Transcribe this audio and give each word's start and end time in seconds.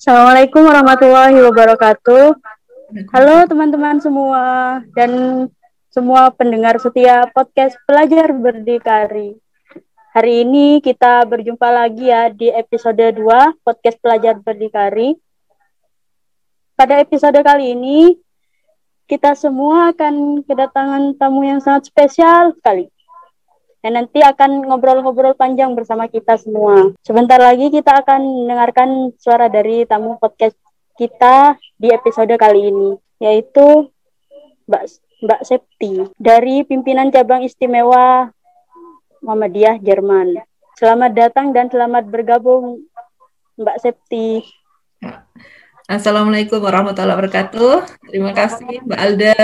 Assalamualaikum 0.00 0.64
warahmatullahi 0.64 1.44
wabarakatuh. 1.44 2.32
Halo 3.12 3.36
teman-teman 3.44 4.00
semua 4.00 4.44
dan 4.96 5.44
semua 5.92 6.32
pendengar 6.32 6.80
setia 6.80 7.28
podcast 7.36 7.76
Pelajar 7.84 8.32
Berdikari. 8.32 9.36
Hari 10.16 10.48
ini 10.48 10.80
kita 10.80 11.28
berjumpa 11.28 11.68
lagi 11.68 12.08
ya 12.08 12.32
di 12.32 12.48
episode 12.48 12.96
2 12.96 13.60
podcast 13.60 14.00
Pelajar 14.00 14.40
Berdikari. 14.40 15.20
Pada 16.80 16.96
episode 17.04 17.36
kali 17.36 17.76
ini 17.76 18.16
kita 19.04 19.36
semua 19.36 19.92
akan 19.92 20.40
kedatangan 20.48 21.12
tamu 21.20 21.44
yang 21.44 21.60
sangat 21.60 21.92
spesial 21.92 22.56
sekali 22.56 22.88
dan 23.80 23.96
nanti 23.96 24.20
akan 24.20 24.68
ngobrol-ngobrol 24.68 25.32
panjang 25.32 25.72
bersama 25.72 26.04
kita 26.06 26.36
semua. 26.36 26.92
Sebentar 27.00 27.40
lagi 27.40 27.72
kita 27.72 28.04
akan 28.04 28.44
mendengarkan 28.44 29.16
suara 29.16 29.48
dari 29.48 29.88
tamu 29.88 30.20
podcast 30.20 30.56
kita 31.00 31.56
di 31.80 31.88
episode 31.88 32.32
kali 32.36 32.68
ini, 32.68 32.90
yaitu 33.24 33.88
Mbak 34.68 34.84
Mbak 35.24 35.40
Septi 35.48 36.04
dari 36.20 36.64
pimpinan 36.64 37.08
cabang 37.08 37.40
istimewa 37.40 38.28
Muhammadiyah 39.24 39.80
Jerman. 39.80 40.44
Selamat 40.76 41.12
datang 41.16 41.52
dan 41.56 41.72
selamat 41.72 42.08
bergabung 42.08 42.84
Mbak 43.56 43.76
Septi. 43.80 44.44
Assalamualaikum 45.88 46.60
warahmatullahi 46.60 47.16
wabarakatuh. 47.16 47.72
Terima 48.12 48.36
kasih 48.36 48.84
Mbak 48.84 49.00
Alda. 49.00 49.36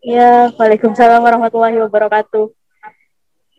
Ya, 0.00 0.48
Waalaikumsalam 0.56 1.20
warahmatullahi 1.24 1.76
wabarakatuh. 1.80 2.59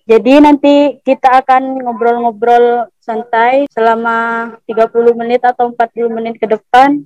Jadi 0.09 0.33
nanti 0.41 0.97
kita 1.05 1.45
akan 1.45 1.77
ngobrol-ngobrol 1.85 2.89
santai 2.97 3.69
selama 3.69 4.49
30 4.65 5.13
menit 5.13 5.41
atau 5.45 5.69
40 5.69 6.09
menit 6.09 6.35
ke 6.41 6.49
depan. 6.49 7.05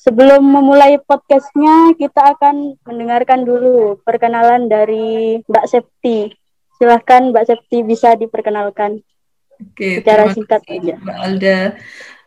Sebelum 0.00 0.40
memulai 0.40 0.96
podcastnya, 0.96 1.92
kita 1.92 2.32
akan 2.32 2.72
mendengarkan 2.88 3.44
dulu 3.44 4.00
perkenalan 4.00 4.64
dari 4.64 5.44
Mbak 5.44 5.66
Septi. 5.68 6.32
Silahkan 6.80 7.28
Mbak 7.28 7.44
Septi 7.44 7.84
bisa 7.84 8.16
diperkenalkan. 8.16 9.04
Oke, 9.60 10.00
secara 10.00 10.32
singkat 10.32 10.64
aja. 10.72 10.96
Mbak 10.96 11.18
Alda. 11.20 11.58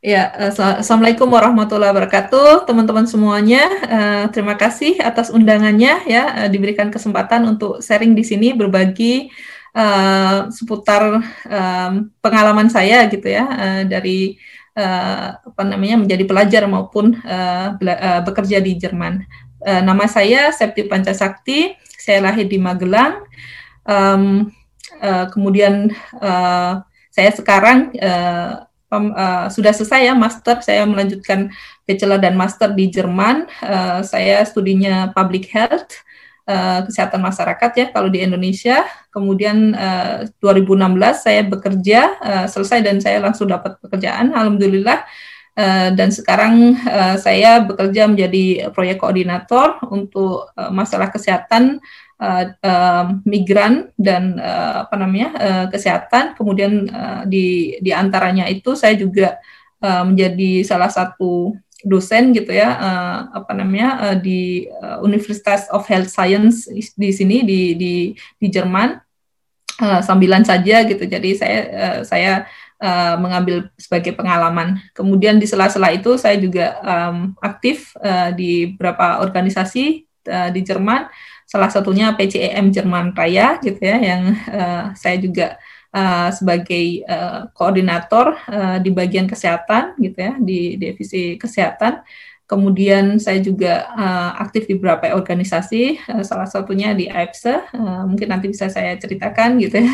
Ya, 0.03 0.51
assalamualaikum 0.51 1.31
warahmatullahi 1.31 1.95
wabarakatuh, 1.95 2.67
teman-teman 2.67 3.07
semuanya. 3.07 3.63
Uh, 3.87 4.25
terima 4.35 4.59
kasih 4.59 4.99
atas 4.99 5.31
undangannya 5.31 6.03
ya, 6.05 6.23
uh, 6.43 6.49
diberikan 6.51 6.91
kesempatan 6.91 7.47
untuk 7.47 7.79
sharing 7.79 8.11
di 8.11 8.21
sini 8.21 8.51
berbagi 8.51 9.31
uh, 9.73 10.47
seputar 10.53 11.21
um, 11.49 11.91
pengalaman 12.21 12.69
saya 12.69 13.05
gitu 13.09 13.27
ya 13.27 13.43
uh, 13.45 13.81
dari 13.89 14.37
uh, 14.77 15.37
apa 15.37 15.61
namanya 15.65 16.01
menjadi 16.01 16.23
pelajar 16.25 16.63
maupun 16.69 17.17
uh, 17.25 17.75
uh, 17.77 18.21
bekerja 18.25 18.61
di 18.61 18.77
Jerman. 18.77 19.25
Uh, 19.63 19.81
nama 19.81 20.05
saya 20.09 20.53
Septi 20.53 20.85
Pancasakti, 20.85 21.73
saya 21.97 22.21
lahir 22.23 22.45
di 22.47 22.61
Magelang. 22.61 23.23
Um, 23.83 24.51
uh, 25.01 25.27
kemudian 25.31 25.91
uh, 26.21 26.83
saya 27.13 27.29
sekarang 27.35 27.93
uh, 27.99 28.65
uh, 28.91 29.47
sudah 29.49 29.73
selesai 29.73 30.11
ya 30.11 30.13
master, 30.13 30.61
saya 30.61 30.85
melanjutkan 30.85 31.49
bachelor 31.87 32.19
dan 32.19 32.35
master 32.37 32.73
di 32.73 32.89
Jerman. 32.91 33.49
Uh, 33.63 34.01
saya 34.05 34.43
studinya 34.43 35.11
public 35.15 35.49
health 35.53 36.03
uh, 36.47 36.79
kesehatan 36.87 37.21
masyarakat 37.23 37.71
ya 37.75 37.85
kalau 37.91 38.09
di 38.11 38.23
Indonesia. 38.23 38.83
Kemudian 39.13 39.77
uh, 39.77 40.25
eh, 40.25 40.41
2016 40.41 40.89
saya 41.13 41.41
bekerja 41.45 41.99
uh, 42.17 42.45
selesai 42.49 42.81
dan 42.81 42.97
saya 42.97 43.21
langsung 43.21 43.45
dapat 43.45 43.77
pekerjaan. 43.79 44.33
Alhamdulillah. 44.33 45.05
Uh, 45.53 45.93
dan 45.93 46.09
sekarang 46.09 46.73
uh, 46.81 47.13
saya 47.21 47.61
bekerja 47.61 48.09
menjadi 48.09 48.73
proyek 48.73 48.97
koordinator 48.97 49.77
untuk 49.93 50.49
uh, 50.57 50.73
masalah 50.73 51.13
kesehatan 51.13 51.77
uh, 52.17 52.49
uh, 52.65 53.21
migran 53.21 53.93
dan 53.93 54.41
uh, 54.41 54.89
apa 54.89 54.95
namanya 54.97 55.29
uh, 55.37 55.65
kesehatan. 55.69 56.33
Kemudian 56.33 56.89
uh, 56.89 57.21
di 57.29 57.77
di 57.79 57.91
antaranya 57.93 58.49
itu 58.49 58.73
saya 58.73 58.97
juga 58.97 59.37
menjadi 59.83 60.63
salah 60.63 60.87
satu 60.87 61.59
dosen 61.83 62.31
gitu 62.31 62.55
ya 62.55 62.79
uh, 62.79 63.17
apa 63.43 63.51
namanya 63.51 63.89
uh, 64.09 64.17
di 64.17 64.65
uh, 64.81 65.03
Universitas 65.03 65.67
of 65.69 65.83
Health 65.85 66.09
Science 66.09 66.71
di 66.71 67.11
sini 67.11 67.43
di 67.43 67.75
di 67.75 67.93
di 68.15 68.47
Jerman. 68.49 68.99
Uh, 69.73 70.05
sambilan 70.05 70.45
saja 70.45 70.85
gitu. 70.85 71.01
Jadi 71.01 71.33
saya 71.33 71.59
uh, 71.73 71.99
saya 72.05 72.45
uh, 72.83 73.15
mengambil 73.17 73.73
sebagai 73.79 74.13
pengalaman. 74.13 74.77
Kemudian 74.93 75.41
di 75.41 75.49
sela-sela 75.49 75.89
itu 75.89 76.13
saya 76.19 76.37
juga 76.37 76.77
um, 76.85 77.33
aktif 77.41 77.95
uh, 77.97 78.29
di 78.35 78.75
beberapa 78.75 79.23
organisasi 79.25 80.05
uh, 80.29 80.49
di 80.53 80.61
Jerman. 80.61 81.09
Salah 81.49 81.73
satunya 81.73 82.13
PCEM 82.13 82.69
Jerman 82.69 83.17
Raya 83.17 83.57
gitu 83.65 83.81
ya 83.81 83.97
yang 83.97 84.37
uh, 84.51 84.93
saya 84.93 85.17
juga 85.17 85.57
sebagai 86.33 87.05
uh, 87.05 87.53
koordinator 87.53 88.33
uh, 88.49 88.77
di 88.81 88.89
bagian 88.89 89.29
kesehatan 89.29 89.93
gitu 90.01 90.17
ya 90.17 90.33
di 90.41 90.75
divisi 90.81 91.37
kesehatan. 91.37 92.01
Kemudian 92.43 93.17
saya 93.23 93.39
juga 93.39 93.87
uh, 93.95 94.35
aktif 94.37 94.67
di 94.67 94.75
beberapa 94.77 95.15
organisasi, 95.15 96.01
uh, 96.11 96.21
salah 96.27 96.45
satunya 96.45 96.91
di 96.91 97.07
AIPSE, 97.07 97.71
uh, 97.71 98.03
mungkin 98.05 98.29
nanti 98.29 98.51
bisa 98.51 98.67
saya 98.67 98.93
ceritakan 98.99 99.57
gitu 99.63 99.79
ya. 99.79 99.93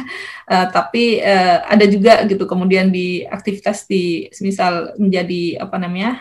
Uh, 0.50 0.68
tapi 0.74 1.22
uh, 1.22 1.64
ada 1.70 1.86
juga 1.86 2.26
gitu 2.26 2.50
kemudian 2.50 2.90
di 2.90 3.24
aktivitas 3.24 3.86
di 3.86 4.28
misal 4.42 4.98
menjadi 4.98 5.62
apa 5.62 5.78
namanya 5.78 6.12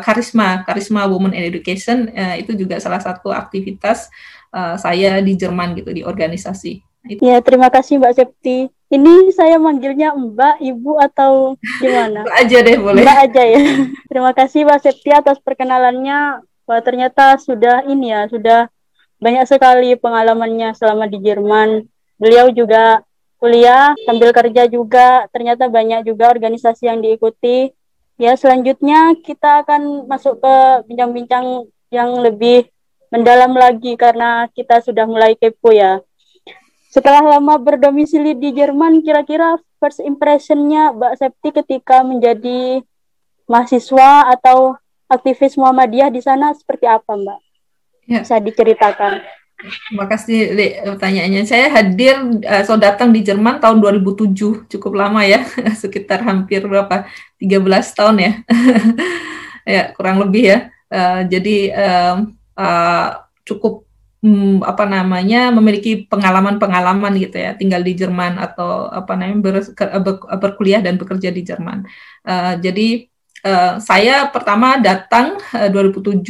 karisma, 0.00 0.62
karisma 0.64 1.04
Women 1.10 1.34
in 1.34 1.44
Education 1.50 2.08
uh, 2.14 2.36
itu 2.38 2.54
juga 2.54 2.78
salah 2.78 3.02
satu 3.02 3.34
aktivitas 3.34 4.08
uh, 4.54 4.78
saya 4.80 5.18
di 5.20 5.34
Jerman 5.34 5.76
gitu 5.76 5.92
di 5.92 6.06
organisasi. 6.06 6.87
Ya, 7.06 7.38
terima 7.38 7.70
kasih 7.70 8.02
Mbak 8.02 8.14
Septi. 8.18 8.66
Ini 8.88 9.30
saya 9.36 9.60
manggilnya 9.60 10.16
Mbak, 10.16 10.64
Ibu 10.64 10.92
atau 10.98 11.54
gimana? 11.78 12.24
Mbak 12.24 12.38
aja 12.40 12.58
deh 12.64 12.76
boleh. 12.80 13.02
Mbak 13.04 13.18
aja 13.28 13.42
ya. 13.44 13.60
terima 14.10 14.32
kasih 14.34 14.66
Mbak 14.66 14.80
Septi 14.82 15.10
atas 15.14 15.38
perkenalannya. 15.38 16.42
Wah, 16.68 16.80
ternyata 16.84 17.36
sudah 17.40 17.84
ini 17.86 18.12
ya, 18.12 18.26
sudah 18.28 18.68
banyak 19.22 19.44
sekali 19.46 19.94
pengalamannya 19.94 20.74
selama 20.74 21.06
di 21.06 21.20
Jerman. 21.22 21.86
Beliau 22.18 22.50
juga 22.50 23.04
kuliah 23.38 23.94
sambil 24.04 24.34
kerja 24.34 24.66
juga. 24.66 25.30
Ternyata 25.30 25.70
banyak 25.70 26.02
juga 26.08 26.32
organisasi 26.34 26.90
yang 26.90 26.98
diikuti. 26.98 27.70
Ya, 28.18 28.34
selanjutnya 28.34 29.14
kita 29.22 29.62
akan 29.62 30.10
masuk 30.10 30.42
ke 30.42 30.54
bincang-bincang 30.90 31.70
yang 31.94 32.18
lebih 32.18 32.66
mendalam 33.08 33.54
lagi 33.56 33.96
karena 33.96 34.50
kita 34.52 34.82
sudah 34.82 35.06
mulai 35.06 35.38
kepo 35.38 35.70
ya. 35.70 36.02
Setelah 36.88 37.36
lama 37.36 37.60
berdomisili 37.60 38.32
di 38.32 38.56
Jerman, 38.56 39.04
kira-kira 39.04 39.60
first 39.76 40.00
impressionnya 40.00 40.96
Mbak 40.96 41.14
Septi 41.20 41.48
ketika 41.52 42.00
menjadi 42.00 42.80
mahasiswa 43.44 44.32
atau 44.32 44.80
aktivis 45.04 45.60
Muhammadiyah 45.60 46.08
di 46.08 46.24
sana 46.24 46.56
seperti 46.56 46.88
apa 46.88 47.12
Mbak? 47.12 47.40
Ya. 48.08 48.20
Bisa 48.24 48.40
diceritakan. 48.40 49.20
Terima 49.58 50.06
kasih 50.06 50.54
pertanyaannya. 50.86 51.42
Saya 51.42 51.66
hadir, 51.66 52.14
uh, 52.46 52.62
so 52.62 52.78
datang 52.78 53.10
di 53.10 53.26
Jerman 53.26 53.58
tahun 53.58 53.82
2007, 53.82 54.70
cukup 54.70 54.92
lama 54.94 55.26
ya, 55.26 55.42
sekitar 55.82 56.22
hampir 56.22 56.62
berapa, 56.62 57.10
13 57.42 57.66
tahun 57.98 58.16
ya, 58.22 58.32
ya 59.76 59.82
kurang 59.98 60.22
lebih 60.22 60.44
ya. 60.46 60.58
Uh, 60.88 61.20
jadi 61.26 61.56
uh, 61.74 62.16
uh, 62.54 63.08
cukup 63.42 63.87
hmm, 64.22 64.62
apa 64.66 64.84
namanya 64.84 65.50
memiliki 65.54 66.06
pengalaman-pengalaman 66.06 67.18
gitu 67.18 67.36
ya 67.38 67.54
tinggal 67.54 67.82
di 67.82 67.94
Jerman 67.94 68.38
atau 68.38 68.90
apa 68.90 69.14
namanya 69.14 69.38
ber, 69.42 69.54
ber, 70.02 70.14
berkuliah 70.38 70.82
dan 70.82 70.98
bekerja 70.98 71.30
di 71.32 71.42
Jerman. 71.42 71.86
Uh, 72.26 72.54
jadi 72.60 73.08
uh, 73.46 73.82
saya 73.82 74.28
pertama 74.30 74.78
datang 74.78 75.38
uh, 75.54 75.70
2007 75.70 76.22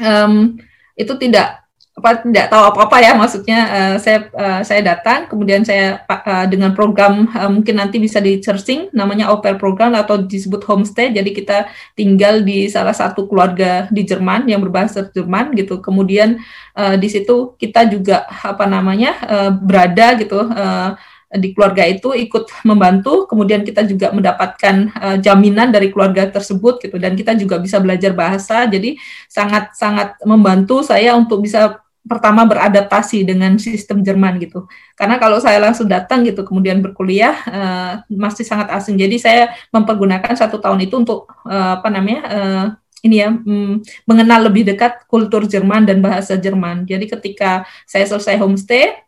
um, 0.00 0.56
itu 0.96 1.12
tidak 1.20 1.65
apa 1.96 2.20
tidak 2.20 2.52
tahu 2.52 2.62
apa-apa 2.76 2.96
ya 3.00 3.16
maksudnya 3.16 3.58
uh, 3.72 3.96
saya 3.96 4.28
uh, 4.36 4.60
saya 4.60 4.84
datang 4.84 5.32
kemudian 5.32 5.64
saya 5.64 6.04
uh, 6.04 6.44
dengan 6.44 6.76
program 6.76 7.24
uh, 7.32 7.48
mungkin 7.48 7.80
nanti 7.80 7.96
bisa 7.96 8.20
di 8.20 8.36
searching 8.36 8.92
namanya 8.92 9.32
pair 9.40 9.56
program 9.56 9.96
atau 9.96 10.20
disebut 10.20 10.60
homestay 10.68 11.08
jadi 11.08 11.30
kita 11.32 11.58
tinggal 11.96 12.44
di 12.44 12.68
salah 12.68 12.92
satu 12.92 13.24
keluarga 13.24 13.88
di 13.88 14.04
Jerman 14.04 14.44
yang 14.44 14.60
berbahasa 14.60 15.08
Jerman 15.08 15.56
gitu. 15.56 15.80
Kemudian 15.80 16.36
uh, 16.76 17.00
di 17.00 17.08
situ 17.08 17.56
kita 17.56 17.88
juga 17.88 18.28
apa 18.28 18.68
namanya 18.68 19.16
uh, 19.24 19.50
berada 19.56 20.20
gitu 20.20 20.52
uh, 20.52 20.92
di 21.32 21.56
keluarga 21.56 21.88
itu 21.88 22.12
ikut 22.12 22.52
membantu. 22.68 23.24
Kemudian 23.24 23.64
kita 23.64 23.88
juga 23.88 24.12
mendapatkan 24.12 24.76
uh, 25.00 25.16
jaminan 25.16 25.72
dari 25.72 25.88
keluarga 25.88 26.28
tersebut 26.28 26.84
gitu. 26.84 27.00
Dan 27.00 27.16
kita 27.16 27.32
juga 27.32 27.56
bisa 27.56 27.80
belajar 27.80 28.12
bahasa 28.12 28.68
jadi 28.68 29.00
sangat 29.32 29.72
sangat 29.72 30.20
membantu 30.28 30.84
saya 30.84 31.16
untuk 31.16 31.40
bisa 31.40 31.85
pertama 32.06 32.46
beradaptasi 32.46 33.26
dengan 33.26 33.58
sistem 33.58 34.00
Jerman 34.00 34.38
gitu. 34.40 34.64
Karena 34.94 35.18
kalau 35.18 35.42
saya 35.42 35.58
langsung 35.58 35.90
datang 35.90 36.22
gitu 36.22 36.46
kemudian 36.46 36.78
berkuliah 36.80 37.34
uh, 37.50 37.92
masih 38.08 38.46
sangat 38.46 38.70
asing. 38.72 38.96
Jadi 38.96 39.18
saya 39.18 39.42
mempergunakan 39.74 40.32
satu 40.32 40.62
tahun 40.62 40.86
itu 40.86 40.94
untuk 40.96 41.30
uh, 41.44 41.78
apa 41.82 41.88
namanya 41.90 42.20
uh, 42.26 42.66
ini 43.04 43.22
ya 43.22 43.30
um, 43.30 43.78
mengenal 44.08 44.50
lebih 44.50 44.66
dekat 44.66 45.06
kultur 45.06 45.46
Jerman 45.46 45.86
dan 45.86 46.02
bahasa 46.02 46.34
Jerman. 46.34 46.86
Jadi 46.88 47.06
ketika 47.06 47.62
saya 47.86 48.06
selesai 48.08 48.40
homestay 48.40 49.05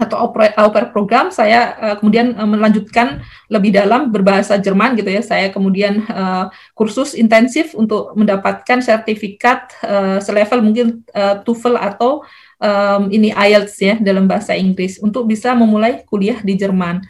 atau 0.00 0.32
oper 0.32 0.90
program 0.90 1.28
saya 1.28 1.76
uh, 1.76 1.96
kemudian 2.00 2.32
uh, 2.34 2.48
melanjutkan 2.48 3.20
lebih 3.52 3.76
dalam 3.76 4.08
berbahasa 4.08 4.56
Jerman 4.56 4.96
gitu 4.96 5.12
ya 5.12 5.20
saya 5.20 5.52
kemudian 5.52 6.08
uh, 6.08 6.48
kursus 6.72 7.12
intensif 7.12 7.76
untuk 7.76 8.16
mendapatkan 8.16 8.80
sertifikat 8.80 9.76
uh, 9.84 10.18
selevel 10.18 10.64
mungkin 10.64 11.04
uh, 11.12 11.44
TOEFL 11.44 11.76
atau 11.76 12.24
um, 12.56 13.02
ini 13.12 13.32
IELTS 13.36 13.74
ya 13.80 13.94
dalam 14.00 14.24
bahasa 14.24 14.56
Inggris 14.56 14.96
untuk 15.04 15.28
bisa 15.28 15.52
memulai 15.52 16.04
kuliah 16.08 16.40
di 16.40 16.56
Jerman. 16.56 17.04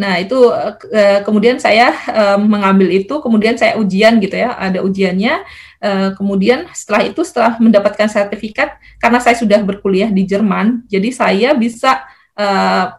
Nah 0.00 0.16
itu 0.16 0.38
uh, 0.48 0.76
kemudian 1.26 1.60
saya 1.60 1.92
uh, 2.08 2.38
mengambil 2.40 2.88
itu 2.88 3.20
kemudian 3.20 3.60
saya 3.60 3.76
ujian 3.76 4.16
gitu 4.22 4.40
ya 4.40 4.56
ada 4.56 4.80
ujiannya 4.80 5.44
Uh, 5.80 6.12
kemudian 6.12 6.68
setelah 6.76 7.08
itu 7.08 7.24
setelah 7.24 7.56
mendapatkan 7.56 8.04
sertifikat 8.04 8.76
karena 9.00 9.16
saya 9.16 9.32
sudah 9.32 9.64
berkuliah 9.64 10.12
di 10.12 10.28
Jerman 10.28 10.84
jadi 10.84 11.08
saya 11.08 11.56
bisa 11.56 12.04
uh, 12.40 12.96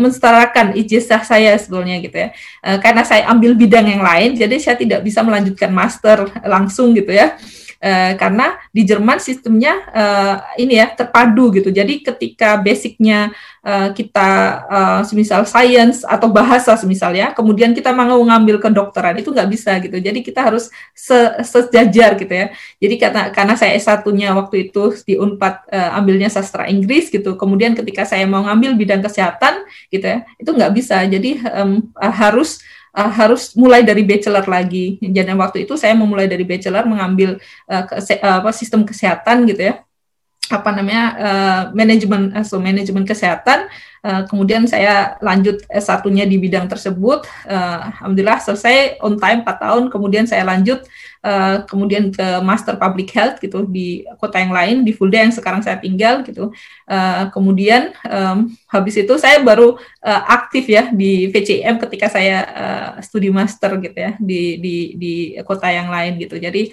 mensetarakan 0.00 0.72
ijazah 0.72 1.20
saya 1.20 1.52
sebetulnya 1.60 2.00
gitu 2.00 2.16
ya. 2.16 2.28
Uh, 2.64 2.80
karena 2.80 3.04
saya 3.04 3.28
ambil 3.28 3.52
bidang 3.52 3.84
yang 3.84 4.00
lain, 4.00 4.32
jadi 4.40 4.56
saya 4.56 4.76
tidak 4.80 5.04
bisa 5.04 5.20
melanjutkan 5.20 5.68
master 5.68 6.32
langsung 6.48 6.96
gitu 6.96 7.12
ya. 7.12 7.36
Uh, 7.78 8.18
karena 8.18 8.58
di 8.74 8.82
Jerman 8.82 9.22
sistemnya 9.22 9.86
uh, 9.94 10.36
ini 10.58 10.82
ya 10.82 10.90
terpadu 10.98 11.54
gitu. 11.54 11.70
Jadi 11.70 12.02
ketika 12.02 12.58
basicnya 12.58 13.30
uh, 13.62 13.94
kita 13.94 14.30
uh, 14.66 15.00
semisal 15.06 15.46
science 15.46 16.02
atau 16.02 16.26
bahasa 16.26 16.74
semisal 16.74 17.14
ya, 17.14 17.30
kemudian 17.30 17.70
kita 17.78 17.94
mau 17.94 18.18
ngambil 18.18 18.58
kedokteran 18.58 19.22
itu 19.22 19.30
nggak 19.30 19.50
bisa 19.54 19.78
gitu. 19.78 19.94
Jadi 19.94 20.26
kita 20.26 20.50
harus 20.50 20.74
se 20.90 21.38
sejajar 21.46 22.18
gitu 22.18 22.34
ya. 22.34 22.50
Jadi 22.82 22.94
karena 22.98 23.22
karena 23.30 23.54
saya 23.54 23.78
S1-nya 23.78 24.34
waktu 24.34 24.74
itu 24.74 24.98
di 25.06 25.14
Unpad 25.14 25.70
uh, 25.70 26.02
ambilnya 26.02 26.26
sastra 26.34 26.66
Inggris 26.66 27.14
gitu. 27.14 27.38
Kemudian 27.38 27.78
ketika 27.78 28.02
saya 28.02 28.26
mau 28.26 28.42
ngambil 28.42 28.74
bidang 28.74 29.06
kesehatan 29.06 29.62
gitu 29.94 30.02
ya, 30.02 30.26
itu 30.34 30.50
nggak 30.50 30.74
bisa. 30.74 31.06
Jadi 31.06 31.46
um, 31.46 31.94
harus 31.94 32.58
uh, 32.98 33.10
harus 33.14 33.54
mulai 33.54 33.86
dari 33.86 34.02
bachelor 34.02 34.42
lagi. 34.50 34.98
Jadi 34.98 35.30
waktu 35.38 35.58
itu 35.62 35.78
saya 35.78 35.94
memulai 35.94 36.26
dari 36.26 36.42
bachelor 36.42 36.82
mengambil 36.82 37.38
uh, 37.70 37.84
kese, 37.86 38.18
uh, 38.18 38.42
apa 38.42 38.50
sistem 38.50 38.82
kesehatan 38.82 39.46
gitu 39.46 39.70
ya 39.70 39.87
apa 40.48 40.70
namanya 40.72 41.04
uh, 41.16 41.62
manajemen 41.76 42.32
so 42.44 42.56
manajemen 42.56 43.04
kesehatan. 43.04 43.68
Uh, 43.98 44.22
kemudian 44.30 44.62
saya 44.62 45.18
lanjut 45.18 45.58
S1-nya 45.66 46.22
di 46.24 46.38
bidang 46.38 46.70
tersebut. 46.70 47.26
Uh, 47.44 47.90
alhamdulillah 47.90 48.38
selesai 48.38 49.02
on 49.02 49.18
time 49.18 49.42
4 49.42 49.58
tahun. 49.58 49.82
Kemudian 49.90 50.24
saya 50.24 50.46
lanjut 50.46 50.86
uh, 51.26 51.66
kemudian 51.66 52.14
ke 52.14 52.26
master 52.40 52.78
public 52.78 53.10
health 53.10 53.42
gitu 53.42 53.66
di 53.66 54.06
kota 54.22 54.38
yang 54.38 54.54
lain 54.54 54.86
di 54.86 54.94
Fulda 54.94 55.26
yang 55.26 55.34
sekarang 55.34 55.66
saya 55.66 55.82
tinggal 55.82 56.22
gitu. 56.22 56.54
Uh, 56.86 57.26
kemudian 57.34 57.90
um, 58.06 58.54
habis 58.70 58.94
itu 58.96 59.14
saya 59.18 59.42
baru 59.42 59.76
uh, 60.00 60.22
aktif 60.30 60.70
ya 60.70 60.94
di 60.94 61.26
VCM 61.34 61.82
ketika 61.82 62.06
saya 62.06 62.38
uh, 62.46 62.90
studi 63.02 63.34
master 63.34 63.82
gitu 63.82 63.98
ya 63.98 64.14
di 64.22 64.62
di 64.62 64.76
di 64.94 65.14
kota 65.42 65.68
yang 65.68 65.90
lain 65.90 66.16
gitu. 66.22 66.38
Jadi 66.38 66.70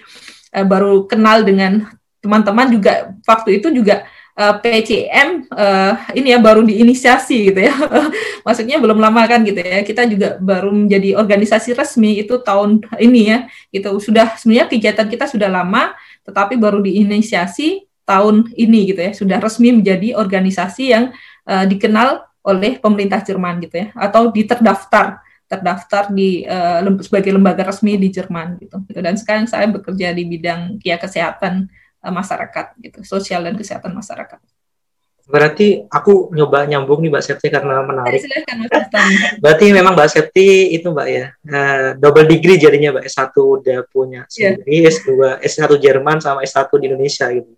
baru 0.56 1.04
kenal 1.04 1.44
dengan 1.44 1.84
teman-teman 2.26 2.74
juga 2.74 3.14
waktu 3.30 3.62
itu 3.62 3.70
juga 3.70 4.10
uh, 4.36 4.44
eh, 4.44 4.56
PCM 4.62 5.48
uh, 5.50 5.94
eh, 6.12 6.20
ini 6.20 6.36
ya 6.36 6.40
baru 6.40 6.62
diinisiasi 6.64 7.52
gitu 7.52 7.60
ya. 7.64 7.74
Maksudnya 8.46 8.78
belum 8.78 9.00
lama 9.00 9.24
kan 9.26 9.42
gitu 9.48 9.60
ya. 9.60 9.82
Kita 9.82 10.06
juga 10.06 10.36
baru 10.38 10.72
menjadi 10.72 11.16
organisasi 11.18 11.74
resmi 11.74 12.20
itu 12.20 12.40
tahun 12.44 12.84
ini 13.00 13.22
ya. 13.32 13.40
Gitu 13.72 13.90
sudah 14.04 14.36
sebenarnya 14.36 14.68
kegiatan 14.70 15.08
kita 15.08 15.26
sudah 15.30 15.50
lama 15.50 15.96
tetapi 16.26 16.58
baru 16.58 16.82
diinisiasi 16.84 17.88
tahun 18.06 18.52
ini 18.54 18.80
gitu 18.94 19.02
ya. 19.02 19.12
Sudah 19.16 19.38
resmi 19.40 19.72
menjadi 19.72 20.14
organisasi 20.20 20.84
yang 20.92 21.16
uh, 21.48 21.66
dikenal 21.66 22.28
oleh 22.46 22.78
pemerintah 22.78 23.26
Jerman 23.26 23.58
gitu 23.66 23.82
ya 23.82 23.88
atau 23.98 24.30
diterdaftar 24.30 25.18
terdaftar 25.50 26.14
di 26.14 26.46
uh, 26.46 26.82
sebagai 27.02 27.34
lembaga 27.34 27.66
resmi 27.66 27.98
di 27.98 28.14
Jerman 28.14 28.62
gitu. 28.62 28.82
Dan 28.94 29.18
sekarang 29.18 29.50
saya 29.50 29.66
bekerja 29.70 30.14
di 30.14 30.26
bidang 30.26 30.78
kia 30.82 30.98
kesehatan 30.98 31.70
Eh, 31.70 31.84
masyarakat 32.12 32.66
gitu, 32.82 33.00
sosial 33.06 33.46
dan 33.46 33.56
kesehatan 33.56 33.94
masyarakat. 33.94 34.40
Berarti 35.26 35.82
aku 35.90 36.30
nyoba 36.38 36.70
nyambung 36.70 37.02
nih 37.02 37.10
Mbak 37.10 37.24
Septi 37.26 37.50
karena 37.50 37.82
menarik. 37.82 38.22
Berarti 39.42 39.66
memang 39.74 39.98
Mbak 39.98 40.10
Septi 40.14 40.78
itu 40.78 40.94
Mbak 40.94 41.08
ya, 41.10 41.26
uh, 41.34 41.90
double 41.98 42.30
degree 42.30 42.62
jadinya 42.62 42.94
Mbak 42.94 43.10
S1 43.10 43.34
udah 43.34 43.80
punya 43.90 44.30
iya. 44.38 44.54
sendiri, 44.54 44.86
yeah. 44.86 44.94
S2, 44.94 45.10
S1 45.42 45.72
Jerman 45.82 46.22
sama 46.22 46.46
S1 46.46 46.70
di 46.78 46.86
Indonesia 46.94 47.26
gitu. 47.34 47.50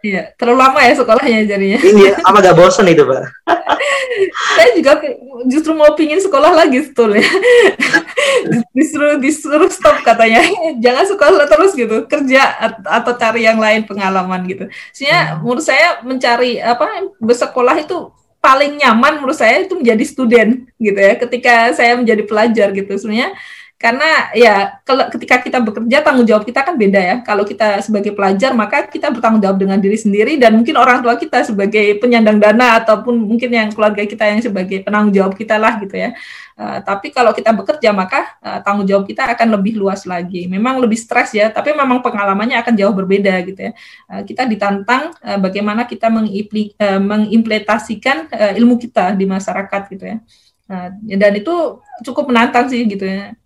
Iya, 0.00 0.32
terlalu 0.40 0.58
lama 0.64 0.80
ya 0.80 0.92
sekolahnya 0.96 1.40
jadinya. 1.44 1.78
Iya, 1.84 2.12
ama 2.24 2.40
gak 2.40 2.56
bosan 2.56 2.88
itu, 2.88 3.04
Pak. 3.04 3.20
Saya 4.56 4.70
juga 4.72 4.92
justru 5.44 5.76
mau 5.76 5.92
pingin 5.92 6.16
sekolah 6.16 6.56
lagi 6.56 6.88
sebetulnya. 6.88 7.24
disuruh 8.76 9.20
disuruh 9.20 9.68
stop 9.68 10.00
katanya. 10.00 10.40
Jangan 10.84 11.04
sekolah 11.04 11.44
terus 11.44 11.76
gitu, 11.76 12.08
kerja 12.08 12.48
atau 12.80 13.12
cari 13.12 13.44
yang 13.44 13.60
lain 13.60 13.84
pengalaman 13.84 14.40
gitu. 14.48 14.72
Sebenarnya 14.96 15.20
hmm. 15.20 15.38
menurut 15.44 15.64
saya 15.64 15.88
mencari 16.00 16.52
apa 16.64 17.12
bersekolah 17.20 17.76
itu 17.84 18.08
paling 18.40 18.80
nyaman 18.80 19.20
menurut 19.20 19.36
saya 19.36 19.68
itu 19.68 19.76
menjadi 19.76 20.04
student 20.08 20.64
gitu 20.80 20.96
ya. 20.96 21.12
Ketika 21.20 21.76
saya 21.76 21.92
menjadi 22.00 22.24
pelajar 22.24 22.72
gitu. 22.72 22.96
Sebenarnya 22.96 23.36
karena 23.80 24.28
ya 24.36 24.76
kalau 24.84 25.08
ketika 25.08 25.40
kita 25.40 25.56
bekerja 25.56 26.04
tanggung 26.04 26.28
jawab 26.28 26.44
kita 26.44 26.60
kan 26.60 26.76
beda 26.76 27.00
ya. 27.00 27.16
Kalau 27.24 27.48
kita 27.48 27.80
sebagai 27.80 28.12
pelajar 28.12 28.52
maka 28.52 28.84
kita 28.84 29.08
bertanggung 29.08 29.40
jawab 29.40 29.56
dengan 29.56 29.80
diri 29.80 29.96
sendiri 29.96 30.36
dan 30.36 30.52
mungkin 30.52 30.76
orang 30.76 31.00
tua 31.00 31.16
kita 31.16 31.48
sebagai 31.48 31.96
penyandang 31.96 32.36
dana 32.36 32.76
ataupun 32.76 33.16
mungkin 33.16 33.48
yang 33.48 33.72
keluarga 33.72 34.04
kita 34.04 34.28
yang 34.28 34.44
sebagai 34.44 34.84
penanggung 34.84 35.16
jawab 35.16 35.32
kita 35.32 35.56
lah 35.56 35.80
gitu 35.80 35.96
ya. 35.96 36.12
Uh, 36.60 36.84
tapi 36.84 37.08
kalau 37.08 37.32
kita 37.32 37.56
bekerja 37.56 37.88
maka 37.96 38.36
uh, 38.44 38.60
tanggung 38.60 38.84
jawab 38.84 39.08
kita 39.08 39.24
akan 39.32 39.48
lebih 39.48 39.80
luas 39.80 40.04
lagi. 40.04 40.44
Memang 40.44 40.76
lebih 40.76 41.00
stres 41.00 41.32
ya 41.32 41.48
tapi 41.48 41.72
memang 41.72 42.04
pengalamannya 42.04 42.60
akan 42.60 42.76
jauh 42.76 42.92
berbeda 42.92 43.32
gitu 43.48 43.64
ya. 43.64 43.72
Uh, 44.12 44.20
kita 44.28 44.44
ditantang 44.44 45.16
uh, 45.24 45.40
bagaimana 45.40 45.88
kita 45.88 46.12
mengimpli, 46.12 46.76
uh, 46.76 47.00
mengimplementasikan 47.00 48.28
uh, 48.28 48.52
ilmu 48.60 48.76
kita 48.76 49.16
di 49.16 49.24
masyarakat 49.24 49.82
gitu 49.88 50.04
ya. 50.04 50.20
Uh, 50.68 50.92
dan 51.16 51.32
itu 51.32 51.80
cukup 52.04 52.28
menantang 52.28 52.68
sih 52.68 52.84
gitu 52.84 53.08
ya 53.08 53.39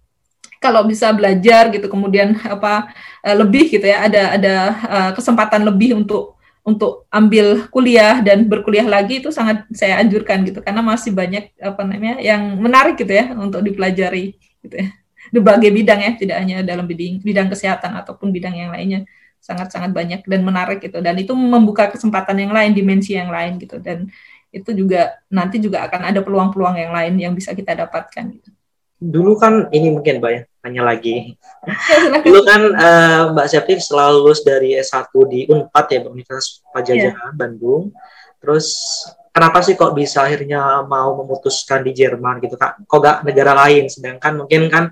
kalau 0.65 0.89
bisa 0.89 1.13
belajar 1.13 1.69
gitu 1.69 1.85
kemudian 1.93 2.41
apa 2.41 2.89
uh, 3.21 3.37
lebih 3.37 3.69
gitu 3.69 3.85
ya 3.85 4.09
ada 4.09 4.23
ada 4.41 4.55
uh, 4.89 5.11
kesempatan 5.13 5.61
lebih 5.61 5.93
untuk 6.01 6.35
untuk 6.65 7.05
ambil 7.13 7.69
kuliah 7.69 8.25
dan 8.25 8.49
berkuliah 8.49 8.89
lagi 8.89 9.21
itu 9.21 9.29
sangat 9.29 9.69
saya 9.77 10.01
anjurkan 10.01 10.41
gitu. 10.49 10.65
Karena 10.65 10.81
masih 10.81 11.13
banyak 11.13 11.53
apa 11.61 11.85
namanya 11.85 12.25
yang 12.25 12.57
menarik 12.57 12.97
gitu 12.97 13.13
ya 13.13 13.37
untuk 13.37 13.61
dipelajari 13.61 14.33
gitu 14.65 14.77
ya. 14.81 14.89
Di 15.29 15.39
berbagai 15.45 15.69
bidang 15.69 16.01
ya 16.01 16.11
tidak 16.17 16.37
hanya 16.41 16.65
dalam 16.65 16.89
bidang 16.89 17.21
bidang 17.21 17.53
kesehatan 17.53 18.01
ataupun 18.01 18.33
bidang 18.33 18.57
yang 18.57 18.73
lainnya. 18.73 19.05
Sangat-sangat 19.45 19.93
banyak 19.93 20.21
dan 20.25 20.41
menarik 20.41 20.81
gitu. 20.81 21.05
Dan 21.05 21.21
itu 21.21 21.37
membuka 21.37 21.93
kesempatan 21.93 22.49
yang 22.49 22.53
lain 22.57 22.73
dimensi 22.73 23.13
yang 23.13 23.29
lain 23.29 23.61
gitu. 23.61 23.77
Dan 23.77 24.09
itu 24.49 24.73
juga 24.73 25.21
nanti 25.29 25.61
juga 25.61 25.85
akan 25.85 26.01
ada 26.09 26.25
peluang-peluang 26.25 26.81
yang 26.81 26.93
lain 26.97 27.15
yang 27.21 27.33
bisa 27.37 27.53
kita 27.53 27.77
dapatkan 27.77 28.25
gitu 28.41 28.49
dulu 29.05 29.37
kan 29.37 29.69
ini 29.69 29.93
mungkin 29.93 30.25
Mbak 30.25 30.33
ya, 30.33 30.41
tanya 30.65 30.83
lagi. 30.89 31.37
dulu 32.25 32.41
kan 32.49 32.61
uh, 32.73 33.23
Mbak 33.37 33.47
Septi 33.53 33.77
setelah 33.77 34.17
lulus 34.17 34.41
dari 34.41 34.73
S1 34.81 35.13
di 35.29 35.45
Unpad 35.53 35.87
ya, 35.93 36.01
Universitas 36.09 36.65
Pajajaran 36.73 37.13
yeah. 37.13 37.37
Bandung. 37.37 37.93
Terus 38.41 38.69
kenapa 39.29 39.61
sih 39.61 39.77
kok 39.77 39.93
bisa 39.93 40.25
akhirnya 40.25 40.85
mau 40.89 41.17
memutuskan 41.21 41.85
di 41.85 41.93
Jerman 41.93 42.41
gitu 42.41 42.57
Kak? 42.57 42.89
Kok 42.89 43.01
gak 43.01 43.19
negara 43.29 43.53
lain? 43.67 43.93
Sedangkan 43.93 44.45
mungkin 44.45 44.73
kan 44.73 44.85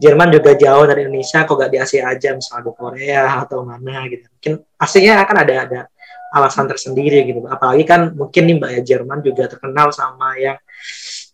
Jerman 0.00 0.32
juga 0.32 0.56
jauh 0.56 0.84
dari 0.88 1.04
Indonesia, 1.04 1.44
kok 1.44 1.56
gak 1.60 1.72
di 1.72 1.78
Asia 1.80 2.08
aja 2.08 2.32
misalnya 2.32 2.64
di 2.68 2.72
Korea 2.72 3.24
atau 3.44 3.64
mana 3.64 4.08
gitu. 4.08 4.24
Mungkin 4.28 4.52
pastinya 4.76 5.20
akan 5.24 5.36
ada 5.36 5.54
ada 5.68 5.80
alasan 6.30 6.70
tersendiri 6.70 7.26
gitu. 7.28 7.44
Apalagi 7.44 7.84
kan 7.84 8.14
mungkin 8.16 8.48
nih 8.48 8.56
Mbak 8.56 8.70
ya 8.70 8.80
Jerman 8.96 9.18
juga 9.20 9.50
terkenal 9.50 9.92
sama 9.92 10.38
yang 10.40 10.56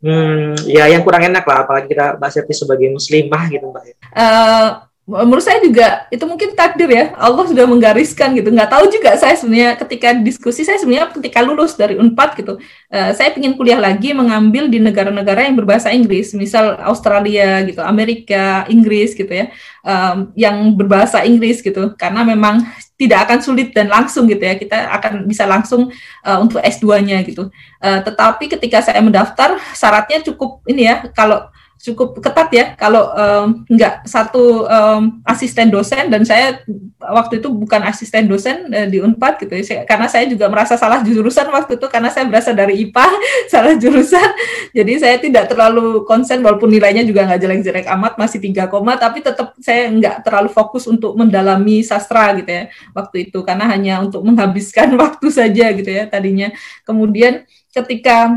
hmm, 0.01 0.69
ya 0.69 0.89
yang 0.91 1.03
kurang 1.07 1.29
enak 1.29 1.45
lah 1.45 1.65
apalagi 1.65 1.93
kita 1.93 2.17
Mbak 2.17 2.31
Septi 2.33 2.55
sebagai 2.57 2.89
muslimah 2.93 3.43
gitu 3.53 3.71
Mbak. 3.71 3.85
Uh, 4.13 4.69
menurut 5.07 5.39
saya 5.39 5.63
juga 5.63 6.11
itu 6.11 6.27
mungkin 6.27 6.59
takdir 6.59 6.91
ya. 6.91 7.15
Allah 7.15 7.47
sudah 7.47 7.63
menggariskan 7.63 8.35
gitu. 8.35 8.51
Nggak 8.51 8.75
tahu 8.75 8.85
juga 8.91 9.15
saya 9.15 9.39
sebenarnya 9.39 9.79
ketika 9.79 10.09
diskusi 10.19 10.67
saya 10.67 10.83
sebenarnya 10.83 11.15
ketika 11.15 11.47
lulus 11.47 11.79
dari 11.79 11.95
Unpad 11.95 12.35
gitu 12.35 12.59
uh, 12.91 13.11
saya 13.15 13.31
ingin 13.39 13.55
kuliah 13.55 13.79
lagi 13.79 14.11
mengambil 14.11 14.67
di 14.67 14.83
negara-negara 14.83 15.47
yang 15.47 15.55
berbahasa 15.55 15.95
Inggris 15.95 16.35
misal 16.35 16.75
Australia 16.83 17.63
gitu 17.63 17.79
Amerika 17.87 18.67
Inggris 18.67 19.15
gitu 19.15 19.31
ya 19.31 19.55
um, 19.87 20.35
yang 20.35 20.75
berbahasa 20.75 21.23
Inggris 21.23 21.63
gitu. 21.63 21.95
Karena 21.95 22.27
memang 22.27 22.67
tidak 22.99 23.31
akan 23.31 23.39
sulit 23.47 23.71
dan 23.71 23.87
langsung 23.87 24.27
gitu 24.27 24.43
ya 24.43 24.59
kita 24.59 24.91
akan 24.91 25.23
bisa 25.31 25.47
langsung 25.47 25.87
uh, 26.27 26.39
untuk 26.43 26.59
S2-nya 26.59 27.23
gitu. 27.23 27.47
Uh, 27.79 28.03
tetapi 28.03 28.51
ketika 28.59 28.83
saya 28.83 28.99
mendaftar 28.99 29.55
syaratnya 29.71 30.19
cukup 30.27 30.67
ini 30.67 30.91
ya 30.91 31.07
kalau 31.15 31.47
cukup 31.77 32.19
ketat 32.19 32.49
ya 32.51 32.65
kalau 32.75 33.13
um, 33.13 33.47
nggak 33.69 34.09
satu 34.09 34.65
um, 34.65 35.21
asisten 35.29 35.69
dosen 35.69 36.09
dan 36.09 36.25
saya 36.25 36.65
waktu 36.99 37.39
itu 37.39 37.53
bukan 37.53 37.85
asisten 37.85 38.27
dosen 38.27 38.73
uh, 38.73 38.89
di 38.89 38.99
Unpad 38.99 39.45
gitu 39.45 39.53
ya. 39.53 39.85
Karena 39.85 40.09
saya 40.09 40.25
juga 40.27 40.49
merasa 40.49 40.75
salah 40.75 41.05
jurusan 41.05 41.47
waktu 41.53 41.77
itu 41.77 41.87
karena 41.87 42.09
saya 42.09 42.25
berasal 42.27 42.57
dari 42.57 42.89
IPA 42.89 43.07
salah 43.53 43.75
jurusan. 43.77 44.29
Jadi 44.73 44.93
saya 44.99 45.17
tidak 45.21 45.53
terlalu 45.53 46.03
konsen 46.09 46.41
walaupun 46.41 46.73
nilainya 46.73 47.05
juga 47.05 47.29
nggak 47.29 47.41
jelek-jelek 47.45 47.87
amat 47.93 48.13
masih 48.17 48.41
tiga 48.41 48.67
koma 48.67 48.97
tapi 48.97 49.21
tetap 49.21 49.53
saya 49.61 49.93
nggak 49.93 50.25
terlalu 50.27 50.49
fokus 50.51 50.89
untuk 50.89 51.15
mendalami 51.15 51.85
sastra 51.85 52.33
gitu 52.41 52.51
ya 52.51 52.65
waktu 52.97 53.31
itu. 53.31 53.45
Karena 53.45 53.69
hanya 53.69 54.01
untuk 54.01 54.25
menghabiskan 54.25 54.97
waktu 55.03 55.29
saja 55.29 55.71
gitu 55.77 55.91
ya 55.93 56.09
tadinya. 56.09 56.49
Kemudian 56.89 57.45
ketika 57.71 58.33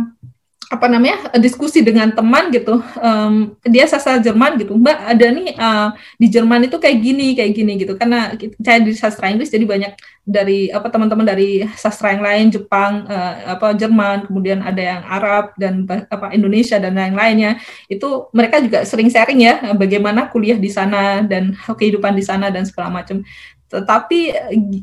apa 0.69 0.85
namanya 0.85 1.33
diskusi 1.41 1.81
dengan 1.81 2.13
teman 2.13 2.53
gitu 2.53 2.77
um, 3.01 3.57
dia 3.65 3.89
sastra 3.89 4.21
Jerman 4.21 4.53
gitu 4.61 4.77
mbak 4.77 4.97
ada 5.01 5.25
nih 5.33 5.57
uh, 5.57 5.89
di 6.21 6.27
Jerman 6.29 6.69
itu 6.69 6.77
kayak 6.77 6.97
gini 7.01 7.33
kayak 7.33 7.51
gini 7.57 7.71
gitu. 7.81 7.93
Karena 7.97 8.33
saya 8.61 8.79
di 8.83 8.91
sastra 8.93 9.31
Inggris 9.33 9.49
jadi 9.49 9.65
banyak 9.65 9.93
dari 10.29 10.69
apa 10.69 10.87
teman-teman 10.93 11.25
dari 11.25 11.65
sastra 11.73 12.13
yang 12.13 12.21
lain 12.21 12.45
Jepang 12.53 13.09
uh, 13.09 13.57
apa 13.57 13.73
Jerman 13.73 14.29
kemudian 14.29 14.61
ada 14.61 14.81
yang 14.81 15.01
Arab 15.05 15.57
dan 15.57 15.89
apa 15.89 16.29
Indonesia 16.35 16.77
dan 16.77 16.93
lain 16.93 17.15
lainnya. 17.17 17.51
Itu 17.89 18.29
mereka 18.35 18.61
juga 18.61 18.85
sering 18.85 19.09
sharing 19.09 19.39
ya 19.41 19.73
bagaimana 19.73 20.29
kuliah 20.29 20.57
di 20.59 20.69
sana 20.69 21.25
dan 21.25 21.57
kehidupan 21.65 22.13
di 22.13 22.23
sana 22.23 22.53
dan 22.53 22.63
segala 22.67 22.93
macam 23.01 23.25
tetapi 23.69 24.19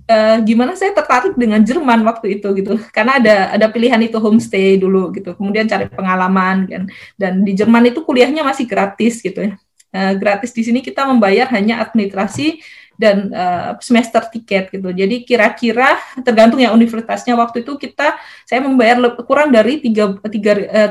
uh, 0.07 0.39
gimana 0.47 0.79
saya 0.79 0.95
tertarik 0.95 1.35
dengan 1.35 1.59
Jerman 1.59 2.07
waktu 2.07 2.39
itu 2.39 2.55
gitu. 2.55 2.79
Karena 2.95 3.19
ada 3.19 3.37
ada 3.59 3.67
pilihan 3.67 3.99
itu 3.99 4.17
homestay 4.23 4.79
dulu 4.79 5.11
gitu. 5.11 5.35
Kemudian 5.35 5.67
cari 5.67 5.91
pengalaman 5.91 6.71
kan. 6.71 6.83
Dan 7.19 7.43
di 7.43 7.53
Jerman 7.59 7.91
itu 7.91 8.07
kuliahnya 8.07 8.47
masih 8.47 8.71
gratis 8.71 9.19
gitu 9.19 9.51
ya. 9.51 9.53
Uh, 9.91 10.15
gratis 10.15 10.55
di 10.55 10.63
sini 10.63 10.79
kita 10.87 11.03
membayar 11.03 11.51
hanya 11.51 11.83
administrasi 11.83 12.63
dan 12.95 13.29
uh, 13.35 13.75
semester 13.83 14.23
tiket 14.31 14.71
gitu. 14.71 14.95
Jadi 14.95 15.27
kira-kira 15.27 15.99
tergantung 16.23 16.63
ya 16.63 16.71
universitasnya 16.71 17.35
waktu 17.35 17.67
itu 17.67 17.75
kita 17.75 18.15
saya 18.47 18.63
membayar 18.63 19.03
kurang 19.27 19.51
dari 19.51 19.83
tiga 19.83 20.15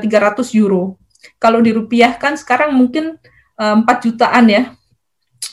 tiga 0.04 0.20
ratus 0.20 0.52
euro. 0.52 1.00
Kalau 1.40 1.64
dirupiahkan 1.64 2.36
sekarang 2.38 2.76
mungkin 2.76 3.16
empat 3.56 4.04
jutaan 4.04 4.52
ya. 4.52 4.76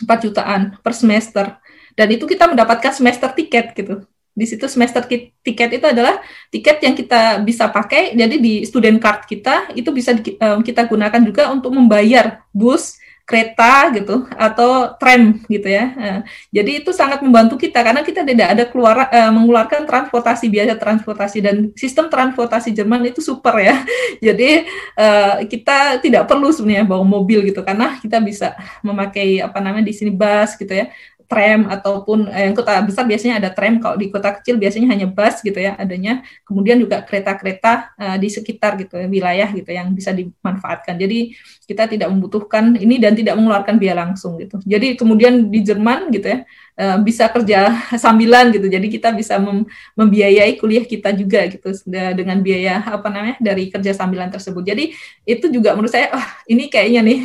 4 0.02 0.24
jutaan 0.26 0.60
per 0.82 0.92
semester 0.96 1.61
dan 1.94 2.08
itu 2.10 2.24
kita 2.24 2.48
mendapatkan 2.48 2.92
semester 2.92 3.30
tiket 3.32 3.72
gitu 3.76 4.04
di 4.32 4.48
situ 4.48 4.64
semester 4.64 5.04
tiket 5.44 5.68
itu 5.76 5.86
adalah 5.86 6.16
tiket 6.48 6.80
yang 6.80 6.96
kita 6.96 7.44
bisa 7.44 7.68
pakai 7.68 8.16
jadi 8.16 8.40
di 8.40 8.64
student 8.64 8.96
card 8.96 9.28
kita 9.28 9.68
itu 9.76 9.92
bisa 9.92 10.16
di, 10.16 10.40
um, 10.40 10.64
kita 10.64 10.88
gunakan 10.88 11.20
juga 11.20 11.52
untuk 11.52 11.76
membayar 11.76 12.40
bus 12.48 12.96
kereta 13.22 13.88
gitu 13.94 14.26
atau 14.34 14.98
tram 14.98 15.38
gitu 15.46 15.64
ya. 15.70 15.94
Nah, 15.94 16.20
jadi 16.50 16.82
itu 16.82 16.90
sangat 16.90 17.22
membantu 17.22 17.54
kita 17.54 17.78
karena 17.78 18.02
kita 18.02 18.26
tidak 18.26 18.48
ada 18.50 18.64
keluar 18.66 19.06
uh, 19.06 19.30
mengeluarkan 19.30 19.86
transportasi 19.86 20.50
biasa 20.50 20.74
transportasi 20.74 21.38
dan 21.38 21.56
sistem 21.78 22.10
transportasi 22.10 22.74
Jerman 22.74 23.06
itu 23.06 23.22
super 23.22 23.54
ya. 23.62 23.78
Jadi 24.26 24.66
uh, 24.98 25.46
kita 25.46 26.02
tidak 26.02 26.26
perlu 26.26 26.50
sebenarnya 26.50 26.84
bawa 26.84 27.06
mobil 27.06 27.46
gitu 27.46 27.62
karena 27.62 27.96
kita 28.02 28.18
bisa 28.18 28.58
memakai 28.82 29.38
apa 29.38 29.58
namanya 29.62 29.86
di 29.86 29.94
sini 29.94 30.10
bus 30.10 30.58
gitu 30.58 30.74
ya 30.74 30.90
tram 31.32 31.64
ataupun 31.72 32.28
eh, 32.28 32.52
yang 32.52 32.52
kota 32.52 32.84
besar 32.84 33.08
biasanya 33.08 33.40
ada 33.40 33.48
tram. 33.48 33.80
Kalau 33.80 33.96
di 33.96 34.12
kota 34.12 34.36
kecil 34.36 34.60
biasanya 34.60 34.92
hanya 34.92 35.08
bus 35.08 35.40
gitu 35.40 35.56
ya 35.56 35.72
adanya. 35.80 36.20
Kemudian 36.44 36.76
juga 36.76 37.00
kereta-kereta 37.00 37.96
uh, 37.96 38.16
di 38.20 38.28
sekitar 38.28 38.76
gitu 38.76 39.00
ya, 39.00 39.08
wilayah 39.08 39.48
gitu 39.48 39.72
yang 39.72 39.88
bisa 39.96 40.12
dimanfaatkan. 40.12 41.00
Jadi 41.00 41.32
kita 41.64 41.88
tidak 41.88 42.12
membutuhkan 42.12 42.76
ini 42.76 43.00
dan 43.00 43.16
tidak 43.16 43.40
mengeluarkan 43.40 43.80
biaya 43.80 44.04
langsung 44.04 44.36
gitu. 44.36 44.60
Jadi 44.68 45.00
kemudian 45.00 45.48
di 45.48 45.64
Jerman 45.64 46.12
gitu 46.12 46.28
ya 46.28 46.44
uh, 46.78 46.98
bisa 47.00 47.28
kerja 47.28 47.72
sambilan 48.02 48.52
gitu. 48.54 48.66
Jadi 48.68 48.86
kita 48.88 49.12
bisa 49.12 49.36
mem 49.36 49.64
membiayai 49.96 50.56
kuliah 50.56 50.84
kita 50.84 51.12
juga 51.12 51.44
gitu 51.48 51.68
dengan 51.88 52.40
biaya 52.40 52.80
apa 52.84 53.08
namanya 53.12 53.36
dari 53.40 53.68
kerja 53.68 53.92
sambilan 53.92 54.32
tersebut. 54.32 54.62
Jadi 54.64 54.84
itu 55.28 55.46
juga 55.52 55.76
menurut 55.76 55.92
saya 55.92 56.12
oh, 56.12 56.26
ini 56.48 56.68
kayaknya 56.72 57.00
nih 57.04 57.18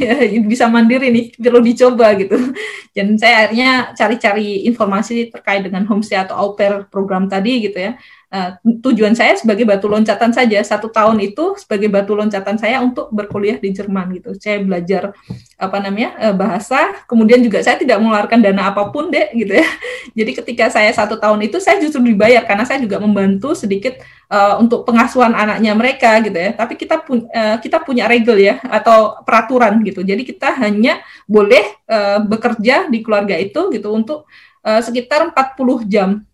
bisa 0.52 0.68
mandiri 0.68 1.12
nih 1.12 1.26
perlu 1.40 1.62
dicoba 1.64 2.16
gitu. 2.20 2.36
Dan 2.96 3.16
saya 3.16 3.48
akhirnya 3.48 3.94
cari-cari 3.94 4.66
informasi 4.66 5.30
terkait 5.30 5.62
dengan 5.64 5.86
homestay 5.86 6.18
atau 6.18 6.36
au 6.36 6.50
pair 6.58 6.88
program 6.90 7.30
tadi 7.30 7.70
gitu 7.70 7.78
ya. 7.78 7.96
Uh, 8.28 8.60
tujuan 8.84 9.16
saya 9.16 9.40
sebagai 9.40 9.64
batu 9.64 9.88
loncatan 9.88 10.36
saja 10.36 10.60
satu 10.60 10.92
tahun 10.92 11.16
itu 11.24 11.56
sebagai 11.64 11.88
batu 11.88 12.12
loncatan 12.12 12.60
saya 12.60 12.84
untuk 12.84 13.08
berkuliah 13.08 13.56
di 13.56 13.72
Jerman 13.72 14.20
gitu. 14.20 14.36
Saya 14.36 14.60
belajar 14.60 15.16
apa 15.56 15.78
namanya 15.80 16.12
uh, 16.20 16.36
bahasa, 16.36 17.08
kemudian 17.08 17.40
juga 17.40 17.64
saya 17.64 17.80
tidak 17.80 18.04
mengeluarkan 18.04 18.44
dana 18.44 18.68
apa 18.68 18.92
pun 18.92 19.08
deh 19.08 19.32
gitu 19.32 19.56
ya. 19.56 19.64
Jadi 20.20 20.32
ketika 20.44 20.68
saya 20.68 20.92
satu 20.92 21.16
tahun 21.16 21.48
itu 21.48 21.64
saya 21.64 21.80
justru 21.80 22.04
dibayar 22.04 22.44
karena 22.44 22.68
saya 22.68 22.84
juga 22.84 23.00
membantu 23.00 23.56
sedikit 23.56 23.96
uh, 24.28 24.60
untuk 24.60 24.84
pengasuhan 24.84 25.32
anaknya 25.32 25.72
mereka 25.72 26.20
gitu 26.20 26.36
ya. 26.36 26.52
Tapi 26.52 26.76
kita 26.76 27.00
pun 27.00 27.32
uh, 27.32 27.56
kita 27.64 27.80
punya 27.80 28.12
regel 28.12 28.44
ya 28.44 28.60
atau 28.60 29.24
peraturan 29.24 29.80
gitu. 29.88 30.04
Jadi 30.04 30.28
kita 30.28 30.52
hanya 30.60 31.00
boleh 31.32 31.64
uh, 31.88 32.20
bekerja 32.28 32.92
di 32.92 33.00
keluarga 33.00 33.40
itu 33.40 33.72
gitu 33.72 33.88
untuk 33.96 34.28
uh, 34.68 34.84
sekitar 34.84 35.32
40 35.32 35.88
jam 35.88 36.28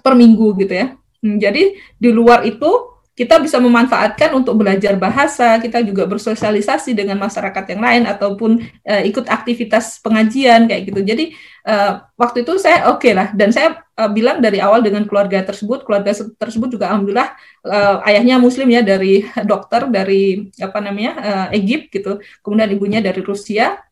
per 0.00 0.16
minggu 0.16 0.56
gitu 0.64 0.72
ya. 0.72 0.96
Hmm, 1.18 1.36
jadi 1.42 1.74
di 1.98 2.10
luar 2.14 2.46
itu 2.46 2.98
kita 3.18 3.42
bisa 3.42 3.58
memanfaatkan 3.58 4.30
untuk 4.30 4.62
belajar 4.62 4.94
bahasa, 4.94 5.58
kita 5.58 5.82
juga 5.82 6.06
bersosialisasi 6.06 6.94
dengan 6.94 7.18
masyarakat 7.18 7.74
yang 7.74 7.82
lain 7.82 8.02
ataupun 8.06 8.62
uh, 8.62 9.02
ikut 9.02 9.26
aktivitas 9.26 9.98
pengajian 9.98 10.70
kayak 10.70 10.86
gitu. 10.86 11.02
Jadi 11.02 11.34
uh, 11.66 12.06
waktu 12.14 12.46
itu 12.46 12.62
saya 12.62 12.86
oke 12.86 13.02
okay 13.02 13.18
lah. 13.18 13.34
Dan 13.34 13.50
saya 13.50 13.82
uh, 13.98 14.06
bilang 14.06 14.38
dari 14.38 14.62
awal 14.62 14.86
dengan 14.86 15.02
keluarga 15.02 15.42
tersebut, 15.42 15.82
keluarga 15.82 16.14
tersebut 16.14 16.78
juga 16.78 16.94
alhamdulillah 16.94 17.34
uh, 17.66 18.06
ayahnya 18.06 18.38
muslim 18.38 18.70
ya 18.70 18.86
dari 18.86 19.26
dokter 19.42 19.90
dari 19.90 20.54
apa 20.62 20.78
namanya 20.78 21.12
uh, 21.18 21.46
Egypt 21.58 21.90
gitu, 21.90 22.22
kemudian 22.46 22.70
ibunya 22.70 23.02
dari 23.02 23.18
Rusia 23.18 23.82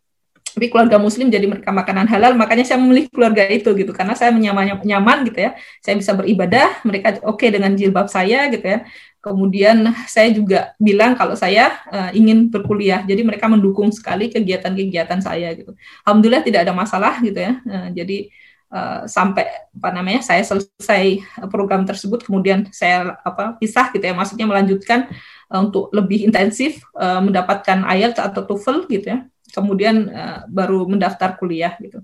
tapi 0.57 0.73
keluarga 0.73 0.97
muslim 0.97 1.29
jadi 1.29 1.45
mereka 1.45 1.69
makanan 1.69 2.09
halal 2.09 2.33
makanya 2.33 2.65
saya 2.65 2.81
memilih 2.81 3.13
keluarga 3.13 3.45
itu 3.45 3.77
gitu. 3.77 3.93
Karena 3.93 4.17
saya 4.17 4.33
nyaman 4.33 4.81
nyaman 4.89 5.29
gitu 5.29 5.45
ya. 5.45 5.53
Saya 5.85 6.01
bisa 6.01 6.17
beribadah 6.17 6.81
mereka 6.81 7.21
oke 7.29 7.37
okay 7.45 7.53
dengan 7.53 7.77
jilbab 7.77 8.09
saya 8.09 8.49
gitu 8.49 8.65
ya. 8.65 8.89
Kemudian 9.21 9.85
saya 10.09 10.33
juga 10.33 10.73
bilang 10.81 11.13
kalau 11.13 11.37
saya 11.37 11.77
uh, 11.93 12.09
ingin 12.17 12.49
berkuliah. 12.49 13.05
Jadi 13.05 13.21
mereka 13.21 13.53
mendukung 13.53 13.93
sekali 13.93 14.33
kegiatan-kegiatan 14.33 15.21
saya 15.21 15.53
gitu. 15.53 15.77
Alhamdulillah 16.09 16.41
tidak 16.41 16.65
ada 16.65 16.73
masalah 16.73 17.21
gitu 17.21 17.37
ya. 17.37 17.61
Uh, 17.61 17.93
jadi 17.93 18.33
uh, 18.73 19.05
sampai 19.05 19.45
apa 19.77 19.89
namanya 19.93 20.25
saya 20.25 20.41
selesai 20.41 21.21
program 21.53 21.85
tersebut 21.85 22.25
kemudian 22.25 22.65
saya 22.73 23.21
apa 23.29 23.61
pisah 23.61 23.93
gitu 23.93 24.09
ya. 24.09 24.17
Maksudnya 24.17 24.49
melanjutkan 24.49 25.05
untuk 25.53 25.93
lebih 25.93 26.25
intensif 26.25 26.81
uh, 26.97 27.21
mendapatkan 27.21 27.85
IELTS 27.93 28.25
atau 28.25 28.41
TOEFL 28.41 28.89
gitu 28.89 29.13
ya 29.13 29.21
kemudian 29.51 30.11
uh, 30.11 30.39
baru 30.51 30.87
mendaftar 30.87 31.39
kuliah 31.39 31.75
gitu. 31.79 32.03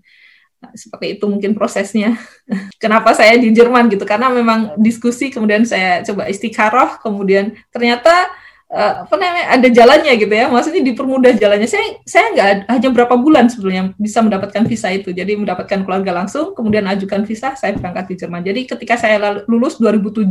Nah, 0.63 0.71
seperti 0.79 1.19
itu 1.19 1.25
mungkin 1.27 1.59
prosesnya. 1.59 2.15
Kenapa 2.83 3.13
saya 3.19 3.35
di 3.35 3.51
Jerman 3.51 3.91
gitu? 3.91 4.07
Karena 4.07 4.31
memang 4.31 4.79
diskusi, 4.79 5.29
kemudian 5.35 5.67
saya 5.67 6.07
coba 6.07 6.31
istikharah, 6.31 7.03
kemudian 7.03 7.59
ternyata 7.75 8.31
uh, 8.71 9.03
apa 9.03 9.15
namanya 9.19 9.59
ada 9.59 9.69
jalannya 9.69 10.13
gitu 10.15 10.31
ya. 10.31 10.47
Maksudnya 10.47 10.83
dipermudah 10.87 11.35
jalannya. 11.35 11.67
Saya 11.67 11.99
saya 12.07 12.27
nggak 12.31 12.49
hanya 12.71 12.89
berapa 12.95 13.15
bulan 13.19 13.51
sebetulnya 13.51 13.91
bisa 13.99 14.23
mendapatkan 14.23 14.63
visa 14.71 14.89
itu. 14.95 15.11
Jadi 15.11 15.35
mendapatkan 15.35 15.83
keluarga 15.83 16.15
langsung, 16.15 16.55
kemudian 16.55 16.87
ajukan 16.87 17.27
visa, 17.27 17.59
saya 17.59 17.75
berangkat 17.75 18.15
di 18.15 18.15
Jerman. 18.23 18.47
Jadi 18.47 18.61
ketika 18.71 18.95
saya 18.95 19.43
lulus 19.51 19.83
2007 19.83 20.31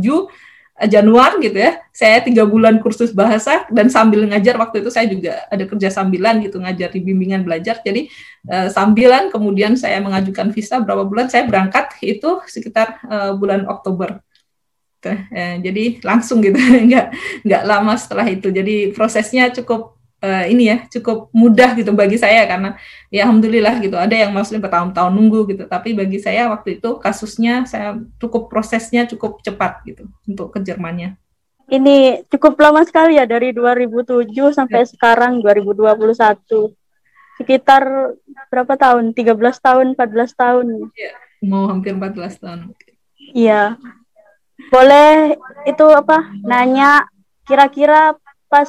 Eh, 0.72 0.88
Januari 0.88 1.52
gitu 1.52 1.60
ya, 1.60 1.84
saya 1.92 2.24
tiga 2.24 2.48
bulan 2.48 2.80
kursus 2.80 3.12
bahasa 3.12 3.68
dan 3.68 3.92
sambil 3.92 4.24
ngajar 4.24 4.56
waktu 4.56 4.80
itu 4.80 4.88
saya 4.88 5.04
juga 5.04 5.44
ada 5.52 5.68
kerja 5.68 5.92
sambilan 5.92 6.40
gitu 6.40 6.56
ngajar 6.64 6.88
di 6.96 7.04
bimbingan 7.04 7.44
belajar. 7.44 7.84
Jadi 7.84 8.08
uh, 8.48 8.72
sambilan 8.72 9.28
kemudian 9.28 9.76
saya 9.76 10.00
mengajukan 10.00 10.48
visa 10.48 10.80
berapa 10.80 11.04
bulan 11.04 11.28
saya 11.28 11.44
berangkat 11.44 11.92
itu 12.00 12.40
sekitar 12.48 13.04
uh, 13.04 13.36
bulan 13.36 13.68
Oktober. 13.68 14.24
Tuh, 15.02 15.18
jadi 15.34 15.98
langsung 16.06 16.38
gitu, 16.38 16.54
nggak 16.88 17.06
nggak 17.42 17.62
lama 17.66 17.92
setelah 17.98 18.22
itu. 18.30 18.54
Jadi 18.54 18.94
prosesnya 18.94 19.50
cukup 19.50 19.98
uh, 20.22 20.44
ini 20.46 20.70
ya 20.70 20.76
cukup 20.88 21.28
mudah 21.34 21.74
gitu 21.74 21.90
bagi 21.92 22.16
saya 22.16 22.46
karena 22.46 22.78
ya 23.10 23.26
alhamdulillah 23.26 23.82
gitu 23.82 23.98
ada 23.98 24.14
yang 24.14 24.30
muslim 24.30 24.62
bertahun-tahun 24.62 25.12
nunggu 25.12 25.50
gitu 25.50 25.64
tapi 25.66 25.92
bagi 25.92 26.22
saya 26.22 26.48
waktu 26.48 26.78
itu 26.78 27.02
kasusnya 27.02 27.66
saya 27.66 27.98
cukup 28.22 28.46
prosesnya 28.46 29.04
cukup 29.10 29.42
cepat 29.42 29.82
gitu 29.84 30.06
untuk 30.24 30.54
ke 30.54 30.62
Jermannya. 30.62 31.18
Ini 31.72 32.28
cukup 32.28 32.60
lama 32.60 32.84
sekali 32.84 33.16
ya 33.16 33.24
dari 33.24 33.56
2007 33.56 34.28
sampai 34.52 34.84
ya. 34.84 34.88
sekarang 34.92 35.40
2021. 35.40 36.68
Sekitar 37.40 38.12
berapa 38.52 38.76
tahun? 38.76 39.16
13 39.16 39.40
tahun, 39.56 39.86
14 39.96 40.36
tahun. 40.36 40.66
Ya. 40.92 41.16
mau 41.42 41.66
hampir 41.66 41.96
14 41.96 42.38
tahun. 42.38 42.76
Iya. 43.32 43.80
Boleh 44.68 45.40
itu 45.64 45.86
apa? 45.88 46.28
Nanya 46.44 47.08
kira-kira 47.48 48.20
pas 48.52 48.68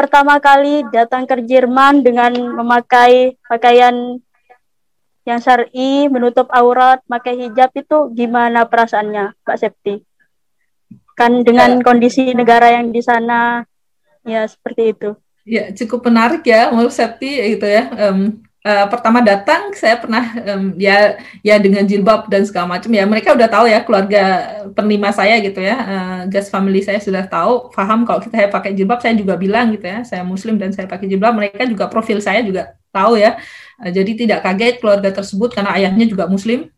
pertama 0.00 0.40
kali 0.40 0.88
datang 0.88 1.28
ke 1.28 1.44
Jerman 1.44 2.00
dengan 2.00 2.32
memakai 2.32 3.36
pakaian 3.44 4.16
yang 5.28 5.40
syar'i, 5.44 6.08
menutup 6.08 6.48
aurat, 6.48 7.04
pakai 7.04 7.36
hijab 7.36 7.68
itu 7.76 8.08
gimana 8.16 8.64
perasaannya, 8.64 9.36
Pak 9.44 9.56
Septi? 9.60 10.00
Kan 11.12 11.44
dengan 11.44 11.76
ya. 11.76 11.84
kondisi 11.84 12.32
negara 12.32 12.72
yang 12.72 12.88
di 12.88 13.04
sana 13.04 13.60
ya 14.24 14.48
seperti 14.48 14.96
itu. 14.96 15.12
Ya, 15.44 15.68
cukup 15.76 16.08
menarik 16.08 16.40
ya 16.48 16.72
menurut 16.72 16.96
Septi 16.96 17.36
gitu 17.52 17.68
ya. 17.68 17.92
Um, 18.08 18.40
uh, 18.64 18.86
pertama 18.88 19.24
datang 19.24 19.72
saya 19.72 19.96
pernah 19.96 20.24
um, 20.52 20.76
ya 20.76 21.16
ya 21.40 21.56
dengan 21.56 21.84
jilbab 21.84 22.28
dan 22.28 22.44
segala 22.44 22.76
macam. 22.76 22.90
Ya 22.92 23.04
mereka 23.08 23.32
udah 23.32 23.48
tahu 23.48 23.66
ya 23.68 23.80
keluarga 23.84 24.22
penerima 24.76 25.10
saya 25.12 25.40
gitu 25.40 25.60
ya. 25.60 25.76
Uh, 25.76 26.20
gas 26.28 26.52
family 26.52 26.84
saya 26.84 27.00
sudah 27.00 27.24
tahu 27.24 27.72
paham 27.72 28.04
kalau 28.04 28.20
kita 28.20 28.48
pakai 28.52 28.76
jilbab 28.76 29.00
saya 29.00 29.16
juga 29.16 29.36
bilang 29.36 29.72
gitu 29.72 29.86
ya. 29.88 30.04
Saya 30.04 30.22
muslim 30.24 30.60
dan 30.60 30.72
saya 30.72 30.84
pakai 30.88 31.08
jilbab 31.08 31.36
mereka 31.36 31.64
juga 31.64 31.88
profil 31.88 32.20
saya 32.20 32.44
juga 32.44 32.76
tahu 32.92 33.16
ya. 33.16 33.40
Uh, 33.80 33.90
jadi 33.92 34.12
tidak 34.16 34.38
kaget 34.44 34.76
keluarga 34.80 35.10
tersebut 35.12 35.52
karena 35.56 35.72
ayahnya 35.76 36.06
juga 36.08 36.28
muslim. 36.28 36.68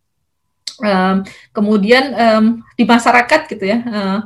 Um, 0.82 1.22
kemudian 1.54 2.10
um, 2.16 2.44
di 2.74 2.84
masyarakat 2.86 3.40
gitu 3.50 3.64
ya. 3.66 3.78
Uh, 3.86 4.20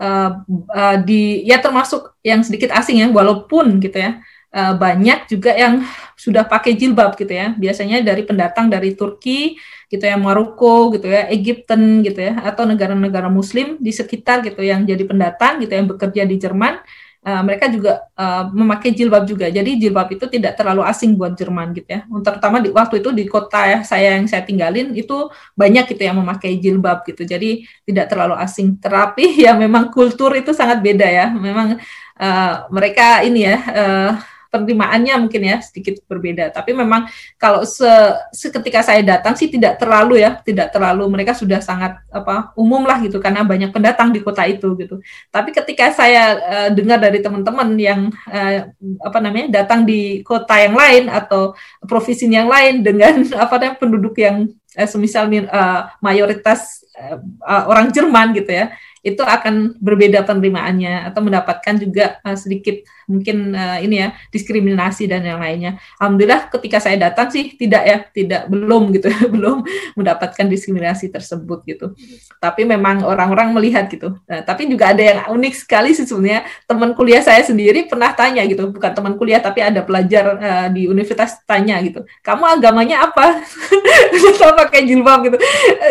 uh, 0.00 0.30
uh, 0.72 0.96
di 1.04 1.44
ya 1.44 1.60
termasuk 1.60 2.16
yang 2.24 2.40
sedikit 2.40 2.72
asing 2.72 3.04
ya 3.04 3.08
walaupun 3.12 3.78
gitu 3.78 4.00
ya 4.00 4.18
uh, 4.54 4.74
banyak 4.74 5.30
juga 5.30 5.54
yang 5.54 5.82
sudah 6.18 6.44
pakai 6.44 6.76
jilbab 6.76 7.16
gitu 7.16 7.32
ya. 7.32 7.54
Biasanya 7.56 8.02
dari 8.04 8.22
pendatang 8.26 8.68
dari 8.68 8.94
Turki 8.94 9.56
gitu 9.90 10.04
ya, 10.04 10.16
Maroko 10.18 10.94
gitu 10.94 11.10
ya, 11.10 11.26
Egypten 11.30 12.04
gitu 12.04 12.20
ya, 12.20 12.38
atau 12.44 12.66
negara-negara 12.66 13.26
Muslim 13.32 13.80
di 13.80 13.90
sekitar 13.90 14.44
gitu 14.46 14.62
yang 14.62 14.86
jadi 14.86 15.02
pendatang 15.06 15.62
gitu 15.62 15.72
yang 15.74 15.88
bekerja 15.88 16.22
di 16.26 16.36
Jerman. 16.38 16.78
Uh, 17.20 17.44
mereka 17.44 17.68
juga 17.68 18.08
uh, 18.16 18.48
memakai 18.48 18.96
jilbab 18.96 19.28
juga. 19.28 19.52
Jadi 19.52 19.76
jilbab 19.76 20.08
itu 20.08 20.24
tidak 20.24 20.56
terlalu 20.56 20.80
asing 20.88 21.20
buat 21.20 21.36
Jerman 21.36 21.76
gitu 21.76 22.00
ya. 22.00 22.08
Terutama 22.08 22.64
di 22.64 22.72
waktu 22.72 23.04
itu 23.04 23.12
di 23.12 23.28
kota 23.28 23.60
ya, 23.68 23.78
saya 23.84 24.16
yang 24.16 24.24
saya 24.24 24.40
tinggalin 24.40 24.96
itu 24.96 25.28
banyak 25.52 25.84
gitu 25.92 26.00
yang 26.00 26.16
memakai 26.16 26.56
jilbab 26.56 27.04
gitu. 27.04 27.28
Jadi 27.28 27.68
tidak 27.84 28.08
terlalu 28.08 28.40
asing. 28.40 28.80
Terapi 28.80 29.36
ya 29.44 29.52
memang 29.52 29.92
kultur 29.92 30.32
itu 30.32 30.56
sangat 30.56 30.80
beda 30.80 31.04
ya. 31.04 31.28
Memang 31.28 31.76
uh, 32.16 32.52
mereka 32.72 33.20
ini 33.20 33.44
ya 33.44 33.56
uh, 33.68 34.10
penerimaannya 34.50 35.14
mungkin 35.26 35.42
ya 35.46 35.56
sedikit 35.62 36.02
berbeda. 36.10 36.50
Tapi 36.50 36.74
memang 36.74 37.06
kalau 37.38 37.62
se 37.62 37.86
seketika 38.34 38.82
saya 38.82 39.00
datang 39.00 39.38
sih 39.38 39.46
tidak 39.46 39.78
terlalu 39.78 40.20
ya, 40.20 40.42
tidak 40.42 40.74
terlalu 40.74 41.06
mereka 41.06 41.32
sudah 41.32 41.62
sangat 41.62 42.02
apa 42.10 42.50
umum 42.58 42.82
lah 42.82 42.98
gitu 43.00 43.22
karena 43.22 43.46
banyak 43.46 43.70
pendatang 43.70 44.10
di 44.10 44.20
kota 44.20 44.44
itu 44.44 44.74
gitu. 44.76 44.98
Tapi 45.30 45.54
ketika 45.54 45.94
saya 45.94 46.24
uh, 46.36 46.68
dengar 46.74 46.98
dari 46.98 47.22
teman-teman 47.22 47.78
yang 47.78 48.00
uh, 48.26 48.68
apa 49.06 49.18
namanya 49.22 49.62
datang 49.62 49.86
di 49.86 50.20
kota 50.26 50.58
yang 50.58 50.74
lain 50.74 51.06
atau 51.06 51.54
provinsi 51.86 52.26
yang 52.26 52.50
lain 52.50 52.82
dengan 52.82 53.22
apa 53.44 53.54
namanya 53.56 53.78
penduduk 53.78 54.18
yang 54.18 54.50
uh, 54.74 54.88
semisal 54.90 55.30
uh, 55.30 55.94
mayoritas 56.02 56.82
uh, 56.98 57.64
orang 57.70 57.94
Jerman 57.94 58.34
gitu 58.34 58.50
ya 58.50 58.74
itu 59.00 59.24
akan 59.24 59.80
berbeda 59.80 60.28
penerimaannya 60.28 61.08
atau 61.08 61.20
mendapatkan 61.24 61.74
juga 61.80 62.20
uh, 62.20 62.36
sedikit 62.36 62.84
mungkin 63.08 63.56
uh, 63.56 63.80
ini 63.82 64.06
ya 64.06 64.08
diskriminasi 64.30 65.08
dan 65.10 65.26
yang 65.26 65.40
lainnya. 65.40 65.80
Alhamdulillah 65.98 66.52
ketika 66.52 66.78
saya 66.78 67.00
datang 67.00 67.32
sih 67.32 67.56
tidak 67.56 67.82
ya, 67.82 67.96
tidak 68.12 68.42
belum 68.46 68.92
gitu, 68.94 69.08
belum 69.34 69.64
mendapatkan 69.96 70.46
diskriminasi 70.46 71.08
tersebut 71.08 71.64
gitu. 71.66 71.96
Tapi 72.38 72.68
memang 72.68 73.02
orang-orang 73.02 73.56
melihat 73.56 73.88
gitu. 73.88 74.14
Nah, 74.28 74.44
tapi 74.44 74.68
juga 74.68 74.94
ada 74.94 75.02
yang 75.02 75.18
unik 75.32 75.54
sekali 75.56 75.90
sih 75.96 76.06
sebenarnya 76.06 76.46
teman 76.68 76.94
kuliah 76.94 77.24
saya 77.24 77.42
sendiri 77.42 77.88
pernah 77.88 78.12
tanya 78.12 78.46
gitu, 78.46 78.68
bukan 78.68 78.92
teman 78.92 79.16
kuliah 79.16 79.42
tapi 79.42 79.64
ada 79.64 79.82
pelajar 79.82 80.24
uh, 80.36 80.68
di 80.70 80.86
universitas 80.86 81.40
tanya 81.48 81.80
gitu, 81.80 82.06
kamu 82.22 82.60
agamanya 82.60 83.08
apa? 83.08 83.42
Kita 84.12 84.54
pakai 84.54 84.84
jilbab 84.86 85.24
gitu. 85.26 85.36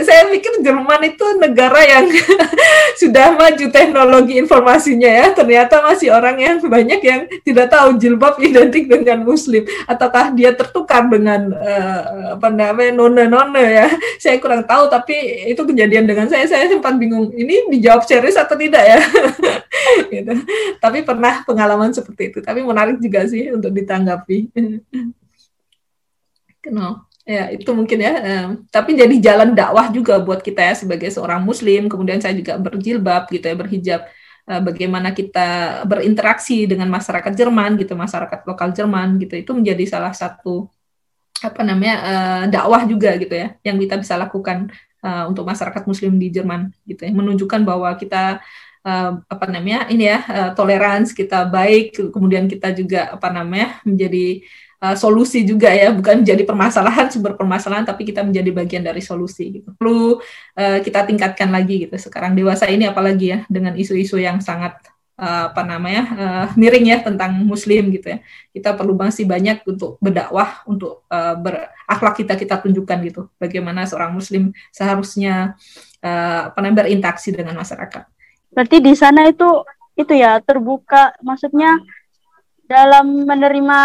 Saya 0.05 0.29
pikir 0.29 0.61
Jerman 0.61 1.01
itu 1.09 1.25
negara 1.41 1.81
yang 1.83 2.05
sudah 2.99 3.39
maju 3.39 3.65
teknologi 3.71 4.35
informasinya 4.35 5.07
ya, 5.07 5.31
ternyata 5.31 5.79
masih 5.79 6.11
orang 6.11 6.35
yang 6.35 6.59
banyak 6.59 6.99
yang 6.99 7.31
tidak 7.47 7.71
tahu 7.71 7.95
jilbab 7.95 8.35
identik 8.43 8.91
dengan 8.91 9.23
muslim 9.23 9.63
ataukah 9.87 10.35
dia 10.35 10.51
tertukar 10.51 11.07
dengan 11.07 11.55
uh, 11.55 12.35
apa 12.35 12.51
namanya 12.51 12.91
nona-nona 12.91 13.63
ya. 13.63 13.87
Saya 14.23 14.35
kurang 14.43 14.67
tahu 14.67 14.91
tapi 14.91 15.15
itu 15.47 15.63
kejadian 15.63 16.11
dengan 16.11 16.27
saya. 16.27 16.43
Saya 16.43 16.67
sempat 16.67 16.99
bingung 16.99 17.31
ini 17.31 17.71
dijawab 17.71 18.03
serius 18.03 18.35
atau 18.35 18.59
tidak 18.59 18.83
ya. 18.83 18.99
gitu. 20.11 20.35
Tapi 20.83 20.99
pernah 21.07 21.47
pengalaman 21.47 21.95
seperti 21.95 22.35
itu. 22.35 22.43
Tapi 22.43 22.67
menarik 22.67 22.99
juga 22.99 23.23
sih 23.31 23.47
untuk 23.47 23.71
ditanggapi. 23.71 24.51
Kenal 26.59 27.08
ya 27.29 27.53
itu 27.53 27.69
mungkin 27.77 28.01
ya. 28.01 28.13
Tapi 28.73 28.97
jadi 28.97 29.15
jalan 29.21 29.53
dakwah 29.53 29.93
juga 29.93 30.17
buat 30.17 30.41
kita 30.41 30.65
ya 30.65 30.73
sebagai 30.73 31.13
seorang 31.13 31.45
muslim. 31.45 31.85
Kemudian 31.85 32.17
saya 32.17 32.33
juga 32.33 32.57
berjilbab 32.57 33.29
gitu 33.29 33.45
ya 33.45 33.53
berhijab. 33.53 34.01
Uh, 34.49 34.65
bagaimana 34.65 35.13
kita 35.13 35.85
berinteraksi 35.85 36.65
dengan 36.65 36.89
masyarakat 36.89 37.37
Jerman 37.37 37.77
gitu 37.77 37.93
masyarakat 37.93 38.49
lokal 38.49 38.73
Jerman 38.73 39.21
gitu. 39.21 39.37
Itu 39.37 39.53
menjadi 39.53 39.85
salah 39.85 40.09
satu 40.09 40.65
apa 41.45 41.61
namanya 41.61 41.95
uh, 42.01 42.43
dakwah 42.49 42.81
juga 42.89 43.13
gitu 43.21 43.29
ya 43.29 43.53
yang 43.61 43.77
kita 43.77 44.01
bisa 44.01 44.17
lakukan 44.17 44.73
uh, 45.05 45.29
untuk 45.29 45.45
masyarakat 45.45 45.85
muslim 45.85 46.17
di 46.17 46.33
Jerman 46.33 46.73
gitu 46.89 47.05
ya. 47.05 47.13
Menunjukkan 47.13 47.61
bahwa 47.61 47.93
kita 47.93 48.41
apa 49.29 49.45
namanya 49.45 49.85
ini 49.93 50.09
ya 50.09 50.49
toleransi 50.57 51.13
kita 51.13 51.45
baik. 51.45 52.09
Kemudian 52.09 52.49
kita 52.49 52.73
juga 52.73 53.13
apa 53.13 53.29
namanya 53.29 53.77
menjadi 53.85 54.41
uh, 54.83 54.95
solusi 54.95 55.43
juga 55.45 55.69
ya, 55.71 55.91
bukan 55.91 56.23
jadi 56.23 56.43
permasalahan 56.43 57.11
sumber 57.11 57.35
permasalahan, 57.35 57.85
tapi 57.85 58.07
kita 58.07 58.23
menjadi 58.23 58.49
bagian 58.51 58.83
dari 58.83 58.99
solusi 58.99 59.61
gitu. 59.61 59.69
Perlu 59.75 60.19
uh, 60.57 60.79
kita 60.83 61.05
tingkatkan 61.05 61.51
lagi 61.51 61.87
gitu. 61.87 61.95
Sekarang 61.99 62.35
dewasa 62.35 62.67
ini 62.67 62.87
apalagi 62.87 63.35
ya 63.35 63.39
dengan 63.47 63.75
isu-isu 63.75 64.17
yang 64.19 64.39
sangat 64.39 64.79
uh, 65.19 65.51
apa 65.51 65.61
namanya 65.67 66.03
uh, 66.15 66.45
miring 66.55 66.87
ya 66.89 66.97
tentang 67.03 67.35
Muslim 67.43 67.91
gitu 67.91 68.15
ya. 68.15 68.19
Kita 68.55 68.75
perlu 68.75 68.95
masih 68.95 69.27
banyak 69.27 69.67
untuk 69.67 69.99
berdakwah, 69.99 70.63
untuk 70.65 71.03
uh, 71.11 71.35
berakhlak 71.35 72.15
kita 72.15 72.33
kita 72.39 72.55
tunjukkan 72.63 72.97
gitu. 73.05 73.21
Bagaimana 73.37 73.83
seorang 73.83 74.15
Muslim 74.15 74.55
seharusnya 74.71 75.59
uh, 76.03 76.49
apa 76.49 76.57
namanya 76.63 76.87
berinteraksi 76.87 77.35
dengan 77.35 77.59
masyarakat. 77.59 78.07
Berarti 78.49 78.81
di 78.81 78.93
sana 78.97 79.29
itu 79.29 79.45
itu 79.99 80.15
ya 80.15 80.39
terbuka, 80.39 81.11
maksudnya 81.19 81.75
dalam 82.65 83.27
menerima 83.27 83.79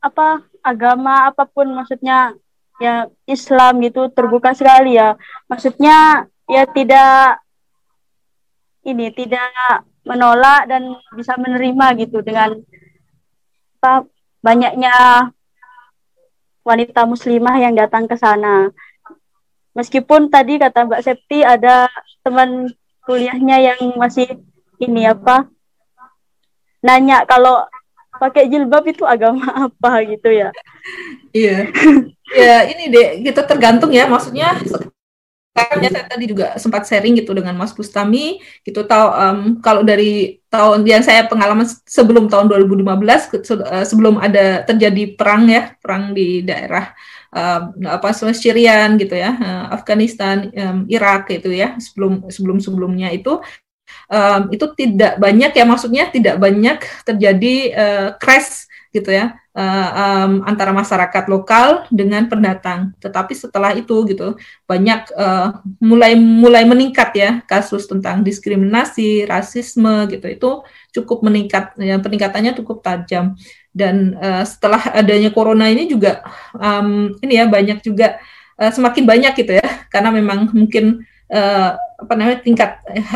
apa 0.00 0.44
agama 0.64 1.28
apa 1.28 1.44
pun 1.44 1.68
maksudnya 1.72 2.32
ya 2.80 3.06
Islam 3.28 3.84
gitu 3.84 4.08
terbuka 4.10 4.56
sekali 4.56 4.96
ya. 4.96 5.14
Maksudnya 5.46 6.26
ya 6.48 6.64
tidak 6.66 7.44
ini 8.88 9.12
tidak 9.12 9.84
menolak 10.08 10.64
dan 10.66 10.96
bisa 11.12 11.36
menerima 11.36 11.86
gitu 12.00 12.24
dengan 12.24 12.56
apa 13.80 14.08
banyaknya 14.40 14.92
wanita 16.64 17.04
muslimah 17.04 17.56
yang 17.60 17.76
datang 17.76 18.08
ke 18.08 18.16
sana. 18.16 18.72
Meskipun 19.76 20.32
tadi 20.32 20.58
kata 20.58 20.88
Mbak 20.88 21.04
Septi 21.04 21.44
ada 21.44 21.86
teman 22.24 22.72
kuliahnya 23.04 23.56
yang 23.72 23.80
masih 23.96 24.40
ini 24.80 25.08
apa 25.08 25.48
nanya 26.80 27.28
kalau 27.28 27.64
pakai 28.20 28.52
jilbab 28.52 28.84
itu 28.84 29.08
agama 29.08 29.48
apa 29.72 30.04
gitu 30.04 30.28
ya? 30.28 30.52
Iya. 31.32 31.72
Ya 32.30 32.56
ini 32.68 32.92
deh 32.92 33.08
kita 33.24 33.48
tergantung 33.48 33.90
ya. 33.90 34.04
Maksudnya 34.04 34.60
Kayaknya 35.50 35.90
saya 35.90 36.06
tadi 36.06 36.24
juga 36.30 36.46
sempat 36.62 36.86
sharing 36.86 37.18
gitu 37.18 37.34
dengan 37.34 37.58
Mas 37.58 37.74
Bustami. 37.74 38.38
Gitu 38.62 38.86
tahu 38.86 39.06
um, 39.10 39.38
kalau 39.58 39.82
dari 39.82 40.38
tahun 40.46 40.86
yang 40.86 41.02
saya 41.02 41.26
pengalaman 41.26 41.66
sebelum 41.84 42.30
tahun 42.30 42.46
2015 42.46 42.86
uh, 42.86 43.82
sebelum 43.82 44.22
ada 44.22 44.62
terjadi 44.62 45.18
perang 45.18 45.50
ya 45.50 45.74
perang 45.82 46.14
di 46.14 46.46
daerah 46.46 46.94
uh, 47.34 47.70
apa 47.86 48.14
Syrian 48.14 48.94
gitu 48.94 49.18
ya 49.18 49.34
uh, 49.34 49.64
Afghanistan 49.74 50.54
um, 50.54 50.86
Irak 50.86 51.30
gitu 51.34 51.50
ya 51.50 51.74
sebelum 51.82 52.30
sebelum 52.30 52.62
sebelumnya 52.62 53.10
itu 53.10 53.42
um, 54.10 54.42
itu 54.50 54.66
tidak 54.74 55.16
banyak 55.22 55.54
ya 55.54 55.64
maksudnya 55.64 56.10
tidak 56.10 56.36
banyak 56.36 56.82
terjadi 57.06 57.54
uh, 57.72 58.08
crash 58.18 58.66
gitu 58.90 59.14
ya 59.14 59.38
uh, 59.54 59.88
um, 59.94 60.32
antara 60.46 60.74
masyarakat 60.74 61.24
lokal 61.30 61.86
dengan 61.94 62.26
pendatang. 62.26 62.90
Tetapi 62.98 63.32
setelah 63.38 63.70
itu 63.74 64.02
gitu 64.10 64.34
banyak 64.66 65.14
uh, 65.14 65.62
mulai 65.78 66.18
mulai 66.18 66.66
meningkat 66.66 67.10
ya 67.14 67.30
kasus 67.46 67.86
tentang 67.86 68.26
diskriminasi, 68.26 69.30
rasisme 69.30 70.10
gitu 70.10 70.26
itu 70.26 70.50
cukup 70.94 71.22
meningkat 71.22 71.74
ya 71.78 72.02
peningkatannya 72.02 72.58
cukup 72.58 72.82
tajam 72.82 73.38
dan 73.70 74.18
uh, 74.18 74.42
setelah 74.42 74.82
adanya 74.90 75.30
corona 75.30 75.70
ini 75.70 75.86
juga 75.86 76.26
um, 76.58 77.14
ini 77.22 77.38
ya 77.38 77.46
banyak 77.46 77.78
juga 77.86 78.18
uh, 78.58 78.70
semakin 78.74 79.06
banyak 79.06 79.32
gitu 79.38 79.54
ya 79.54 79.86
karena 79.86 80.10
memang 80.10 80.50
mungkin 80.50 81.06
uh, 81.30 81.78
apa 81.78 82.12
namanya 82.18 82.38
tingkat 82.42 82.70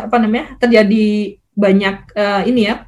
apa 0.06 0.16
namanya 0.16 0.46
terjadi 0.58 1.38
banyak 1.54 1.96
uh, 2.14 2.42
ini 2.46 2.70
ya 2.70 2.86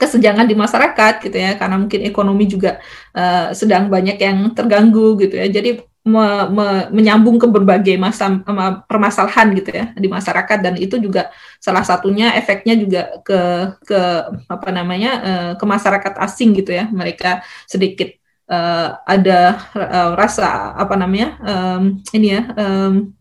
kesenjangan 0.00 0.48
di 0.48 0.56
masyarakat 0.56 1.14
gitu 1.28 1.36
ya 1.36 1.60
karena 1.60 1.76
mungkin 1.76 2.00
ekonomi 2.08 2.48
juga 2.48 2.80
uh, 3.12 3.52
sedang 3.52 3.92
banyak 3.92 4.16
yang 4.16 4.56
terganggu 4.56 5.20
gitu 5.20 5.36
ya. 5.36 5.46
Jadi 5.52 5.84
me, 6.00 6.48
me, 6.48 6.66
menyambung 6.88 7.36
ke 7.36 7.44
berbagai 7.44 8.00
masa 8.00 8.40
permasalahan 8.88 9.52
gitu 9.52 9.70
ya 9.76 9.92
di 9.92 10.08
masyarakat. 10.08 10.58
Dan 10.64 10.74
itu 10.80 10.96
juga 10.96 11.28
salah 11.60 11.84
satunya 11.84 12.32
efeknya 12.32 12.74
juga 12.80 13.02
ke 13.20 13.40
ke 13.84 14.00
apa 14.48 14.68
namanya 14.72 15.10
uh, 15.20 15.52
ke 15.60 15.64
masyarakat 15.68 16.16
asing 16.24 16.56
gitu 16.56 16.72
ya. 16.72 16.88
Mereka 16.88 17.44
sedikit 17.68 18.16
uh, 18.50 18.98
ada 19.06 19.62
uh, 19.78 20.12
rasa 20.18 20.74
apa 20.74 20.98
namanya 20.98 21.38
um, 21.40 22.02
ini 22.10 22.34
ya 22.34 22.42
um, 22.58 23.14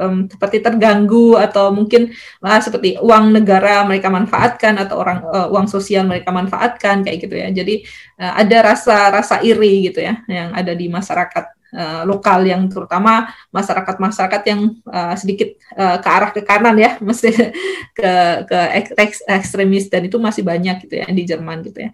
um, 0.00 0.16
seperti 0.26 0.64
terganggu 0.64 1.36
atau 1.36 1.70
mungkin 1.70 2.10
uh, 2.40 2.60
seperti 2.64 2.96
uang 2.98 3.36
negara 3.36 3.84
mereka 3.84 4.08
manfaatkan 4.08 4.80
atau 4.80 4.96
orang 4.98 5.20
uh, 5.28 5.52
uang 5.52 5.68
sosial 5.68 6.08
mereka 6.08 6.32
manfaatkan 6.32 7.04
kayak 7.04 7.28
gitu 7.28 7.36
ya 7.36 7.48
jadi 7.52 7.84
uh, 8.18 8.32
ada 8.40 8.72
rasa 8.72 9.12
rasa 9.12 9.44
iri 9.44 9.92
gitu 9.92 10.00
ya 10.00 10.24
yang 10.26 10.56
ada 10.56 10.72
di 10.72 10.88
masyarakat 10.88 11.60
uh, 11.74 12.02
lokal 12.06 12.42
yang 12.46 12.66
terutama 12.66 13.30
masyarakat-masyarakat 13.54 14.42
yang 14.48 14.60
uh, 14.88 15.14
sedikit 15.14 15.54
uh, 15.78 15.98
ke 16.02 16.08
arah 16.08 16.30
ke 16.34 16.42
kanan 16.42 16.76
ya, 16.78 16.98
mesti 17.06 17.30
ke 17.94 18.12
ke 18.46 18.58
ek, 18.82 19.22
ekstremis 19.26 19.86
dan 19.90 20.06
itu 20.06 20.18
masih 20.18 20.42
banyak 20.42 20.86
gitu 20.86 20.94
ya 20.98 21.06
di 21.10 21.22
Jerman 21.26 21.62
gitu 21.66 21.78
ya. 21.86 21.90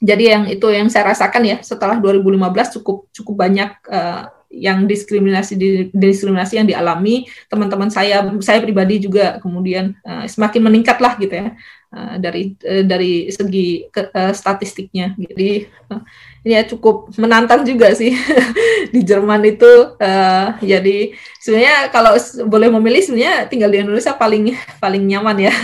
Jadi 0.00 0.24
yang 0.28 0.44
itu 0.44 0.66
yang 0.68 0.88
saya 0.92 1.12
rasakan 1.16 1.42
ya 1.44 1.56
setelah 1.64 1.96
2015 1.96 2.80
cukup 2.80 3.08
cukup 3.16 3.34
banyak 3.34 3.70
uh, 3.88 4.28
yang 4.52 4.86
diskriminasi 4.86 5.56
diskriminasi 5.92 6.60
yang 6.60 6.68
dialami. 6.68 7.26
Teman-teman 7.48 7.88
saya 7.92 8.24
saya 8.40 8.60
pribadi 8.60 9.02
juga 9.02 9.40
kemudian 9.40 9.96
uh, 10.04 10.24
semakin 10.28 10.68
meningkat 10.68 11.00
lah 11.00 11.16
gitu 11.16 11.34
ya 11.34 11.48
uh, 11.92 12.16
dari 12.20 12.54
uh, 12.64 12.84
dari 12.84 13.28
segi 13.32 13.88
ke, 13.88 14.12
uh, 14.12 14.32
statistiknya. 14.32 15.16
Jadi 15.16 15.66
uh, 15.92 16.02
ya 16.46 16.62
cukup 16.64 17.10
menantang 17.18 17.66
juga 17.66 17.92
sih. 17.92 18.14
Di 18.94 19.00
Jerman 19.02 19.42
itu 19.44 19.96
uh, 19.98 20.48
jadi 20.62 21.12
sebenarnya 21.42 21.90
kalau 21.90 22.14
boleh 22.46 22.68
memilih 22.70 23.02
sebenarnya 23.02 23.50
tinggal 23.50 23.70
di 23.70 23.82
Indonesia 23.82 24.14
paling 24.14 24.54
paling 24.78 25.02
nyaman 25.06 25.50
ya 25.50 25.54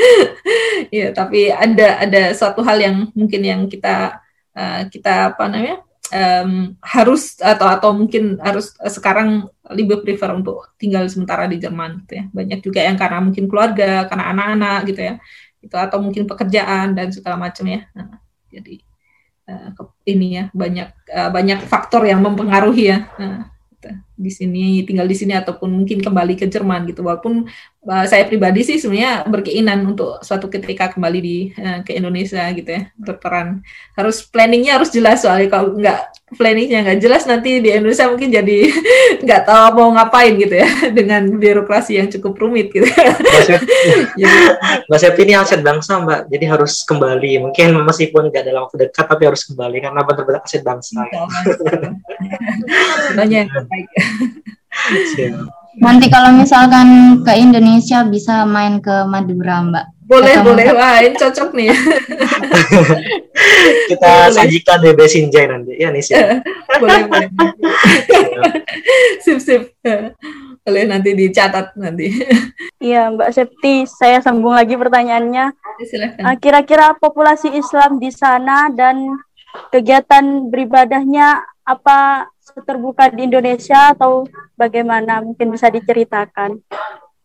ya 0.92 1.08
tapi 1.16 1.48
ada 1.48 2.04
ada 2.04 2.36
suatu 2.36 2.60
hal 2.60 2.76
yang 2.76 2.96
mungkin 3.16 3.40
yang 3.40 3.60
kita 3.64 4.20
uh, 4.52 4.84
kita 4.92 5.32
apa 5.32 5.48
namanya 5.48 5.80
um, 6.12 6.76
harus 6.84 7.40
atau 7.40 7.66
atau 7.66 7.90
mungkin 7.96 8.36
harus 8.38 8.76
sekarang 8.76 9.48
lebih 9.72 10.04
prefer 10.04 10.36
untuk 10.36 10.76
tinggal 10.76 11.08
sementara 11.08 11.48
di 11.48 11.56
Jerman 11.56 12.04
gitu 12.04 12.20
ya. 12.20 12.24
Banyak 12.28 12.60
juga 12.60 12.80
yang 12.84 12.96
karena 13.00 13.18
mungkin 13.24 13.48
keluarga 13.48 14.04
karena 14.06 14.24
anak-anak 14.30 14.80
gitu 14.92 15.00
ya. 15.00 15.14
Itu 15.64 15.76
atau 15.80 15.98
mungkin 16.04 16.28
pekerjaan 16.28 16.92
dan 16.92 17.08
segala 17.10 17.40
macam 17.40 17.64
ya. 17.64 17.88
Nah, 17.96 18.20
jadi 18.52 18.74
uh, 19.48 19.72
ini 20.04 20.26
ya 20.36 20.44
banyak 20.52 20.88
uh, 21.08 21.30
banyak 21.32 21.64
faktor 21.64 22.04
yang 22.04 22.20
mempengaruhi 22.20 22.84
ya. 22.92 23.08
Uh, 23.16 23.48
di 24.22 24.30
sini 24.30 24.86
tinggal 24.86 25.10
di 25.10 25.18
sini 25.18 25.34
ataupun 25.34 25.66
mungkin 25.66 25.98
kembali 25.98 26.38
ke 26.38 26.46
Jerman 26.46 26.86
gitu. 26.86 27.02
Walaupun 27.02 27.50
uh, 27.90 28.06
saya 28.06 28.22
pribadi 28.30 28.62
sih 28.62 28.78
sebenarnya 28.78 29.26
berkeinginan 29.26 29.82
untuk 29.82 30.22
suatu 30.22 30.46
ketika 30.46 30.94
kembali 30.94 31.18
di 31.18 31.38
uh, 31.58 31.82
ke 31.82 31.98
Indonesia 31.98 32.46
gitu 32.54 32.70
ya 32.70 32.82
berperan. 32.94 33.66
Harus 33.98 34.22
planningnya 34.22 34.78
harus 34.78 34.94
jelas 34.94 35.26
soalnya. 35.26 35.50
Kalau 35.50 35.74
nggak 35.74 36.00
planningnya 36.38 36.86
nggak 36.86 37.00
jelas 37.02 37.28
nanti 37.28 37.60
di 37.60 37.68
Indonesia 37.74 38.08
mungkin 38.08 38.30
jadi 38.32 38.58
nggak 39.26 39.42
tahu 39.44 39.68
mau 39.76 39.90
ngapain 39.98 40.32
gitu 40.38 40.54
ya 40.56 40.68
dengan 40.98 41.28
birokrasi 41.36 41.98
yang 41.98 42.08
cukup 42.08 42.38
rumit 42.38 42.70
gitu. 42.70 42.86
Mbak 44.86 44.98
Septi 44.98 45.22
ini 45.26 45.34
aset 45.34 45.60
bangsa 45.60 45.98
Mbak. 46.00 46.30
Jadi 46.30 46.44
harus 46.46 46.86
kembali. 46.86 47.50
Mungkin 47.50 47.74
meskipun 47.82 48.30
nggak 48.30 48.44
dalam 48.46 48.70
waktu 48.70 48.88
dekat 48.88 49.06
tapi 49.10 49.26
harus 49.26 49.42
kembali 49.50 49.76
karena 49.82 50.00
benar-benar 50.06 50.42
aset 50.46 50.62
bangsa. 50.62 51.02
Banyak 53.12 53.46
baik 53.50 53.88
Nanti 55.80 56.06
kalau 56.12 56.36
misalkan 56.36 57.20
ke 57.24 57.32
Indonesia 57.40 58.04
bisa 58.04 58.44
main 58.44 58.76
ke 58.84 59.08
Madura, 59.08 59.64
Mbak. 59.64 59.86
Boleh, 60.04 60.34
Ketemu 60.36 60.48
boleh. 60.52 60.64
Wah, 60.76 60.96
ini 61.00 61.16
cocok 61.16 61.48
nih. 61.56 61.68
Kita 63.88 64.10
boleh. 64.28 64.34
sajikan 64.36 64.78
di 64.84 64.90
Besinjai 64.92 65.46
nanti. 65.48 65.72
Ya, 65.80 65.88
nih 65.88 66.04
sih. 66.06 66.12
boleh, 66.76 67.08
boleh. 67.08 67.28
sip, 69.24 69.40
sip. 69.40 69.62
Boleh 70.62 70.84
nanti 70.84 71.16
dicatat 71.16 71.72
nanti. 71.80 72.12
Iya, 72.76 73.08
Mbak 73.16 73.30
Septi, 73.32 73.88
saya 73.88 74.20
sambung 74.20 74.52
lagi 74.52 74.76
pertanyaannya. 74.76 75.56
Silahkan. 75.88 76.36
Kira-kira 76.36 76.92
populasi 77.00 77.48
Islam 77.48 77.96
di 77.96 78.12
sana 78.12 78.68
dan 78.68 79.16
kegiatan 79.72 80.52
beribadahnya 80.52 81.40
apa 81.64 82.28
terbuka 82.60 83.08
di 83.08 83.24
Indonesia 83.24 83.96
atau 83.96 84.28
bagaimana? 84.54 85.24
Mungkin 85.24 85.48
bisa 85.48 85.72
diceritakan. 85.72 86.60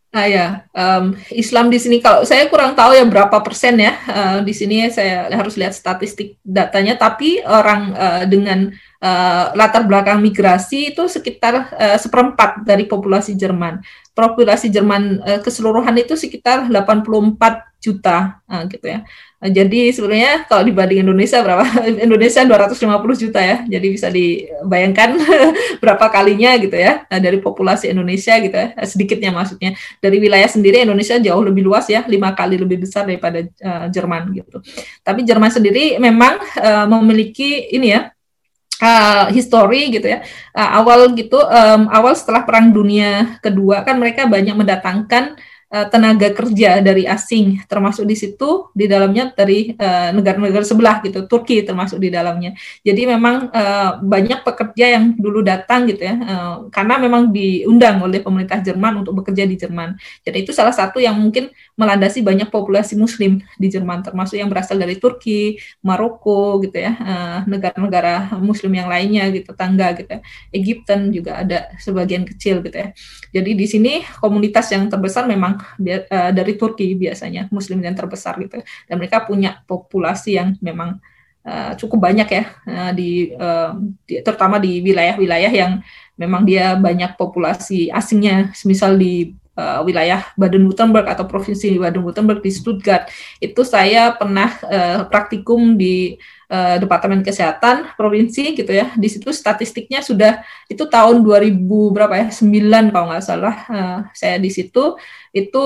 Nah 0.08 0.26
ya, 0.26 0.66
um, 0.72 1.13
Islam 1.30 1.68
di 1.68 1.78
sini 1.78 2.00
kalau 2.00 2.24
saya 2.24 2.48
kurang 2.48 2.74
tahu 2.74 2.96
ya 2.96 3.04
berapa 3.04 3.38
persen 3.44 3.76
ya 3.76 3.94
uh, 4.08 4.40
di 4.40 4.56
sini 4.56 4.88
saya 4.88 5.28
harus 5.30 5.60
lihat 5.60 5.76
statistik 5.76 6.40
datanya. 6.42 6.96
Tapi 6.96 7.44
orang 7.44 7.92
uh, 7.92 8.24
dengan 8.26 8.72
uh, 9.04 9.54
latar 9.54 9.84
belakang 9.84 10.24
migrasi 10.24 10.96
itu 10.96 11.06
sekitar 11.12 11.70
uh, 11.76 11.98
seperempat 12.00 12.63
dari 12.63 12.88
populasi 12.88 13.36
Jerman. 13.36 13.84
Populasi 14.16 14.72
Jerman 14.72 15.22
uh, 15.22 15.40
keseluruhan 15.44 15.94
itu 16.00 16.16
sekitar 16.16 16.66
84 16.66 17.77
juta 17.78 18.42
uh, 18.50 18.63
gitu 18.66 18.86
ya. 18.90 19.06
Uh, 19.38 19.52
jadi 19.54 19.94
sebenarnya 19.94 20.50
kalau 20.50 20.66
dibanding 20.66 21.06
Indonesia 21.06 21.40
berapa? 21.46 21.63
Indonesia 22.06 22.42
250 22.42 23.24
juta 23.24 23.40
ya. 23.40 23.58
Jadi 23.70 23.88
bisa 23.94 24.08
dibayangkan 24.10 25.10
berapa 25.84 26.06
kalinya 26.10 26.58
gitu 26.58 26.74
ya 26.74 27.06
uh, 27.06 27.20
dari 27.22 27.38
populasi 27.38 27.94
Indonesia 27.94 28.34
gitu 28.42 28.56
ya. 28.56 28.74
Uh, 28.74 28.88
sedikitnya 28.88 29.30
maksudnya. 29.30 29.78
Dari 30.02 30.18
wilayah 30.18 30.50
sendiri 30.50 30.82
Indonesia 30.84 31.22
jauh 31.22 31.44
lebih 31.46 31.63
luas 31.66 31.86
ya, 31.88 32.04
lima 32.10 32.34
kali 32.34 32.58
lebih 32.58 32.82
besar 32.84 33.06
daripada 33.06 33.46
uh, 33.46 33.86
Jerman 33.94 34.34
gitu. 34.34 34.58
Tapi 35.06 35.22
Jerman 35.24 35.54
sendiri 35.54 36.02
memang 36.02 36.42
uh, 36.58 36.86
memiliki 36.90 37.70
ini 37.72 37.94
ya 37.94 38.10
uh, 38.82 39.26
history 39.34 39.90
gitu 39.94 40.08
ya 40.08 40.24
uh, 40.54 40.70
awal 40.82 41.13
gitu 41.18 41.38
um, 41.38 41.90
awal 41.90 42.13
setelah 42.13 42.46
perang 42.46 42.70
dunia 42.70 43.38
kedua 43.42 43.82
kan 43.82 43.98
mereka 43.98 44.26
banyak 44.30 44.54
mendatangkan 44.54 45.38
Eh, 45.67 45.84
tenaga 45.91 46.32
kerja 46.32 46.80
dari 46.80 47.03
asing 47.03 47.67
termasuk 47.67 48.08
di 48.08 48.15
situ 48.15 48.71
di 48.71 48.88
dalamnya 48.88 49.36
dari 49.36 49.75
eh, 49.75 50.10
negara-negara 50.15 50.63
uh, 50.63 50.69
sebelah 50.71 51.03
gitu 51.03 51.27
Turki 51.27 51.60
termasuk 51.60 51.99
di 51.99 52.08
dalamnya. 52.08 52.56
Jadi 52.88 53.03
memang 53.03 53.51
uh, 53.51 53.99
banyak 53.99 54.47
pekerja 54.47 54.95
yang 54.95 55.19
dulu 55.19 55.43
datang 55.43 55.84
gitu 55.91 56.08
ya 56.08 56.15
uh, 56.23 56.56
karena 56.71 56.95
memang 57.03 57.36
diundang 57.36 57.99
oleh 57.99 58.23
pemerintah 58.23 58.63
Jerman 58.63 59.03
untuk 59.03 59.19
bekerja 59.19 59.43
di 59.43 59.60
Jerman. 59.60 59.99
Jadi 60.23 60.47
itu 60.47 60.56
salah 60.56 60.71
satu 60.71 61.03
yang 61.03 61.19
mungkin 61.19 61.51
melandasi 61.75 62.23
banyak 62.23 62.47
populasi 62.47 62.95
Muslim 62.95 63.43
di 63.60 63.67
Jerman 63.67 64.08
termasuk 64.08 64.39
yang 64.39 64.47
berasal 64.47 64.80
dari 64.80 64.95
Turki 64.95 65.60
Maroko 65.84 66.63
gitu 66.63 66.80
ya 66.80 66.95
negara-negara 67.43 68.32
uh, 68.32 68.39
Muslim 68.39 68.71
yang 68.71 68.88
lainnya 68.88 69.27
gitu 69.36 69.51
tangga 69.51 69.91
gitu 69.99 70.15
ya. 70.15 70.23
Egypten 70.56 71.12
juga 71.12 71.43
ada 71.43 71.75
sebagian 71.75 72.23
kecil 72.23 72.63
gitu 72.63 72.88
ya. 72.88 72.95
Jadi 73.36 73.51
di 73.51 73.67
sini 73.67 73.99
komunitas 74.23 74.71
yang 74.71 74.88
terbesar 74.88 75.27
memang 75.27 75.57
uh, 75.60 76.32
dari 76.32 76.54
Turki 76.56 76.93
biasanya 76.96 77.52
Muslim 77.52 77.84
yang 77.84 77.98
terbesar 77.98 78.38
gitu 78.39 78.62
dan 78.62 78.96
mereka 78.96 79.26
punya 79.26 79.62
populasi 79.65 80.38
yang 80.38 80.56
memang 80.63 81.02
uh, 81.48 81.72
cukup 81.80 82.12
banyak 82.12 82.28
ya 82.28 82.43
uh, 82.67 82.91
di, 82.91 83.32
uh, 83.34 83.76
di 84.04 84.20
terutama 84.22 84.60
di 84.60 84.84
wilayah-wilayah 84.84 85.52
yang 85.52 85.80
memang 86.17 86.43
dia 86.43 86.76
banyak 86.76 87.15
populasi 87.15 87.93
asingnya. 87.93 88.52
Misal 88.65 88.98
di 88.98 89.38
uh, 89.58 89.82
wilayah 89.86 90.26
Baden-Württemberg 90.36 91.06
atau 91.08 91.26
provinsi 91.30 91.78
Baden-Württemberg 91.78 92.41
di 92.41 92.52
Stuttgart. 92.52 93.08
Itu 93.39 93.62
saya 93.63 94.13
pernah 94.17 94.50
uh, 94.65 95.06
praktikum 95.08 95.78
di 95.78 96.17
uh, 96.48 96.76
Departemen 96.80 97.22
Kesehatan 97.22 97.94
provinsi 98.00 98.56
gitu 98.56 98.72
ya. 98.72 98.96
Di 98.96 99.08
situ 99.12 99.30
statistiknya 99.36 100.00
sudah 100.00 100.42
itu 100.72 100.88
tahun 100.88 101.22
2000 101.22 101.54
berapa 101.68 102.14
ya? 102.16 102.28
9 102.32 102.92
kalau 102.96 103.06
nggak 103.12 103.26
salah. 103.26 103.56
Uh, 103.68 104.00
saya 104.16 104.40
di 104.40 104.50
situ 104.50 104.96
itu 105.36 105.64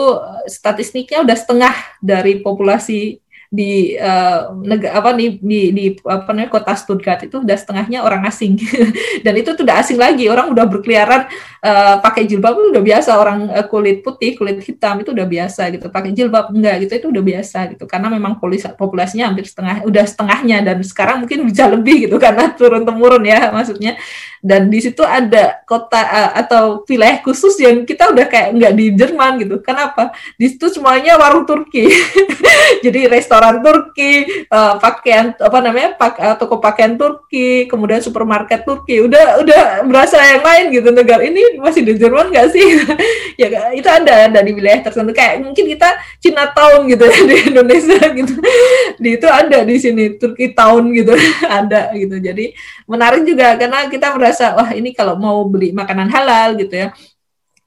statistiknya 0.50 1.22
udah 1.24 1.38
setengah 1.38 1.74
dari 2.02 2.41
populasi 2.41 3.20
di 3.51 3.99
uh, 3.99 4.55
negara 4.63 5.03
apa 5.03 5.11
nih 5.11 5.35
di, 5.43 5.61
di 5.75 5.85
apa 6.07 6.31
namanya 6.31 6.55
kota 6.55 6.71
Stuttgart 6.71 7.19
itu 7.27 7.43
udah 7.43 7.57
setengahnya 7.59 7.99
orang 7.99 8.23
asing. 8.23 8.55
Dan 9.27 9.33
itu 9.35 9.51
tuh 9.51 9.67
asing 9.67 9.99
lagi. 9.99 10.31
Orang 10.31 10.55
udah 10.55 10.63
berkeliaran 10.71 11.27
uh, 11.59 11.99
pakai 11.99 12.23
jilbab 12.31 12.55
itu 12.55 12.71
udah 12.71 12.83
biasa. 12.87 13.11
Orang 13.19 13.51
uh, 13.51 13.67
kulit 13.67 14.07
putih 14.07 14.39
kulit 14.39 14.63
hitam 14.63 15.03
itu 15.03 15.11
udah 15.11 15.27
biasa 15.27 15.67
gitu. 15.75 15.91
Pakai 15.91 16.15
jilbab 16.15 16.55
enggak 16.55 16.87
gitu 16.87 16.93
itu 16.95 17.07
udah 17.11 17.23
biasa 17.27 17.57
gitu. 17.75 17.83
Karena 17.91 18.07
memang 18.07 18.39
populasinya 18.79 19.27
hampir 19.27 19.43
setengah 19.43 19.83
udah 19.83 20.05
setengahnya. 20.07 20.57
Dan 20.63 20.77
sekarang 20.87 21.27
mungkin 21.27 21.43
bisa 21.43 21.67
lebih 21.67 22.07
gitu 22.07 22.15
karena 22.15 22.55
turun 22.55 22.87
temurun 22.87 23.27
ya 23.27 23.51
maksudnya 23.51 23.99
dan 24.41 24.73
di 24.73 24.82
situ 24.82 25.06
ada 25.06 25.62
kota 25.69 26.01
uh, 26.01 26.32
atau 26.34 26.82
wilayah 26.89 27.21
khusus 27.21 27.54
yang 27.62 27.86
kita 27.86 28.10
udah 28.10 28.25
kayak 28.25 28.58
nggak 28.58 28.73
di 28.73 28.86
Jerman 28.97 29.38
gitu. 29.38 29.62
Kenapa? 29.62 30.10
Di 30.34 30.49
situ 30.49 30.65
semuanya 30.73 31.21
warung 31.21 31.45
Turki. 31.45 31.86
Jadi 32.86 33.06
restoran 33.06 33.62
Turki, 33.62 34.25
uh, 34.49 34.82
pakaian 34.82 35.38
apa 35.38 35.58
namanya? 35.62 35.93
Pak, 35.93 36.13
uh, 36.17 36.36
toko 36.41 36.58
pakaian 36.58 36.97
Turki, 36.97 37.69
kemudian 37.69 38.01
supermarket 38.01 38.65
Turki. 38.65 39.06
Udah 39.06 39.45
udah 39.45 39.86
berasa 39.86 40.17
yang 40.17 40.41
lain 40.41 40.65
gitu 40.73 40.89
negara 40.89 41.21
ini 41.21 41.62
masih 41.62 41.86
di 41.86 41.93
Jerman 42.01 42.34
nggak 42.34 42.47
sih? 42.49 42.65
ya 43.41 43.69
itu 43.77 43.86
ada 43.88 44.41
di 44.41 44.51
wilayah 44.58 44.89
tertentu 44.89 45.13
kayak 45.13 45.45
mungkin 45.45 45.69
kita 45.69 46.01
Cina 46.17 46.49
Town 46.49 46.89
gitu 46.89 47.06
ya 47.06 47.19
di 47.30 47.36
Indonesia 47.54 48.01
gitu. 48.10 48.34
Di 48.97 49.10
itu 49.21 49.27
ada 49.30 49.62
di 49.62 49.75
sini 49.77 50.17
Turki 50.17 50.58
Town 50.58 50.89
gitu 50.97 51.13
ada 51.45 51.93
gitu. 51.93 52.17
Jadi 52.17 52.58
menarik 52.89 53.21
juga 53.21 53.54
karena 53.54 53.86
kita 53.86 54.17
merasa 54.17 54.31
merasa 54.32 54.56
wah 54.56 54.72
ini 54.72 54.96
kalau 54.96 55.20
mau 55.20 55.44
beli 55.44 55.76
makanan 55.76 56.08
halal 56.08 56.56
gitu 56.56 56.88
ya. 56.88 56.96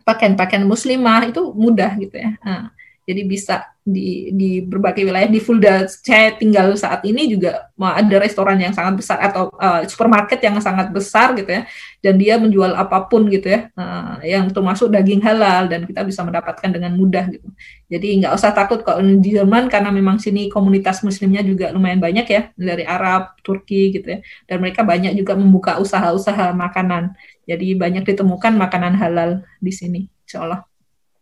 Pakaian-pakaian 0.08 0.64
muslimah 0.64 1.28
itu 1.28 1.52
mudah 1.52 1.92
gitu 2.00 2.16
ya. 2.16 2.40
Nah, 2.40 2.72
jadi 3.04 3.22
bisa 3.28 3.68
di 3.84 4.32
di 4.32 4.64
berbagai 4.64 5.04
wilayah 5.04 5.28
di 5.28 5.36
Fulda 5.36 5.84
saya 5.84 6.32
tinggal 6.40 6.72
saat 6.72 7.04
ini 7.04 7.28
juga 7.28 7.68
ada 7.76 8.16
restoran 8.16 8.56
yang 8.56 8.72
sangat 8.72 8.96
besar 8.96 9.20
atau 9.20 9.52
uh, 9.60 9.84
supermarket 9.84 10.40
yang 10.40 10.56
sangat 10.56 10.88
besar 10.88 11.36
gitu 11.36 11.52
ya. 11.52 11.68
Dan 12.00 12.16
dia 12.16 12.40
menjual 12.40 12.72
apa 12.72 13.04
pun 13.04 13.28
gitu 13.28 13.52
ya. 13.52 13.68
Uh, 13.76 14.24
yang 14.24 14.48
termasuk 14.48 14.88
daging 14.88 15.20
halal 15.20 15.68
dan 15.68 15.84
kita 15.84 16.00
bisa 16.00 16.24
mendapatkan 16.24 16.72
dengan 16.72 16.96
mudah 16.96 17.28
gitu. 17.28 17.44
Jadi 17.92 18.24
nggak 18.24 18.32
usah 18.32 18.56
takut 18.56 18.80
kalau 18.80 19.04
di 19.04 19.36
Jerman 19.36 19.68
karena 19.68 19.92
memang 19.92 20.16
sini 20.16 20.48
komunitas 20.48 21.04
muslimnya 21.04 21.44
juga 21.44 21.68
lumayan 21.68 22.00
banyak 22.00 22.24
ya 22.24 22.42
dari 22.56 22.88
Arab 22.88 23.36
Turki 23.44 23.92
gitu 23.92 24.16
ya. 24.16 24.18
Dan 24.48 24.64
mereka 24.64 24.80
banyak 24.80 25.12
juga 25.12 25.36
membuka 25.36 25.76
usaha-usaha 25.76 26.56
makanan. 26.56 27.12
Jadi 27.44 27.76
banyak 27.76 28.08
ditemukan 28.08 28.56
makanan 28.56 28.96
halal 28.96 29.44
di 29.60 29.72
sini 29.76 30.08
insya 30.24 30.40
Allah 30.48 30.73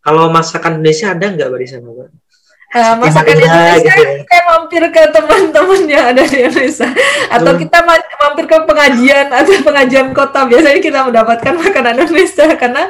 kalau 0.03 0.29
masakan 0.35 0.83
Indonesia 0.83 1.15
ada 1.15 1.27
nggak 1.31 1.49
Mbak? 1.49 2.11
Uh, 2.73 2.97
masakan 3.05 3.37
Indonesia 3.37 3.85
gitu 3.85 4.01
ya. 4.01 4.25
kayak 4.25 4.45
mampir 4.49 4.83
ke 4.89 5.03
teman-teman 5.13 5.81
yang 5.93 6.05
ada 6.09 6.25
di 6.25 6.41
Indonesia. 6.41 6.89
Atau 7.29 7.53
kita 7.61 7.79
mampir 8.17 8.45
ke 8.49 8.57
pengajian 8.65 9.29
atau 9.29 9.53
pengajian 9.61 10.09
kota. 10.17 10.49
Biasanya 10.49 10.81
kita 10.81 11.05
mendapatkan 11.05 11.53
makanan 11.53 12.01
Indonesia 12.01 12.49
karena 12.57 12.89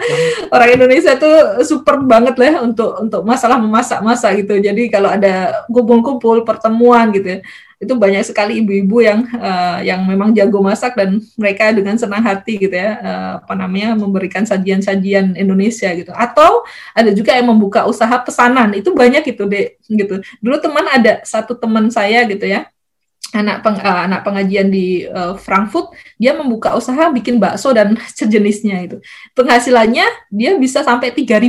orang 0.55 0.71
Indonesia 0.79 1.19
tuh 1.19 1.67
super 1.67 1.99
banget 1.99 2.39
lah 2.39 2.63
untuk 2.63 2.95
untuk 3.03 3.27
masalah 3.27 3.59
memasak-masak 3.59 4.47
gitu. 4.47 4.63
Jadi 4.63 4.87
kalau 4.87 5.11
ada 5.11 5.67
kumpul-kumpul 5.67 6.47
pertemuan 6.47 7.11
gitu 7.11 7.39
ya 7.39 7.41
itu 7.83 7.99
banyak 7.99 8.23
sekali 8.23 8.63
ibu-ibu 8.63 9.03
yang 9.03 9.27
uh, 9.35 9.83
yang 9.83 10.07
memang 10.07 10.31
jago 10.31 10.63
masak 10.63 10.95
dan 10.95 11.19
mereka 11.35 11.75
dengan 11.75 11.99
senang 11.99 12.23
hati 12.23 12.55
gitu 12.63 12.71
ya 12.71 12.95
uh, 13.03 13.33
apa 13.43 13.59
namanya 13.59 13.99
memberikan 13.99 14.47
sajian-sajian 14.47 15.35
Indonesia 15.35 15.91
gitu. 15.91 16.15
Atau 16.15 16.63
ada 16.95 17.11
juga 17.11 17.35
yang 17.35 17.51
membuka 17.51 17.83
usaha 17.91 18.15
pesanan. 18.23 18.71
Itu 18.79 18.95
banyak 18.95 19.27
itu 19.35 19.43
deh 19.51 19.75
gitu. 19.91 20.23
Dulu 20.39 20.57
teman 20.63 20.87
ada 20.95 21.27
satu 21.27 21.59
teman 21.59 21.91
saya 21.91 22.23
gitu 22.31 22.47
ya 22.47 22.71
anak 23.33 23.65
peng, 23.65 23.81
uh, 23.81 24.01
anak 24.07 24.21
pengajian 24.23 24.69
di 24.69 25.09
uh, 25.09 25.35
Frankfurt 25.41 25.97
dia 26.21 26.37
membuka 26.37 26.77
usaha 26.77 27.09
bikin 27.09 27.41
bakso 27.41 27.73
dan 27.73 27.97
sejenisnya 28.19 28.85
itu 28.85 28.97
penghasilannya 29.33 30.07
dia 30.29 30.55
bisa 30.61 30.85
sampai 30.85 31.11
3000 31.17 31.49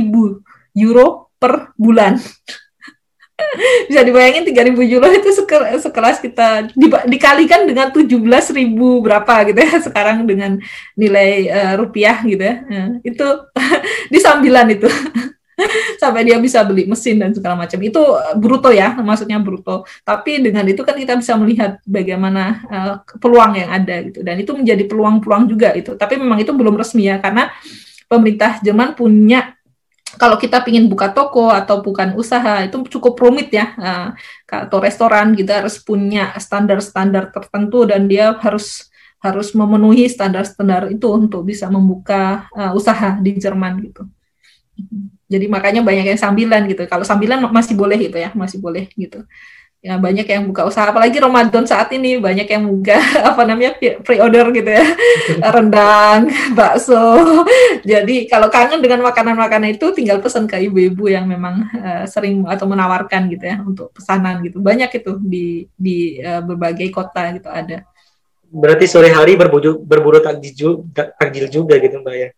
euro 0.80 1.28
per 1.36 1.76
bulan 1.76 2.16
bisa 3.90 4.02
dibayangin 4.06 4.46
3000 4.46 4.94
euro 4.94 5.08
itu 5.10 5.30
sekelas, 5.82 6.18
kita 6.22 6.70
di, 6.74 6.86
dikalikan 6.86 7.66
dengan 7.66 7.90
17.000 7.90 8.14
berapa 8.78 9.34
gitu 9.50 9.58
ya 9.58 9.74
sekarang 9.82 10.26
dengan 10.26 10.58
nilai 10.94 11.50
uh, 11.50 11.72
rupiah 11.78 12.22
gitu 12.22 12.42
ya. 12.42 12.56
Uh, 12.66 12.90
itu 13.02 13.26
di 14.12 14.18
sambilan 14.22 14.66
itu. 14.74 14.88
Sampai 16.02 16.26
dia 16.26 16.34
bisa 16.42 16.66
beli 16.66 16.82
mesin 16.90 17.22
dan 17.22 17.30
segala 17.30 17.54
macam. 17.54 17.78
Itu 17.78 18.02
bruto 18.38 18.74
ya 18.74 18.94
maksudnya 18.98 19.38
bruto. 19.38 19.86
Tapi 20.02 20.42
dengan 20.42 20.66
itu 20.66 20.82
kan 20.82 20.98
kita 20.98 21.14
bisa 21.14 21.38
melihat 21.38 21.78
bagaimana 21.86 22.42
uh, 22.66 22.94
peluang 23.22 23.54
yang 23.54 23.70
ada 23.70 24.02
gitu. 24.02 24.26
Dan 24.26 24.42
itu 24.42 24.50
menjadi 24.50 24.82
peluang-peluang 24.86 25.44
juga 25.46 25.70
itu 25.74 25.94
tapi 25.94 26.18
memang 26.18 26.42
itu 26.42 26.50
belum 26.50 26.74
resmi 26.74 27.06
ya 27.06 27.22
karena 27.22 27.54
pemerintah 28.10 28.58
Jerman 28.62 28.98
punya 28.98 29.54
kalau 30.16 30.36
kita 30.38 30.62
ingin 30.66 30.86
buka 30.86 31.10
toko 31.10 31.50
atau 31.50 31.82
bukan 31.84 32.14
usaha 32.14 32.62
itu 32.64 32.80
cukup 32.98 33.14
rumit 33.18 33.50
ya 33.52 33.74
uh, 33.76 34.08
atau 34.46 34.78
restoran 34.78 35.34
kita 35.34 35.64
harus 35.64 35.80
punya 35.82 36.32
standar-standar 36.38 37.34
tertentu 37.34 37.86
dan 37.86 38.06
dia 38.06 38.34
harus 38.38 38.88
harus 39.24 39.56
memenuhi 39.56 40.04
standar-standar 40.06 40.92
itu 40.92 41.08
untuk 41.08 41.48
bisa 41.48 41.66
membuka 41.72 42.48
uh, 42.52 42.76
usaha 42.76 43.16
di 43.18 43.40
Jerman 43.40 43.80
gitu. 43.88 44.04
Jadi 45.24 45.48
makanya 45.48 45.80
banyak 45.80 46.12
yang 46.12 46.20
sambilan 46.20 46.68
gitu. 46.68 46.84
Kalau 46.84 47.02
sambilan 47.06 47.48
masih 47.48 47.72
boleh 47.72 47.96
gitu 47.96 48.20
ya, 48.20 48.30
masih 48.36 48.60
boleh 48.60 48.92
gitu 48.92 49.24
ya 49.84 50.00
banyak 50.00 50.24
yang 50.24 50.48
buka 50.48 50.64
usaha 50.64 50.88
apalagi 50.88 51.20
Ramadan 51.20 51.68
saat 51.68 51.92
ini 51.92 52.16
banyak 52.16 52.48
yang 52.48 52.64
buka 52.64 52.96
apa 53.36 53.44
namanya 53.44 53.76
pre-order 54.00 54.48
gitu 54.56 54.70
ya. 54.72 54.84
Rendang 55.54 56.32
bakso. 56.56 57.20
Jadi 57.84 58.24
kalau 58.24 58.48
kangen 58.48 58.80
dengan 58.80 59.04
makanan-makanan 59.04 59.76
itu 59.76 59.92
tinggal 59.92 60.24
pesan 60.24 60.48
ke 60.48 60.56
ibu-ibu 60.56 61.12
yang 61.12 61.28
memang 61.28 61.68
uh, 61.76 62.08
sering 62.08 62.48
atau 62.48 62.64
menawarkan 62.64 63.28
gitu 63.28 63.44
ya 63.44 63.60
untuk 63.60 63.92
pesanan 63.92 64.40
gitu. 64.40 64.64
Banyak 64.64 64.88
itu 64.88 65.20
di 65.20 65.68
di 65.76 66.16
uh, 66.24 66.40
berbagai 66.40 66.88
kota 66.88 67.36
gitu 67.36 67.52
ada. 67.52 67.84
Berarti 68.48 68.88
sore 68.88 69.12
hari 69.12 69.36
berburu 69.36 69.84
berburu 69.84 70.24
takjil 70.24 70.88
takjil 71.20 71.52
juga 71.52 71.76
gitu 71.76 72.00
mbak 72.00 72.14
ya 72.16 72.28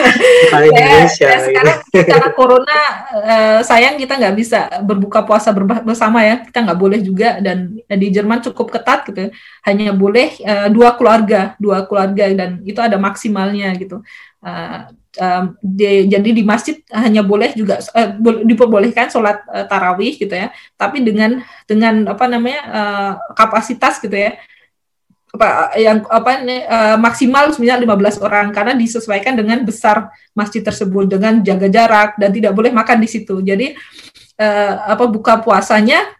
ya, 0.00 0.58
Indonesia. 0.66 1.26
Ya, 1.28 1.38
sekarang 1.44 1.78
karena 1.92 2.28
corona 2.32 2.78
uh, 3.12 3.60
sayang 3.64 4.00
kita 4.00 4.16
nggak 4.16 4.36
bisa 4.36 4.60
berbuka 4.82 5.22
puasa 5.24 5.52
bersama 5.84 6.24
ya. 6.24 6.42
Kita 6.42 6.64
nggak 6.64 6.80
boleh 6.80 7.00
juga 7.04 7.38
dan 7.38 7.78
di 7.84 8.08
Jerman 8.10 8.40
cukup 8.50 8.72
ketat 8.74 9.06
gitu. 9.08 9.30
Hanya 9.64 9.92
boleh 9.94 10.36
uh, 10.42 10.68
dua 10.72 10.96
keluarga, 10.98 11.54
dua 11.60 11.84
keluarga 11.84 12.28
dan 12.32 12.60
itu 12.66 12.78
ada 12.82 12.96
maksimalnya 12.96 13.72
gitu. 13.76 14.02
Uh, 14.40 14.88
um, 15.20 15.44
di, 15.60 16.08
jadi 16.08 16.30
di 16.32 16.42
masjid 16.46 16.80
hanya 16.94 17.20
boleh 17.20 17.52
juga 17.52 17.82
uh, 17.94 18.10
diperbolehkan 18.44 19.12
sholat 19.12 19.44
uh, 19.48 19.66
tarawih 19.68 20.16
gitu 20.16 20.32
ya. 20.32 20.52
Tapi 20.76 21.04
dengan 21.04 21.44
dengan 21.68 22.08
apa 22.10 22.24
namanya 22.28 22.60
uh, 22.68 23.12
kapasitas 23.36 24.00
gitu 24.00 24.16
ya 24.16 24.36
apa 25.40 25.72
yang 25.80 26.04
apa 26.04 26.44
uh, 26.44 26.96
maksimal 27.00 27.48
sebenarnya 27.48 27.88
15 27.88 28.20
orang 28.20 28.52
karena 28.52 28.76
disesuaikan 28.76 29.40
dengan 29.40 29.64
besar 29.64 30.12
masjid 30.36 30.60
tersebut 30.60 31.08
dengan 31.08 31.40
jaga 31.40 31.72
jarak 31.72 32.20
dan 32.20 32.28
tidak 32.28 32.52
boleh 32.52 32.68
makan 32.68 33.00
di 33.00 33.08
situ. 33.08 33.40
Jadi 33.40 33.72
uh, 34.36 34.72
apa 34.84 35.08
buka 35.08 35.40
puasanya 35.40 36.19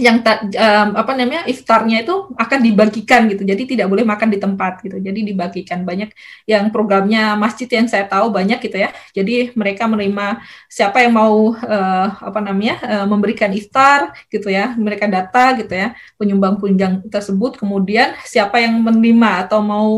yang 0.00 0.18
um, 0.26 0.88
apa 0.98 1.12
namanya 1.14 1.46
iftarnya 1.46 2.02
itu 2.02 2.30
akan 2.34 2.58
dibagikan 2.64 3.30
gitu. 3.30 3.46
Jadi 3.46 3.62
tidak 3.76 3.86
boleh 3.86 4.02
makan 4.02 4.28
di 4.34 4.38
tempat 4.42 4.82
gitu. 4.82 4.98
Jadi 4.98 5.22
dibagikan. 5.22 5.86
Banyak 5.86 6.10
yang 6.50 6.70
programnya 6.74 7.38
masjid 7.38 7.70
yang 7.70 7.86
saya 7.86 8.08
tahu 8.08 8.34
banyak 8.34 8.58
gitu 8.58 8.80
ya. 8.80 8.90
Jadi 9.14 9.54
mereka 9.54 9.86
menerima 9.86 10.42
siapa 10.66 11.04
yang 11.04 11.14
mau 11.14 11.54
uh, 11.54 12.08
apa 12.18 12.40
namanya 12.42 12.74
uh, 12.82 13.06
memberikan 13.06 13.54
iftar 13.54 14.14
gitu 14.30 14.50
ya. 14.50 14.74
Mereka 14.74 15.06
data 15.06 15.54
gitu 15.58 15.70
ya 15.70 15.94
penyumbang 16.18 16.58
penyumbang 16.58 17.06
tersebut. 17.06 17.60
Kemudian 17.60 18.18
siapa 18.26 18.58
yang 18.58 18.82
menerima 18.82 19.46
atau 19.46 19.62
mau 19.62 19.88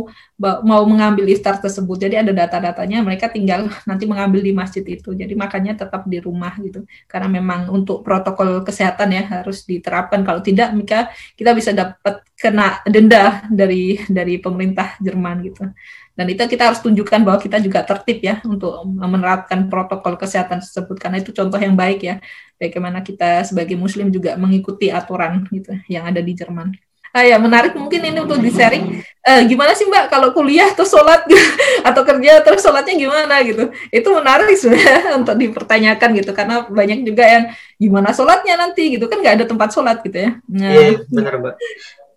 mau 0.40 0.84
mengambil 0.84 1.24
iftar 1.32 1.56
tersebut. 1.64 1.96
Jadi 1.96 2.20
ada 2.20 2.32
data-datanya, 2.32 3.00
mereka 3.00 3.32
tinggal 3.32 3.72
nanti 3.88 4.04
mengambil 4.04 4.44
di 4.44 4.52
masjid 4.52 4.84
itu. 4.84 5.16
Jadi 5.16 5.32
makanya 5.32 5.72
tetap 5.80 6.04
di 6.04 6.20
rumah 6.20 6.52
gitu. 6.60 6.84
Karena 7.08 7.28
memang 7.32 7.72
untuk 7.72 8.04
protokol 8.04 8.60
kesehatan 8.60 9.08
ya 9.16 9.22
harus 9.40 9.64
diterapkan. 9.64 10.20
Kalau 10.28 10.44
tidak, 10.44 10.76
maka 10.76 11.08
kita 11.40 11.56
bisa 11.56 11.72
dapat 11.72 12.20
kena 12.36 12.84
denda 12.84 13.48
dari 13.48 13.96
dari 14.12 14.36
pemerintah 14.36 15.00
Jerman 15.00 15.36
gitu. 15.48 15.72
Dan 16.16 16.26
itu 16.32 16.40
kita 16.48 16.72
harus 16.72 16.80
tunjukkan 16.80 17.20
bahwa 17.24 17.38
kita 17.40 17.60
juga 17.60 17.84
tertib 17.84 18.24
ya 18.24 18.40
untuk 18.44 18.72
menerapkan 18.88 19.68
protokol 19.68 20.16
kesehatan 20.16 20.64
tersebut 20.64 20.96
karena 20.96 21.20
itu 21.20 21.32
contoh 21.32 21.60
yang 21.60 21.76
baik 21.76 22.00
ya. 22.04 22.14
Bagaimana 22.56 23.04
kita 23.04 23.44
sebagai 23.44 23.76
muslim 23.76 24.08
juga 24.08 24.36
mengikuti 24.40 24.88
aturan 24.88 25.44
gitu 25.52 25.76
yang 25.92 26.08
ada 26.08 26.20
di 26.24 26.32
Jerman. 26.32 26.85
Ah, 27.16 27.24
ya 27.24 27.40
menarik 27.40 27.72
mungkin 27.72 28.04
ini 28.04 28.20
untuk 28.20 28.36
di 28.44 28.52
sharing. 28.52 29.00
Uh, 29.24 29.40
gimana 29.48 29.72
sih 29.72 29.88
Mbak 29.88 30.12
kalau 30.12 30.36
kuliah 30.36 30.68
terus 30.76 30.92
sholat 30.92 31.24
atau 31.88 32.04
kerja 32.04 32.44
terus 32.44 32.60
sholatnya 32.60 32.92
gimana 32.92 33.40
gitu? 33.40 33.72
Itu 33.88 34.12
menarik 34.12 34.52
sebenarnya 34.52 35.16
untuk 35.24 35.32
dipertanyakan 35.40 36.12
gitu 36.12 36.36
karena 36.36 36.68
banyak 36.68 37.08
juga 37.08 37.24
yang 37.24 37.44
gimana 37.80 38.12
sholatnya 38.12 38.60
nanti 38.60 39.00
gitu 39.00 39.08
kan 39.08 39.24
nggak 39.24 39.40
ada 39.40 39.46
tempat 39.48 39.72
sholat 39.72 40.04
gitu 40.04 40.28
ya. 40.28 40.30
Nah, 40.44 40.68
iya 40.68 40.84
yeah, 40.92 41.00
benar 41.08 41.32
Mbak. 41.40 41.56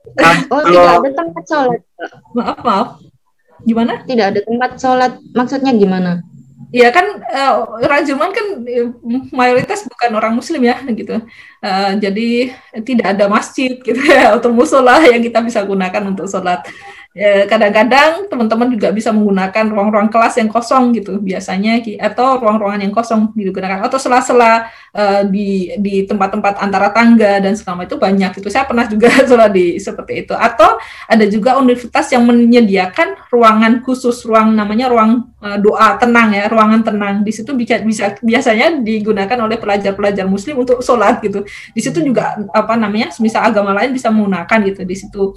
Nah, 0.09 0.41
oh 0.49 0.63
kalau... 0.63 0.73
tidak 0.73 0.95
ada 0.95 1.09
tempat 1.21 1.43
sholat. 1.45 1.81
Maaf 2.33 2.59
maaf. 2.65 2.89
Gimana? 3.62 3.93
Tidak 4.09 4.25
ada 4.25 4.39
tempat 4.41 4.71
sholat. 4.79 5.12
Maksudnya 5.38 5.71
gimana? 5.75 6.23
Ya 6.69 6.93
kan 6.93 7.17
uh, 7.25 7.82
orang 7.82 8.05
Jerman 8.05 8.29
kan 8.29 8.45
eh, 8.69 8.88
mayoritas 9.34 9.86
bukan 9.89 10.12
orang 10.13 10.34
Muslim 10.38 10.62
ya 10.62 10.77
gitu. 10.86 11.17
Uh, 11.60 11.91
jadi 11.97 12.53
tidak 12.86 13.17
ada 13.17 13.25
masjid 13.25 13.75
gitu 13.82 13.99
ya 13.99 14.38
atau 14.38 14.53
musola 14.53 15.01
yang 15.01 15.19
kita 15.19 15.41
bisa 15.41 15.65
gunakan 15.65 16.03
untuk 16.13 16.29
sholat. 16.29 16.63
Ya, 17.19 17.43
kadang-kadang 17.51 18.32
teman-teman 18.32 18.71
juga 18.71 18.95
bisa 18.95 19.12
menggunakan 19.12 19.67
ruang-ruang 19.67 20.08
kelas 20.08 20.39
yang 20.39 20.47
kosong 20.47 20.95
gitu 20.95 21.19
biasanya 21.19 21.84
atau 21.99 22.39
ruang-ruangan 22.39 22.79
yang 22.79 22.95
kosong 22.95 23.36
digunakan 23.36 23.84
atau 23.84 23.99
sela-sela 23.99 24.71
uh, 24.95 25.27
di 25.27 25.75
di 25.84 26.08
tempat-tempat 26.08 26.63
antara 26.63 26.95
tangga 26.95 27.43
dan 27.43 27.60
segala 27.60 27.84
itu 27.84 27.99
banyak 27.99 28.39
itu 28.39 28.47
saya 28.47 28.63
pernah 28.63 28.88
juga 28.88 29.12
sholat 29.27 29.51
di 29.51 29.75
seperti 29.75 30.23
itu. 30.23 30.32
Atau 30.32 30.79
ada 31.12 31.27
juga 31.27 31.60
universitas 31.60 32.08
yang 32.15 32.23
menyediakan 32.23 33.27
ruangan 33.27 33.84
khusus 33.84 34.23
ruang 34.23 34.55
namanya 34.55 34.88
ruang 34.88 35.27
uh, 35.43 35.60
doa 35.60 35.99
tenang 35.99 36.32
ya 36.32 36.47
ruangan 36.47 36.88
tenang. 36.88 37.27
Di 37.27 37.36
situ 37.36 37.51
bisa 37.51 37.84
bisa 37.84 38.15
biasanya 38.23 38.79
digunakan 38.79 39.43
oleh 39.43 39.60
pelajar-pelajar 39.60 40.23
muslim 40.23 40.63
untuk 40.63 40.79
sholat 40.79 41.19
gitu. 41.19 41.43
Di 41.75 41.84
situ 41.84 41.99
juga 41.99 42.39
apa 42.55 42.79
namanya 42.79 43.12
misal 43.19 43.43
agama 43.43 43.75
lain 43.75 43.91
bisa 43.91 44.08
menggunakan 44.08 44.71
gitu 44.71 44.88
di 44.88 44.95
situ 44.95 45.36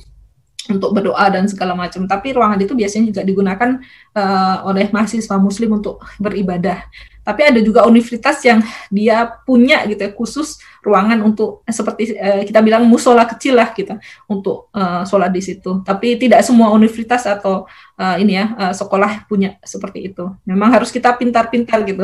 untuk 0.70 0.94
berdoa 0.94 1.27
dan 1.33 1.51
segala 1.51 1.75
macam. 1.75 2.07
Tapi 2.07 2.37
ruangan 2.37 2.61
itu 2.62 2.75
biasanya 2.77 3.11
juga 3.11 3.22
digunakan 3.27 3.81
uh, 4.14 4.57
oleh 4.68 4.92
mahasiswa 4.94 5.37
muslim 5.40 5.83
untuk 5.83 5.98
beribadah. 6.22 6.87
Tapi 7.23 7.41
ada 7.55 7.61
juga 7.63 7.87
universitas 7.87 8.43
yang 8.43 8.61
dia 8.91 9.31
punya 9.47 9.87
gitu 9.87 10.03
ya 10.03 10.11
khusus 10.11 10.59
ruangan 10.83 11.23
untuk 11.23 11.63
seperti 11.71 12.19
uh, 12.19 12.43
kita 12.43 12.59
bilang 12.59 12.83
musola 12.91 13.23
kecil 13.23 13.55
lah 13.55 13.71
kita 13.71 13.79
gitu, 13.83 13.95
untuk 14.27 14.69
uh, 14.75 15.07
sholat 15.07 15.31
di 15.31 15.43
situ. 15.43 15.83
Tapi 15.87 16.19
tidak 16.19 16.43
semua 16.43 16.75
universitas 16.75 17.23
atau 17.27 17.71
uh, 17.99 18.17
ini 18.19 18.35
ya 18.35 18.47
uh, 18.59 18.75
sekolah 18.75 19.31
punya 19.31 19.59
seperti 19.63 20.11
itu. 20.11 20.27
Memang 20.43 20.75
harus 20.75 20.91
kita 20.91 21.15
pintar-pintar 21.15 21.87
gitu 21.87 22.03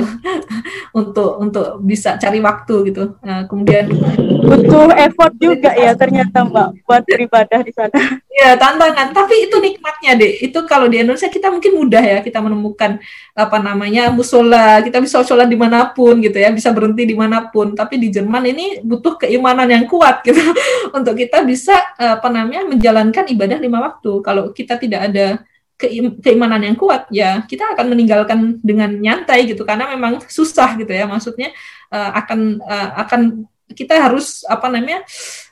untuk 1.00 1.42
untuk 1.42 1.82
bisa 1.82 2.14
cari 2.16 2.38
waktu 2.38 2.74
gitu. 2.94 3.18
Uh, 3.22 3.42
kemudian 3.50 3.90
butuh 4.46 4.94
effort 4.94 5.34
juga 5.42 5.74
ya 5.74 5.92
ternyata 5.98 6.46
Mbak 6.46 6.68
buat 6.86 7.02
beribadah 7.02 7.60
di 7.66 7.72
sana. 7.74 8.22
Ya 8.38 8.54
tantangan. 8.54 9.10
Tapi 9.10 9.50
itu 9.50 9.58
nikmatnya 9.58 10.14
deh. 10.14 10.38
Itu 10.38 10.62
kalau 10.62 10.86
di 10.86 11.02
Indonesia 11.02 11.26
kita 11.26 11.50
mungkin 11.50 11.74
mudah 11.74 12.02
ya 12.02 12.18
kita 12.22 12.38
menemukan 12.38 13.02
apa 13.38 13.62
namanya 13.62 14.10
musola. 14.10 14.82
Kita 14.82 14.98
bisa 14.98 15.22
sholat 15.22 15.46
di 15.46 15.54
mana 15.54 15.94
pun 15.94 16.18
gitu 16.18 16.34
ya, 16.34 16.50
bisa 16.50 16.74
berhenti 16.74 17.06
di 17.06 17.14
mana 17.14 17.46
pun. 17.46 17.78
Tapi 17.78 17.94
di 18.02 18.10
Jerman 18.10 18.42
ini 18.50 18.66
butuh 18.82 19.22
keimanan 19.22 19.70
yang 19.70 19.86
kuat 19.86 20.20
gitu 20.26 20.42
untuk 20.90 21.14
kita 21.14 21.46
bisa 21.46 21.78
apa 21.94 22.26
namanya 22.26 22.66
menjalankan 22.66 23.30
ibadah 23.30 23.58
lima 23.62 23.78
waktu. 23.78 24.12
Kalau 24.26 24.50
kita 24.50 24.74
tidak 24.74 25.14
ada 25.14 25.26
keimanan 26.18 26.58
yang 26.66 26.74
kuat 26.74 27.06
ya 27.14 27.46
kita 27.46 27.78
akan 27.78 27.86
meninggalkan 27.94 28.58
dengan 28.66 28.90
nyantai 28.98 29.46
gitu 29.46 29.62
karena 29.62 29.94
memang 29.94 30.18
susah 30.26 30.74
gitu 30.74 30.90
ya 30.90 31.06
maksudnya 31.06 31.54
uh, 31.94 32.18
akan 32.18 32.58
uh, 32.58 32.90
akan 33.06 33.46
kita 33.72 33.96
harus 33.96 34.44
apa 34.48 34.68
namanya 34.72 35.04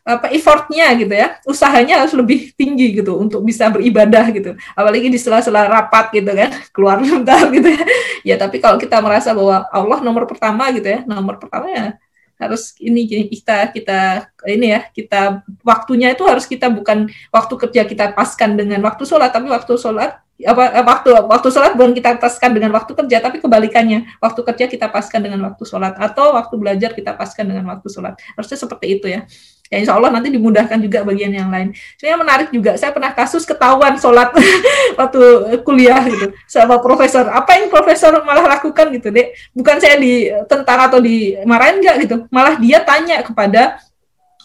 apa 0.07 0.31
effortnya 0.33 0.93
gitu 0.97 1.15
ya. 1.15 1.37
Usahanya 1.45 2.05
harus 2.05 2.15
lebih 2.17 2.53
tinggi 2.57 3.01
gitu 3.03 3.17
untuk 3.17 3.43
bisa 3.43 3.69
beribadah 3.69 4.29
gitu. 4.33 4.55
Apalagi 4.73 5.09
di 5.09 5.19
sela-sela 5.21 5.67
rapat 5.67 6.13
gitu 6.15 6.31
kan 6.33 6.51
keluar 6.75 7.01
bentar 7.01 7.49
gitu 7.51 7.69
ya. 7.69 7.85
Ya 8.23 8.37
tapi 8.37 8.61
kalau 8.61 8.77
kita 8.77 9.01
merasa 9.01 9.33
bahwa 9.33 9.67
Allah 9.69 9.99
nomor 10.05 10.25
pertama 10.29 10.69
gitu 10.73 10.87
ya 10.87 11.01
nomor 11.05 11.41
pertama 11.41 11.69
ya 11.73 11.97
harus 12.37 12.77
ini 12.77 13.09
kita 13.33 13.73
kita 13.73 14.29
ini 14.45 14.77
ya 14.77 14.81
kita 14.93 15.41
waktunya 15.65 16.13
itu 16.13 16.21
harus 16.29 16.45
kita 16.45 16.69
bukan 16.69 17.09
waktu 17.33 17.55
kerja 17.57 17.83
kita 17.89 18.13
paskan 18.13 18.61
dengan 18.61 18.85
waktu 18.85 19.09
sholat 19.09 19.33
tapi 19.33 19.49
waktu 19.49 19.73
sholat 19.81 20.21
apa 20.44 20.62
eh, 20.77 20.85
waktu 20.85 21.09
waktu 21.16 21.49
sholat 21.49 21.72
bukan 21.72 21.96
kita 21.96 22.20
paskan 22.20 22.53
dengan 22.53 22.68
waktu 22.77 22.92
kerja 22.92 23.25
tapi 23.25 23.40
kebalikannya 23.40 24.05
waktu 24.20 24.40
kerja 24.44 24.64
kita 24.68 24.92
paskan 24.92 25.25
dengan 25.25 25.40
waktu 25.49 25.64
sholat 25.64 25.96
atau 25.96 26.37
waktu 26.37 26.55
belajar 26.61 26.92
kita 26.92 27.16
paskan 27.16 27.49
dengan 27.49 27.64
waktu 27.72 27.88
sholat 27.88 28.20
harusnya 28.37 28.59
seperti 28.61 29.01
itu 29.01 29.09
ya 29.09 29.25
ya 29.66 29.83
insya 29.83 29.99
Allah 29.99 30.14
nanti 30.14 30.31
dimudahkan 30.31 30.79
juga 30.79 31.03
bagian 31.03 31.35
yang 31.35 31.51
lain. 31.51 31.75
Sebenarnya 31.99 32.18
menarik 32.22 32.49
juga, 32.55 32.79
saya 32.79 32.94
pernah 32.94 33.11
kasus 33.11 33.42
ketahuan 33.42 33.99
sholat 33.99 34.31
waktu 35.01 35.22
kuliah 35.66 36.07
gitu 36.07 36.31
sama 36.46 36.79
profesor. 36.79 37.27
Apa 37.27 37.59
yang 37.59 37.66
profesor 37.66 38.14
malah 38.22 38.46
lakukan 38.46 38.94
gitu 38.94 39.11
dek? 39.11 39.35
Bukan 39.51 39.83
saya 39.83 39.99
di 39.99 40.31
tentara 40.46 40.87
atau 40.87 41.03
dimarahin 41.03 41.83
enggak 41.83 41.96
gitu, 42.07 42.16
malah 42.31 42.55
dia 42.62 42.79
tanya 42.87 43.27
kepada 43.27 43.83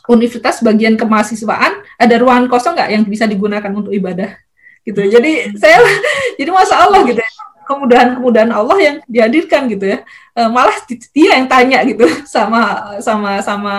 universitas 0.09 0.59
bagian 0.65 0.97
kemahasiswaan 0.97 1.85
ada 1.95 2.15
ruangan 2.17 2.49
kosong 2.49 2.73
nggak 2.73 2.89
yang 2.89 3.03
bisa 3.05 3.29
digunakan 3.29 3.69
untuk 3.69 3.93
ibadah 3.93 4.33
gitu. 4.87 5.01
Jadi 5.01 5.55
saya 5.57 5.81
jadi 6.39 6.51
masalah 6.51 7.01
gitu 7.05 7.21
ya 7.21 7.31
kemudahan-kemudahan 7.71 8.51
Allah 8.51 8.77
yang 8.83 8.95
dihadirkan 9.07 9.71
gitu 9.71 9.85
ya. 9.87 10.03
E, 10.35 10.41
malah 10.51 10.75
dia 10.89 11.39
yang 11.39 11.47
tanya 11.47 11.79
gitu 11.87 12.03
sama 12.35 12.93
sama 12.99 13.39
sama 13.39 13.73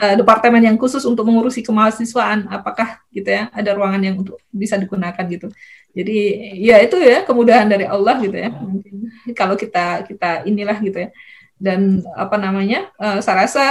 uh, 0.00 0.14
departemen 0.18 0.60
yang 0.60 0.76
khusus 0.76 1.00
untuk 1.08 1.24
mengurusi 1.24 1.64
kemahasiswaan 1.64 2.48
apakah 2.52 3.00
gitu 3.08 3.28
ya 3.28 3.48
ada 3.52 3.72
ruangan 3.72 4.02
yang 4.04 4.16
untuk 4.20 4.36
bisa 4.52 4.76
digunakan 4.76 5.24
gitu. 5.28 5.48
Jadi 5.96 6.16
ya 6.60 6.78
itu 6.84 7.00
ya 7.00 7.24
kemudahan 7.24 7.66
dari 7.66 7.88
Allah 7.88 8.20
gitu 8.20 8.36
ya. 8.36 8.52
Mungkin 8.52 8.94
kalau 9.32 9.56
kita 9.56 10.04
kita 10.04 10.44
inilah 10.44 10.76
gitu 10.84 11.08
ya. 11.08 11.10
Dan 11.58 12.06
apa 12.14 12.38
namanya? 12.38 12.86
Uh, 12.94 13.18
saya 13.18 13.42
rasa 13.48 13.64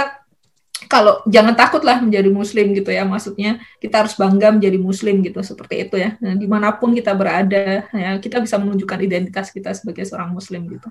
kalau 0.90 1.20
jangan 1.28 1.54
takutlah 1.54 2.00
menjadi 2.00 2.32
muslim 2.32 2.72
gitu 2.72 2.88
ya 2.88 3.04
maksudnya 3.04 3.60
kita 3.78 4.02
harus 4.04 4.16
bangga 4.16 4.56
menjadi 4.56 4.78
muslim 4.80 5.20
gitu 5.20 5.38
seperti 5.44 5.86
itu 5.86 5.96
ya. 6.00 6.16
Nah, 6.18 6.34
di 6.34 6.48
mana 6.48 6.74
pun 6.74 6.96
kita 6.96 7.12
berada 7.12 7.86
ya 7.92 8.10
kita 8.18 8.40
bisa 8.40 8.56
menunjukkan 8.56 8.98
identitas 9.04 9.52
kita 9.52 9.76
sebagai 9.76 10.08
seorang 10.08 10.32
muslim 10.32 10.64
gitu. 10.66 10.88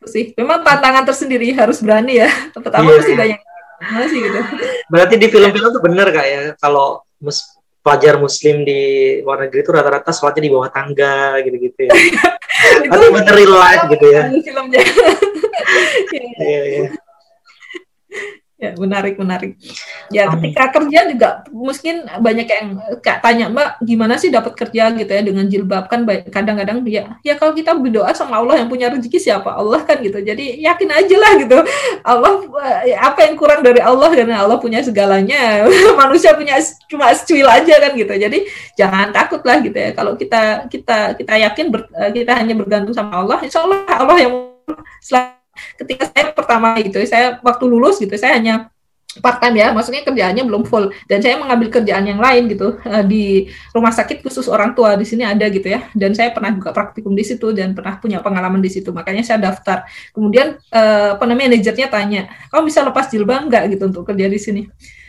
Itu 0.00 0.06
sih. 0.08 0.24
Memang 0.34 0.64
tantangan 0.64 1.04
tersendiri 1.06 1.52
harus 1.54 1.78
berani 1.84 2.24
ya. 2.24 2.30
Pertama 2.56 2.88
yeah. 2.88 2.98
masih 2.98 3.14
iya. 3.14 3.20
banyak. 3.20 3.40
Masih 3.78 4.18
gitu? 4.24 4.40
Berarti 4.90 5.14
di 5.20 5.26
film-film 5.30 5.68
tuh 5.70 5.82
bener 5.84 6.06
kak 6.10 6.26
ya? 6.26 6.42
Kalau 6.58 7.04
mus 7.22 7.60
pelajar 7.78 8.18
muslim 8.18 8.66
di 8.66 8.80
luar 9.22 9.46
negeri 9.46 9.64
itu 9.64 9.70
rata-rata 9.70 10.10
sholatnya 10.10 10.42
di 10.44 10.50
bawah 10.50 10.68
tangga 10.68 11.38
gitu-gitu 11.46 11.86
ya. 11.88 11.92
Itu 12.84 13.14
bener 13.14 13.32
real 13.38 13.54
life 13.54 13.86
gitu 13.86 14.06
ya? 14.10 14.22
filmnya 14.42 14.82
iya 16.42 16.62
iya 16.64 16.86
Ya, 18.58 18.74
menarik, 18.74 19.14
menarik. 19.14 19.54
Ya, 20.10 20.26
ketika 20.34 20.74
kerja 20.74 21.06
juga 21.06 21.46
mungkin 21.54 22.10
banyak 22.10 22.48
yang 22.50 22.66
kak 22.98 23.22
tanya, 23.22 23.46
Mbak, 23.46 23.86
gimana 23.86 24.18
sih 24.18 24.34
dapat 24.34 24.58
kerja 24.58 24.90
gitu 24.98 25.06
ya 25.06 25.22
dengan 25.22 25.46
jilbab 25.46 25.86
kan 25.86 26.02
kadang-kadang 26.26 26.82
ya, 26.90 27.22
ya 27.22 27.38
kalau 27.38 27.54
kita 27.54 27.78
berdoa 27.78 28.10
sama 28.18 28.42
Allah 28.42 28.58
yang 28.58 28.66
punya 28.66 28.90
rezeki 28.90 29.30
siapa? 29.30 29.54
Allah 29.54 29.86
kan 29.86 30.02
gitu. 30.02 30.18
Jadi 30.18 30.58
yakin 30.58 30.90
aja 30.90 31.16
lah 31.22 31.32
gitu. 31.38 31.58
Allah 32.02 32.32
ya, 32.82 32.98
apa 33.06 33.30
yang 33.30 33.38
kurang 33.38 33.62
dari 33.62 33.78
Allah 33.78 34.10
karena 34.10 34.42
Allah 34.42 34.58
punya 34.58 34.82
segalanya. 34.82 35.62
Manusia 36.02 36.34
punya 36.34 36.58
cuma 36.90 37.14
secuil 37.14 37.46
aja 37.46 37.78
kan 37.78 37.94
gitu. 37.94 38.10
Jadi 38.10 38.42
jangan 38.74 39.14
takut 39.14 39.38
lah 39.46 39.62
gitu 39.62 39.78
ya. 39.78 39.94
Kalau 39.94 40.18
kita 40.18 40.66
kita 40.66 41.14
kita 41.14 41.34
yakin 41.46 41.66
ber, 41.70 41.86
kita 42.10 42.34
hanya 42.34 42.58
bergantung 42.58 42.90
sama 42.90 43.22
Allah, 43.22 43.38
insya 43.38 43.62
Allah 43.62 43.86
Allah 43.86 44.18
yang 44.18 44.34
selalu 44.98 45.37
ketika 45.76 46.10
saya 46.10 46.32
pertama 46.32 46.76
gitu 46.80 46.98
saya 47.06 47.38
waktu 47.40 47.64
lulus 47.68 47.98
gitu 47.98 48.14
saya 48.14 48.36
hanya 48.36 48.70
part 49.20 49.40
time 49.42 49.56
ya, 49.58 49.72
maksudnya 49.74 50.02
kerjaannya 50.06 50.44
belum 50.46 50.62
full. 50.68 50.90
Dan 51.08 51.24
saya 51.24 51.40
mengambil 51.40 51.68
kerjaan 51.72 52.04
yang 52.06 52.20
lain 52.20 52.48
gitu 52.50 52.78
uh, 52.78 53.04
di 53.04 53.48
rumah 53.74 53.90
sakit 53.90 54.22
khusus 54.22 54.46
orang 54.46 54.72
tua 54.72 54.94
di 54.94 55.04
sini 55.08 55.26
ada 55.26 55.48
gitu 55.50 55.68
ya. 55.68 55.88
Dan 55.92 56.14
saya 56.14 56.30
pernah 56.30 56.54
juga 56.54 56.70
praktikum 56.70 57.12
di 57.12 57.24
situ 57.26 57.50
dan 57.52 57.74
pernah 57.74 57.98
punya 57.98 58.22
pengalaman 58.22 58.62
di 58.62 58.70
situ. 58.70 58.92
Makanya 58.94 59.24
saya 59.26 59.38
daftar. 59.42 59.84
Kemudian 60.14 60.56
uh, 60.72 61.18
apa 61.18 61.24
namanya 61.26 61.56
manajernya 61.56 61.88
tanya 61.90 62.22
kamu 62.52 62.62
bisa 62.68 62.80
lepas 62.84 63.08
jilbab 63.10 63.48
nggak 63.48 63.62
gitu 63.76 63.84
untuk 63.90 64.02
kerja 64.06 64.26
di 64.30 64.40
sini? 64.40 64.62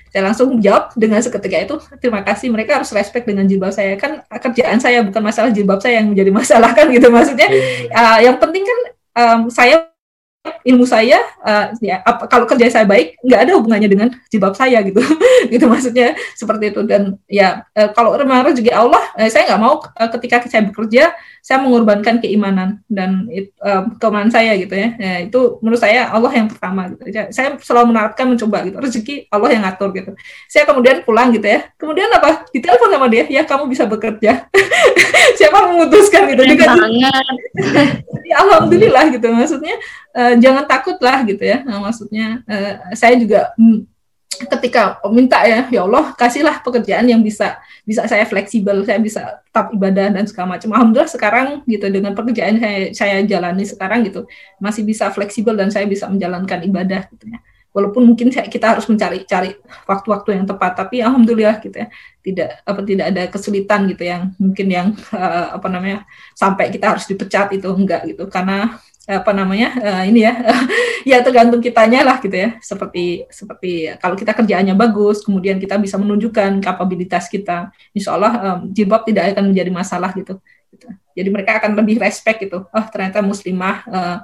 Saya 0.09 0.25
langsung 0.25 0.57
jawab 0.57 0.89
dengan 0.97 1.21
seketika 1.21 1.57
itu 1.61 1.75
terima 2.01 2.25
kasih 2.25 2.49
mereka 2.49 2.81
harus 2.81 2.89
respect 2.89 3.29
dengan 3.29 3.45
jilbab 3.45 3.69
saya. 3.69 3.93
Kan 3.93 4.25
kerjaan 4.25 4.81
saya 4.81 5.05
bukan 5.05 5.21
masalah 5.21 5.53
jilbab 5.53 5.83
saya 5.83 6.01
yang 6.01 6.09
menjadi 6.09 6.31
masalah 6.33 6.73
kan 6.73 6.89
gitu 6.89 7.13
maksudnya. 7.13 7.45
Uh, 7.93 8.17
yang 8.25 8.41
penting 8.41 8.65
kan 8.65 8.79
um, 9.13 9.39
saya 9.53 9.85
ilmu 10.63 10.87
saya 10.87 11.19
uh, 11.43 11.75
ya 11.83 11.99
apa, 11.99 12.23
kalau 12.31 12.47
kerja 12.47 12.71
saya 12.71 12.85
baik 12.87 13.19
nggak 13.23 13.41
ada 13.43 13.51
hubungannya 13.59 13.89
dengan 13.91 14.09
jilbab 14.31 14.55
saya 14.55 14.79
gitu. 14.83 15.03
Gitu 15.51 15.65
maksudnya 15.71 16.19
seperti 16.35 16.75
itu. 16.75 16.83
Dan 16.83 17.15
ya 17.27 17.63
uh, 17.75 17.89
kalau 17.95 18.15
memang 18.15 18.51
juga 18.55 18.75
Allah 18.75 19.03
uh, 19.15 19.29
saya 19.31 19.51
nggak 19.51 19.61
mau 19.61 19.79
uh, 19.79 20.09
ketika 20.19 20.43
saya 20.47 20.67
bekerja 20.67 21.15
saya 21.39 21.63
mengorbankan 21.63 22.19
keimanan 22.19 22.83
dan 22.91 23.27
uh, 23.63 23.87
keimanan 23.99 24.31
saya 24.31 24.55
gitu 24.59 24.75
ya. 24.75 24.95
ya 24.99 25.13
itu 25.27 25.59
menurut 25.63 25.79
saya 25.79 26.11
Allah 26.11 26.31
yang 26.31 26.47
pertama 26.51 26.91
gitu. 26.91 27.03
Ya, 27.11 27.31
saya 27.31 27.55
selalu 27.59 27.95
menerapkan 27.95 28.27
mencoba 28.27 28.67
gitu. 28.67 28.77
Rezeki 28.79 29.15
Allah 29.31 29.49
yang 29.55 29.63
ngatur 29.67 29.89
gitu. 29.95 30.11
Saya 30.51 30.63
kemudian 30.67 31.03
pulang 31.03 31.31
gitu 31.35 31.47
ya. 31.47 31.67
Kemudian 31.79 32.11
apa? 32.15 32.47
Ditelepon 32.51 32.91
sama 32.91 33.07
dia 33.07 33.27
ya 33.27 33.43
kamu 33.47 33.67
bisa 33.71 33.87
bekerja. 33.87 34.47
Siapa 35.39 35.67
memutuskan 35.71 36.31
gitu? 36.31 36.43
Juga 36.47 36.75
alhamdulillah 38.29 39.09
gitu 39.09 39.27
maksudnya 39.33 39.75
uh, 40.15 40.33
jangan 40.37 40.65
takut 40.65 40.97
lah 41.01 41.21
gitu 41.25 41.43
ya. 41.43 41.61
Nah, 41.65 41.83
maksudnya 41.83 42.41
uh, 42.45 42.93
saya 42.95 43.17
juga 43.17 43.53
mm, 43.57 43.85
ketika 44.47 45.03
minta 45.11 45.43
ya 45.43 45.67
ya 45.67 45.83
Allah 45.83 46.15
kasihlah 46.15 46.63
pekerjaan 46.63 47.03
yang 47.11 47.19
bisa 47.19 47.59
bisa 47.83 48.07
saya 48.07 48.23
fleksibel 48.23 48.87
saya 48.87 49.01
bisa 49.01 49.43
tetap 49.43 49.73
ibadah 49.75 50.07
dan 50.15 50.23
segala 50.29 50.55
macam. 50.55 50.69
Alhamdulillah 50.71 51.11
sekarang 51.11 51.47
gitu 51.67 51.89
dengan 51.91 52.15
pekerjaan 52.15 52.61
saya 52.61 52.79
saya 52.95 53.15
jalani 53.27 53.65
sekarang 53.67 54.07
gitu 54.07 54.29
masih 54.61 54.87
bisa 54.87 55.11
fleksibel 55.11 55.57
dan 55.59 55.67
saya 55.73 55.89
bisa 55.89 56.07
menjalankan 56.07 56.63
ibadah 56.63 57.09
gitu 57.11 57.25
ya. 57.35 57.39
Walaupun 57.69 58.01
mungkin 58.01 58.33
kita 58.33 58.65
harus 58.73 58.89
mencari-cari 58.89 59.53
waktu-waktu 59.85 60.41
yang 60.41 60.45
tepat 60.49 60.73
tapi 60.73 61.05
alhamdulillah 61.05 61.61
gitu 61.61 61.85
ya 61.85 61.87
tidak 62.25 62.49
apa 62.65 62.81
tidak 62.81 63.05
ada 63.13 63.23
kesulitan 63.29 63.85
gitu 63.93 64.03
yang 64.09 64.33
mungkin 64.41 64.67
yang 64.73 64.87
uh, 65.13 65.53
apa 65.53 65.67
namanya 65.69 66.01
sampai 66.33 66.73
kita 66.73 66.97
harus 66.97 67.05
dipecat 67.05 67.53
itu 67.53 67.69
enggak 67.69 68.09
gitu. 68.09 68.25
Karena 68.25 68.79
apa 69.09 69.33
namanya 69.33 69.73
uh, 69.81 70.03
ini 70.05 70.21
ya 70.21 70.37
ya 71.09 71.17
tergantung 71.25 71.57
kitanya 71.57 72.05
lah 72.05 72.21
gitu 72.21 72.37
ya. 72.37 72.61
Seperti 72.61 73.25
seperti 73.33 73.89
kalau 73.97 74.13
kita 74.13 74.37
kerjaannya 74.37 74.77
bagus 74.77 75.25
kemudian 75.25 75.57
kita 75.57 75.81
bisa 75.81 75.97
menunjukkan 75.97 76.61
kapabilitas 76.61 77.25
kita 77.25 77.73
insya 77.89 78.13
Allah 78.13 78.33
um, 78.37 78.59
jilbab 78.69 79.09
tidak 79.09 79.33
akan 79.33 79.49
menjadi 79.49 79.71
masalah 79.73 80.13
gitu, 80.13 80.37
gitu. 80.69 80.85
jadi 81.17 81.29
mereka 81.33 81.57
akan 81.57 81.73
lebih 81.73 81.97
respect 81.97 82.45
gitu. 82.45 82.69
Oh 82.69 82.85
ternyata 82.93 83.25
muslimah 83.25 83.75
uh, 83.89 84.17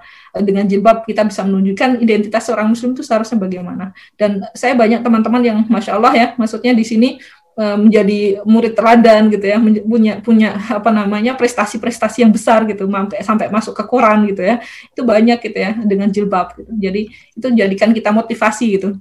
dengan 0.45 0.69
jilbab 0.69 1.01
kita 1.09 1.25
bisa 1.25 1.41
menunjukkan 1.41 2.05
identitas 2.05 2.45
seorang 2.45 2.69
muslim 2.69 2.93
itu 2.93 3.01
seharusnya 3.01 3.41
bagaimana. 3.41 3.89
Dan 4.13 4.45
saya 4.53 4.77
banyak 4.77 5.01
teman-teman 5.01 5.41
yang 5.41 5.57
masya 5.65 5.97
Allah 5.97 6.13
ya 6.13 6.27
maksudnya 6.37 6.77
di 6.77 6.85
sini 6.85 7.17
menjadi 7.55 8.43
murid 8.43 8.75
teladan 8.75 9.31
gitu 9.31 9.47
ya 9.47 9.57
punya 9.63 10.13
punya 10.19 10.49
apa 10.67 10.91
namanya 10.91 11.39
prestasi-prestasi 11.39 12.27
yang 12.27 12.31
besar 12.35 12.67
gitu 12.67 12.83
sampai 12.83 13.17
sampai 13.23 13.47
masuk 13.47 13.71
ke 13.71 13.83
koran 13.87 14.27
gitu 14.27 14.43
ya. 14.43 14.59
Itu 14.91 15.07
banyak 15.07 15.39
gitu 15.39 15.57
ya 15.57 15.71
dengan 15.87 16.11
jilbab 16.11 16.59
gitu. 16.59 16.71
jadi 16.75 17.01
itu 17.07 17.47
jadikan 17.55 17.95
kita 17.95 18.11
motivasi 18.11 18.65
gitu 18.75 18.99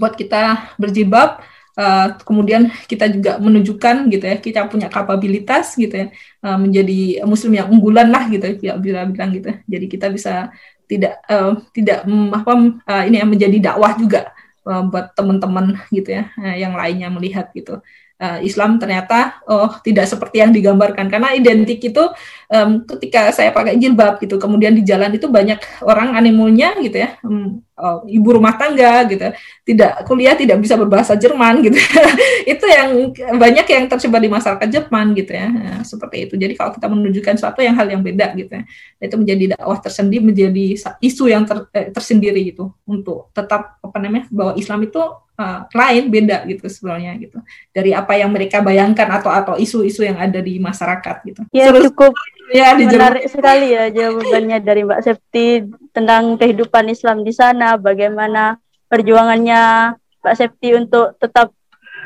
buat 0.00 0.16
kita 0.16 0.74
berjilbab 0.80 1.44
uh, 1.78 2.08
kemudian 2.22 2.70
kita 2.86 3.10
juga 3.10 3.38
menunjukkan 3.38 4.10
gitu 4.10 4.24
ya 4.24 4.36
kita 4.38 4.60
punya 4.66 4.88
kapabilitas 4.90 5.74
gitu 5.78 5.94
ya 5.94 6.06
uh, 6.42 6.58
menjadi 6.58 7.22
muslim 7.26 7.52
yang 7.58 7.68
unggulan 7.70 8.08
lah 8.10 8.26
gitu 8.30 8.58
ya 8.62 8.74
bila 8.78 9.06
bilang 9.06 9.30
gitu. 9.34 9.50
Jadi 9.66 9.86
kita 9.90 10.06
bisa 10.10 10.50
tidak 10.84 11.20
uh, 11.30 11.56
tidak 11.72 12.04
um, 12.04 12.30
apa 12.34 12.52
uh, 12.84 13.02
ini 13.08 13.16
yang 13.22 13.30
menjadi 13.30 13.72
dakwah 13.72 13.96
juga 13.96 14.33
uh, 14.68 14.82
buat 14.84 15.16
teman-teman 15.16 15.80
gitu 15.96 16.20
ya 16.20 16.28
uh, 16.36 16.56
yang 16.56 16.76
lainnya 16.76 17.08
melihat 17.08 17.48
gitu. 17.56 17.80
Uh, 18.14 18.38
Islam 18.46 18.78
ternyata 18.78 19.42
oh 19.48 19.74
tidak 19.80 20.06
seperti 20.06 20.44
yang 20.44 20.52
digambarkan. 20.52 21.08
Karena 21.08 21.32
identik 21.32 21.80
itu 21.80 22.04
um, 22.52 22.84
ketika 22.84 23.32
saya 23.32 23.50
pakai 23.50 23.80
jilbab 23.80 24.20
gitu 24.20 24.36
kemudian 24.36 24.76
di 24.76 24.84
jalan 24.84 25.16
itu 25.16 25.26
banyak 25.26 25.58
orang 25.82 26.14
animonya 26.14 26.76
gitu 26.84 27.00
ya 27.00 27.16
um, 27.24 27.63
oh, 27.78 28.06
ibu 28.06 28.28
rumah 28.34 28.54
tangga 28.54 29.06
gitu. 29.10 29.30
Tidak 29.66 30.06
kuliah 30.06 30.34
tidak 30.38 30.58
bisa 30.62 30.74
berbahasa 30.78 31.18
Jerman 31.18 31.62
gitu. 31.66 31.78
Itu 32.52 32.64
yang 32.66 33.10
banyak 33.14 33.66
yang 33.66 33.84
tersebar 33.90 34.20
di 34.22 34.30
masyarakat 34.30 34.68
Jerman 34.68 35.14
gitu 35.16 35.32
ya. 35.32 35.46
Nah, 35.48 35.80
seperti 35.82 36.28
itu. 36.28 36.34
Jadi 36.36 36.52
kalau 36.54 36.76
kita 36.76 36.86
menunjukkan 36.92 37.34
suatu 37.40 37.64
yang 37.64 37.72
hal 37.72 37.88
yang 37.88 38.04
beda 38.04 38.36
gitu 38.36 38.52
ya 38.52 38.64
itu 39.04 39.16
menjadi 39.20 39.44
dakwah 39.56 39.78
tersendiri 39.80 40.22
menjadi 40.24 40.64
isu 41.00 41.24
yang 41.28 41.44
ter, 41.44 41.68
eh, 41.76 41.88
tersendiri 41.92 42.40
gitu. 42.52 42.72
Untuk 42.88 43.32
tetap 43.36 43.80
apa 43.80 43.96
namanya 44.00 44.28
bahwa 44.32 44.52
Islam 44.56 44.84
itu 44.88 45.00
uh, 45.38 45.60
lain 45.70 46.04
beda 46.10 46.46
gitu 46.48 46.64
sebenarnya 46.66 47.12
gitu. 47.20 47.38
Dari 47.74 47.90
apa 47.92 48.16
yang 48.16 48.30
mereka 48.30 48.62
bayangkan 48.64 49.08
atau 49.20 49.30
atau 49.30 49.54
isu-isu 49.58 50.06
yang 50.06 50.18
ada 50.18 50.40
di 50.40 50.56
masyarakat 50.58 51.16
gitu. 51.26 51.42
Ya 51.50 51.70
Terus, 51.70 51.90
cukup 51.90 52.12
ya 52.52 52.76
menarik 52.76 53.30
sekali 53.30 53.72
ya 53.72 53.88
jawabannya 53.88 54.58
dari 54.60 54.84
Mbak 54.84 55.00
Septi 55.00 55.64
tentang 55.94 56.36
kehidupan 56.36 56.90
Islam 56.92 57.24
di 57.24 57.32
sana, 57.32 57.78
bagaimana 57.80 58.60
perjuangannya 58.90 59.94
Mbak 60.20 60.36
Septi 60.36 60.76
untuk 60.76 61.16
tetap 61.16 61.54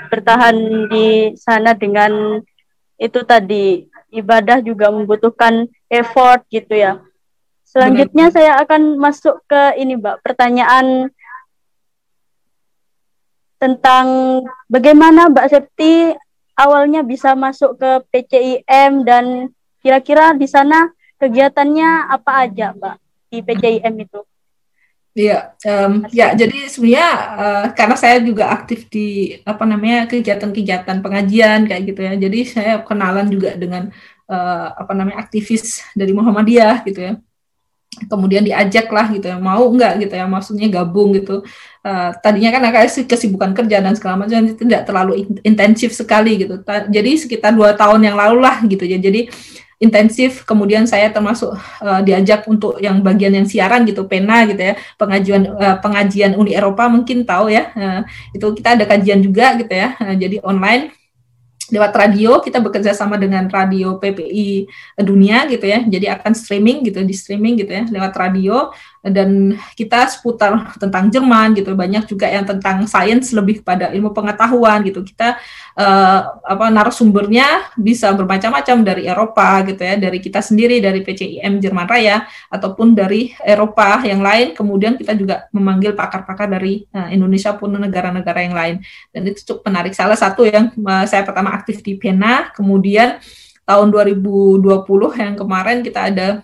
bertahan 0.09 0.87
di 0.89 1.35
sana 1.35 1.75
dengan 1.75 2.39
itu 2.99 3.21
tadi 3.23 3.87
ibadah 4.11 4.63
juga 4.63 4.91
membutuhkan 4.91 5.69
effort 5.91 6.43
gitu 6.51 6.75
ya. 6.75 7.03
Selanjutnya 7.69 8.33
Benar. 8.33 8.37
saya 8.37 8.53
akan 8.65 8.97
masuk 8.97 9.45
ke 9.45 9.77
ini 9.77 10.01
Mbak, 10.01 10.25
pertanyaan 10.25 11.13
tentang 13.59 14.07
bagaimana 14.71 15.29
Mbak 15.29 15.47
Septi 15.51 16.15
awalnya 16.57 17.05
bisa 17.05 17.35
masuk 17.37 17.77
ke 17.77 17.91
PCIM 18.11 19.05
dan 19.05 19.53
kira-kira 19.83 20.35
di 20.35 20.47
sana 20.51 20.91
kegiatannya 21.19 22.11
apa 22.15 22.47
aja 22.47 22.73
Mbak 22.75 22.97
di 23.29 23.39
PCIM 23.45 23.95
itu? 24.07 24.21
Iya, 25.19 25.51
um, 25.67 26.07
ya 26.15 26.31
jadi 26.31 26.71
sebenarnya 26.71 27.11
uh, 27.35 27.67
karena 27.75 27.97
saya 27.99 28.23
juga 28.23 28.55
aktif 28.55 28.87
di 28.87 29.35
apa 29.43 29.67
namanya 29.67 30.07
kegiatan-kegiatan 30.07 31.03
pengajian 31.03 31.67
kayak 31.67 31.83
gitu 31.91 32.01
ya. 32.07 32.15
Jadi 32.15 32.39
saya 32.47 32.73
kenalan 32.87 33.27
juga 33.27 33.59
dengan 33.59 33.91
uh, 34.31 34.67
apa 34.79 34.95
namanya 34.95 35.19
aktivis 35.27 35.83
dari 35.99 36.15
Muhammadiyah 36.15 36.87
gitu 36.87 37.01
ya. 37.03 37.13
Kemudian 38.07 38.47
diajak 38.47 38.87
lah 38.95 39.11
gitu 39.11 39.27
ya. 39.27 39.43
Mau 39.43 39.67
nggak 39.75 40.07
gitu 40.07 40.15
ya 40.15 40.31
maksudnya 40.31 40.71
gabung 40.71 41.11
gitu. 41.19 41.43
Uh, 41.83 42.15
tadinya 42.23 42.55
kan 42.55 42.63
agak 42.71 42.87
kesibukan 43.11 43.59
kerja 43.59 43.83
dan 43.83 43.99
segala 43.99 44.23
macam 44.23 44.39
tidak 44.55 44.87
terlalu 44.87 45.27
intensif 45.43 45.99
sekali 45.99 46.47
gitu. 46.47 46.63
Jadi 46.63 47.11
sekitar 47.19 47.59
dua 47.59 47.75
tahun 47.75 48.07
yang 48.07 48.15
lalu 48.15 48.39
lah 48.39 48.63
gitu 48.71 48.87
ya. 48.87 49.03
Jadi 49.03 49.27
intensif 49.79 50.43
kemudian 50.43 50.91
saya 50.91 51.07
termasuk 51.15 51.55
uh, 51.55 52.01
diajak 52.03 52.45
untuk 52.51 52.83
yang 52.83 52.99
bagian 52.99 53.31
yang 53.31 53.47
siaran 53.47 53.87
gitu 53.87 54.11
pena 54.11 54.43
gitu 54.51 54.59
ya 54.59 54.75
pengajian 54.99 55.43
uh, 55.55 55.79
pengajian 55.79 56.35
Uni 56.35 56.51
Eropa 56.51 56.91
mungkin 56.91 57.23
tahu 57.23 57.55
ya 57.55 57.71
uh, 57.79 58.03
itu 58.35 58.47
kita 58.59 58.75
ada 58.75 58.85
kajian 58.91 59.23
juga 59.23 59.55
gitu 59.55 59.71
ya 59.71 59.95
uh, 60.03 60.15
jadi 60.19 60.43
online 60.43 60.91
lewat 61.69 61.93
radio 61.95 62.41
kita 62.41 62.59
bekerja 62.65 62.97
sama 62.97 63.21
dengan 63.21 63.45
radio 63.47 64.01
PPI 64.01 64.67
dunia 65.05 65.45
gitu 65.47 65.69
ya 65.69 65.85
jadi 65.85 66.17
akan 66.19 66.33
streaming 66.33 66.83
gitu 66.83 67.05
di 67.05 67.15
streaming 67.15 67.61
gitu 67.61 67.71
ya 67.71 67.85
lewat 67.87 68.13
radio 68.17 68.73
dan 69.05 69.55
kita 69.79 70.11
seputar 70.11 70.71
tentang 70.83 71.09
Jerman 71.09 71.55
gitu 71.55 71.73
banyak 71.75 72.05
juga 72.11 72.27
yang 72.27 72.45
tentang 72.45 72.85
sains 72.91 73.31
lebih 73.31 73.63
pada 73.63 73.91
ilmu 73.95 74.11
pengetahuan 74.11 74.83
gitu. 74.83 75.07
Kita 75.07 75.39
uh, 75.79 76.21
apa 76.43 76.67
narasumbernya 76.71 77.79
bisa 77.79 78.11
bermacam-macam 78.15 78.77
dari 78.83 79.03
Eropa 79.07 79.63
gitu 79.67 79.83
ya 79.83 79.95
dari 79.95 80.19
kita 80.19 80.43
sendiri 80.43 80.83
dari 80.83 81.03
PCIM 81.07 81.63
Jerman 81.63 81.87
Raya 81.87 82.27
ataupun 82.51 82.95
dari 82.95 83.31
Eropa 83.43 84.03
yang 84.03 84.23
lain. 84.23 84.55
Kemudian 84.59 84.99
kita 84.99 85.15
juga 85.15 85.47
memanggil 85.55 85.95
pakar-pakar 85.95 86.51
dari 86.51 86.83
uh, 86.95 87.09
Indonesia 87.11 87.55
pun 87.55 87.75
negara-negara 87.75 88.41
yang 88.43 88.55
lain. 88.55 88.77
Dan 89.15 89.31
itu 89.31 89.47
cukup 89.47 89.71
menarik. 89.71 89.95
Salah 89.95 90.19
satu 90.19 90.43
yang 90.43 90.75
uh, 90.75 91.07
saya 91.07 91.23
pertama 91.23 91.55
aktif 91.55 91.81
di 91.83 91.95
Pena 91.99 92.51
kemudian 92.55 93.19
tahun 93.69 93.93
2020 93.93 94.65
yang 95.21 95.35
kemarin 95.37 95.85
kita 95.85 96.09
ada 96.09 96.41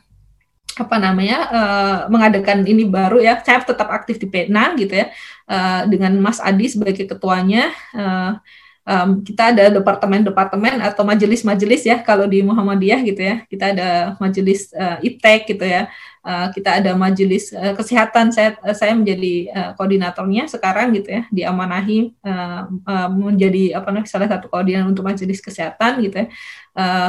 apa 0.74 0.96
namanya 0.98 1.38
uh, 1.50 1.96
mengadakan 2.10 2.66
ini 2.66 2.86
baru 2.90 3.22
ya 3.22 3.38
saya 3.46 3.62
tetap 3.62 3.86
aktif 3.94 4.18
di 4.18 4.26
Pena 4.26 4.74
gitu 4.74 4.90
ya 4.90 5.14
uh, 5.46 5.86
dengan 5.86 6.18
Mas 6.18 6.42
Adi 6.42 6.66
sebagai 6.66 7.06
ketuanya 7.06 7.70
uh, 7.94 8.42
um, 8.84 9.24
kita 9.24 9.54
ada 9.54 9.70
departemen-departemen 9.72 10.82
atau 10.84 11.02
majelis-majelis 11.06 11.86
ya 11.88 12.02
kalau 12.02 12.28
di 12.28 12.44
Muhammadiyah 12.44 13.00
gitu 13.06 13.20
ya 13.22 13.36
kita 13.48 13.64
ada 13.74 13.88
majelis 14.20 14.70
uh, 14.76 15.00
IPTEK 15.00 15.56
gitu 15.56 15.64
ya 15.64 15.88
uh, 16.24 16.48
kita 16.50 16.80
ada 16.80 16.96
majelis 16.96 17.52
uh, 17.52 17.76
kesehatan 17.76 18.32
saya 18.32 18.56
saya 18.72 18.96
menjadi 18.96 19.52
uh, 19.52 19.70
koordinatornya 19.76 20.48
sekarang 20.48 20.96
gitu 20.96 21.12
ya 21.12 21.22
diamanahi 21.28 22.16
uh, 22.24 22.66
menjadi 23.12 23.78
apa 23.78 23.92
namanya 23.92 24.10
salah 24.10 24.28
satu 24.28 24.48
koordinator 24.48 24.88
untuk 24.90 25.04
majelis 25.04 25.38
kesehatan 25.44 26.00
gitu 26.02 26.26
ya. 26.26 26.28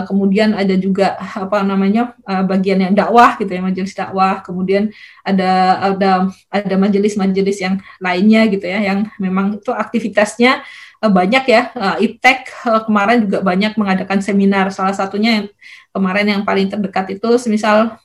Kemudian 0.06 0.54
ada 0.54 0.78
juga 0.78 1.18
apa 1.18 1.66
namanya 1.66 2.14
bagian 2.46 2.86
yang 2.86 2.94
dakwah 2.94 3.34
gitu 3.42 3.50
ya 3.50 3.66
majelis 3.66 3.98
dakwah. 3.98 4.46
Kemudian 4.46 4.94
ada 5.26 5.82
ada 5.90 6.12
ada 6.54 6.76
majelis-majelis 6.78 7.66
yang 7.66 7.82
lainnya 7.98 8.46
gitu 8.46 8.62
ya 8.62 8.94
yang 8.94 9.10
memang 9.18 9.58
itu 9.58 9.74
aktivitasnya 9.74 10.62
banyak 11.02 11.44
ya. 11.50 11.62
Uh, 11.74 11.98
IPTEK 11.98 12.40
kemarin 12.86 13.26
juga 13.26 13.42
banyak 13.42 13.74
mengadakan 13.74 14.22
seminar. 14.22 14.70
Salah 14.70 14.94
satunya 14.94 15.42
yang 15.42 15.48
kemarin 15.98 16.28
yang 16.30 16.42
paling 16.46 16.70
terdekat 16.70 17.18
itu 17.18 17.30
semisal 17.42 17.98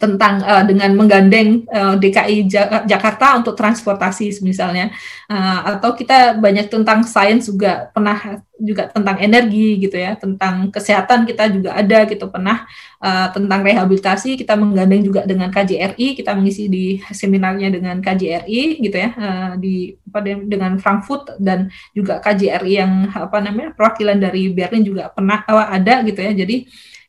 tentang 0.00 0.40
uh, 0.40 0.64
dengan 0.64 0.92
menggandeng 0.96 1.68
uh, 1.68 1.94
DKI 2.00 2.48
Jakarta 2.88 3.36
untuk 3.36 3.52
transportasi 3.56 4.40
misalnya. 4.40 4.92
Uh, 5.28 5.76
atau 5.76 5.92
kita 5.96 6.36
banyak 6.36 6.68
tentang 6.68 7.04
sains 7.04 7.48
juga 7.48 7.88
pernah 7.92 8.40
juga 8.62 8.86
tentang 8.94 9.18
energi 9.18 9.82
gitu 9.82 9.98
ya 9.98 10.14
tentang 10.14 10.70
kesehatan 10.70 11.26
kita 11.28 11.50
juga 11.52 11.76
ada 11.76 12.06
gitu. 12.08 12.24
Pernah 12.30 12.64
uh, 13.02 13.28
tentang 13.34 13.60
rehabilitasi 13.66 14.38
kita 14.38 14.54
menggandeng 14.56 15.02
juga 15.02 15.26
dengan 15.26 15.50
KJRI 15.50 16.16
kita 16.16 16.32
mengisi 16.38 16.70
di 16.70 17.02
seminarnya 17.10 17.68
dengan 17.74 17.98
KJRI 17.98 18.80
gitu 18.80 18.96
ya 18.96 19.10
uh, 19.18 19.52
di 19.58 19.98
pada 20.08 20.38
dengan 20.38 20.78
Frankfurt 20.78 21.36
dan 21.42 21.68
juga 21.92 22.22
KJRI 22.22 22.72
yang 22.72 22.92
apa 23.12 23.42
namanya 23.42 23.74
perwakilan 23.76 24.16
dari 24.20 24.48
Berlin 24.52 24.84
juga 24.86 25.10
pernah 25.10 25.42
uh, 25.48 25.68
ada 25.68 26.00
gitu 26.06 26.20
ya. 26.22 26.32
Jadi 26.32 26.56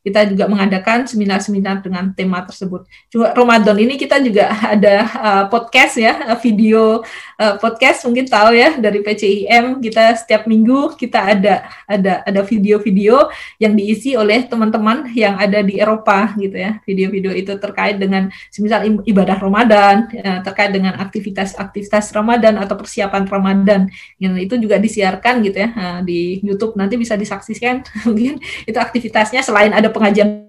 kita 0.04 0.28
juga 0.28 0.52
mengadakan 0.52 1.08
seminar-seminar 1.08 1.80
dengan 1.80 2.12
tema 2.12 2.44
tersebut. 2.44 2.84
Juga 3.08 3.32
Ramadan 3.32 3.80
ini 3.80 3.96
kita 3.96 4.20
juga 4.20 4.52
ada 4.76 4.96
uh, 5.16 5.44
podcast 5.48 5.96
ya, 5.96 6.36
video 6.44 7.00
uh, 7.40 7.56
podcast 7.58 8.04
mungkin 8.04 8.28
tahu 8.28 8.52
ya 8.52 8.76
dari 8.76 9.00
PCIM 9.00 9.80
kita 9.80 10.20
setiap 10.20 10.44
minggu 10.44 11.00
kita 11.00 11.24
ada 11.24 11.64
ada 11.88 12.20
ada 12.28 12.42
video-video 12.44 13.32
yang 13.64 13.80
diisi 13.80 14.20
oleh 14.20 14.44
teman-teman 14.44 15.08
yang 15.16 15.40
ada 15.40 15.64
di 15.64 15.80
Eropa 15.80 16.36
gitu 16.36 16.60
ya. 16.60 16.84
Video-video 16.84 17.32
itu 17.32 17.56
terkait 17.56 17.96
dengan 17.96 18.28
semisal 18.52 18.84
ibadah 19.08 19.40
Ramadan, 19.40 20.12
ya, 20.12 20.44
terkait 20.44 20.76
dengan 20.76 21.00
aktivitas-aktivitas 21.00 22.12
Ramadan 22.12 22.60
atau 22.60 22.76
persiapan 22.76 23.24
Ramadan. 23.24 23.88
Yang 24.20 24.52
itu 24.52 24.56
juga 24.68 24.76
disiarkan 24.84 25.40
gitu 25.48 25.64
ya 25.64 25.72
di 26.04 26.44
YouTube 26.44 26.76
nanti 26.76 27.00
bisa 27.00 27.16
disaksikan 27.16 27.86
mungkin 28.08 28.42
itu 28.68 28.76
aktivitasnya 28.76 29.40
selain 29.46 29.72
ada 29.72 29.93
pengajian 29.94 30.44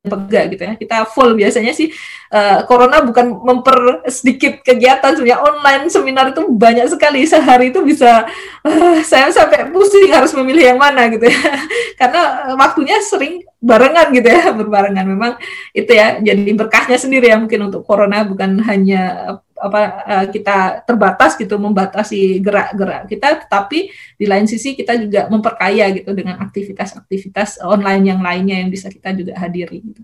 pega 0.00 0.48
gitu 0.48 0.62
ya. 0.64 0.72
Kita 0.80 0.96
full 1.04 1.36
biasanya 1.36 1.76
sih 1.76 1.92
uh, 2.32 2.64
corona 2.64 3.04
bukan 3.04 3.36
memper 3.44 4.00
sedikit 4.08 4.64
kegiatan 4.64 5.12
sebenarnya 5.12 5.44
online 5.44 5.84
seminar 5.92 6.32
itu 6.32 6.40
banyak 6.48 6.88
sekali 6.88 7.28
sehari 7.28 7.68
itu 7.68 7.84
bisa 7.84 8.24
uh, 8.64 8.96
saya 9.04 9.28
sampai 9.28 9.68
pusing 9.68 10.08
harus 10.08 10.32
memilih 10.32 10.72
yang 10.72 10.80
mana 10.80 11.04
gitu 11.12 11.28
ya. 11.28 11.40
Karena 12.00 12.52
waktunya 12.56 12.96
sering 13.04 13.44
barengan 13.60 14.08
gitu 14.16 14.28
ya, 14.32 14.56
berbarengan. 14.56 15.04
Memang 15.04 15.32
itu 15.76 15.92
ya 15.92 16.16
jadi 16.16 16.48
berkahnya 16.56 16.96
sendiri 16.96 17.28
ya 17.28 17.36
mungkin 17.36 17.68
untuk 17.68 17.84
corona 17.84 18.24
bukan 18.24 18.56
hanya 18.64 19.36
apa 19.60 19.80
uh, 20.08 20.26
kita 20.32 20.82
terbatas 20.88 21.36
gitu 21.36 21.60
membatasi 21.60 22.40
gerak-gerak 22.40 23.06
kita 23.06 23.44
tetapi 23.46 23.92
di 24.16 24.26
lain 24.26 24.48
sisi 24.48 24.72
kita 24.72 24.96
juga 24.96 25.28
memperkaya 25.28 25.92
gitu 25.92 26.16
dengan 26.16 26.40
aktivitas-aktivitas 26.40 27.60
online 27.60 28.16
yang 28.16 28.20
lainnya 28.24 28.56
yang 28.64 28.72
bisa 28.72 28.88
kita 28.88 29.12
juga 29.12 29.36
hadiri 29.36 29.84
gitu. 29.84 30.02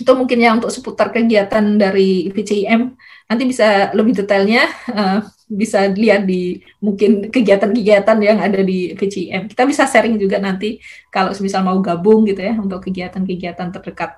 itu 0.00 0.12
mungkin 0.16 0.38
ya 0.40 0.54
untuk 0.56 0.70
seputar 0.72 1.12
kegiatan 1.12 1.76
dari 1.76 2.30
VCIM 2.32 2.96
nanti 3.28 3.42
bisa 3.44 3.90
lebih 3.92 4.14
detailnya 4.22 4.64
uh, 4.94 5.20
bisa 5.50 5.90
lihat 5.90 6.24
di 6.24 6.62
mungkin 6.78 7.26
kegiatan-kegiatan 7.26 8.18
yang 8.22 8.38
ada 8.38 8.62
di 8.62 8.94
VCIM 8.94 9.50
kita 9.50 9.66
bisa 9.66 9.84
sharing 9.90 10.14
juga 10.14 10.38
nanti 10.38 10.78
kalau 11.10 11.34
misal 11.42 11.66
mau 11.66 11.78
gabung 11.82 12.22
gitu 12.24 12.38
ya 12.38 12.54
untuk 12.54 12.86
kegiatan-kegiatan 12.86 13.74
terdekat 13.74 14.16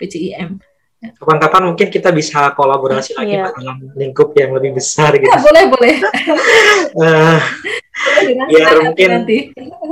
VCIM 0.00 0.69
kapan-kapan 1.00 1.72
mungkin 1.72 1.88
kita 1.88 2.12
bisa 2.12 2.52
kolaborasi 2.52 3.16
lagi 3.16 3.40
yeah. 3.40 3.48
dalam 3.56 3.88
lingkup 3.96 4.36
yang 4.36 4.52
lebih 4.52 4.76
besar 4.76 5.16
gitu. 5.16 5.32
Ya, 5.32 5.40
boleh, 5.40 5.64
boleh. 5.72 5.94
uh, 7.00 7.40
biar 8.52 8.76
mungkin 8.84 9.08
nanti. 9.08 9.38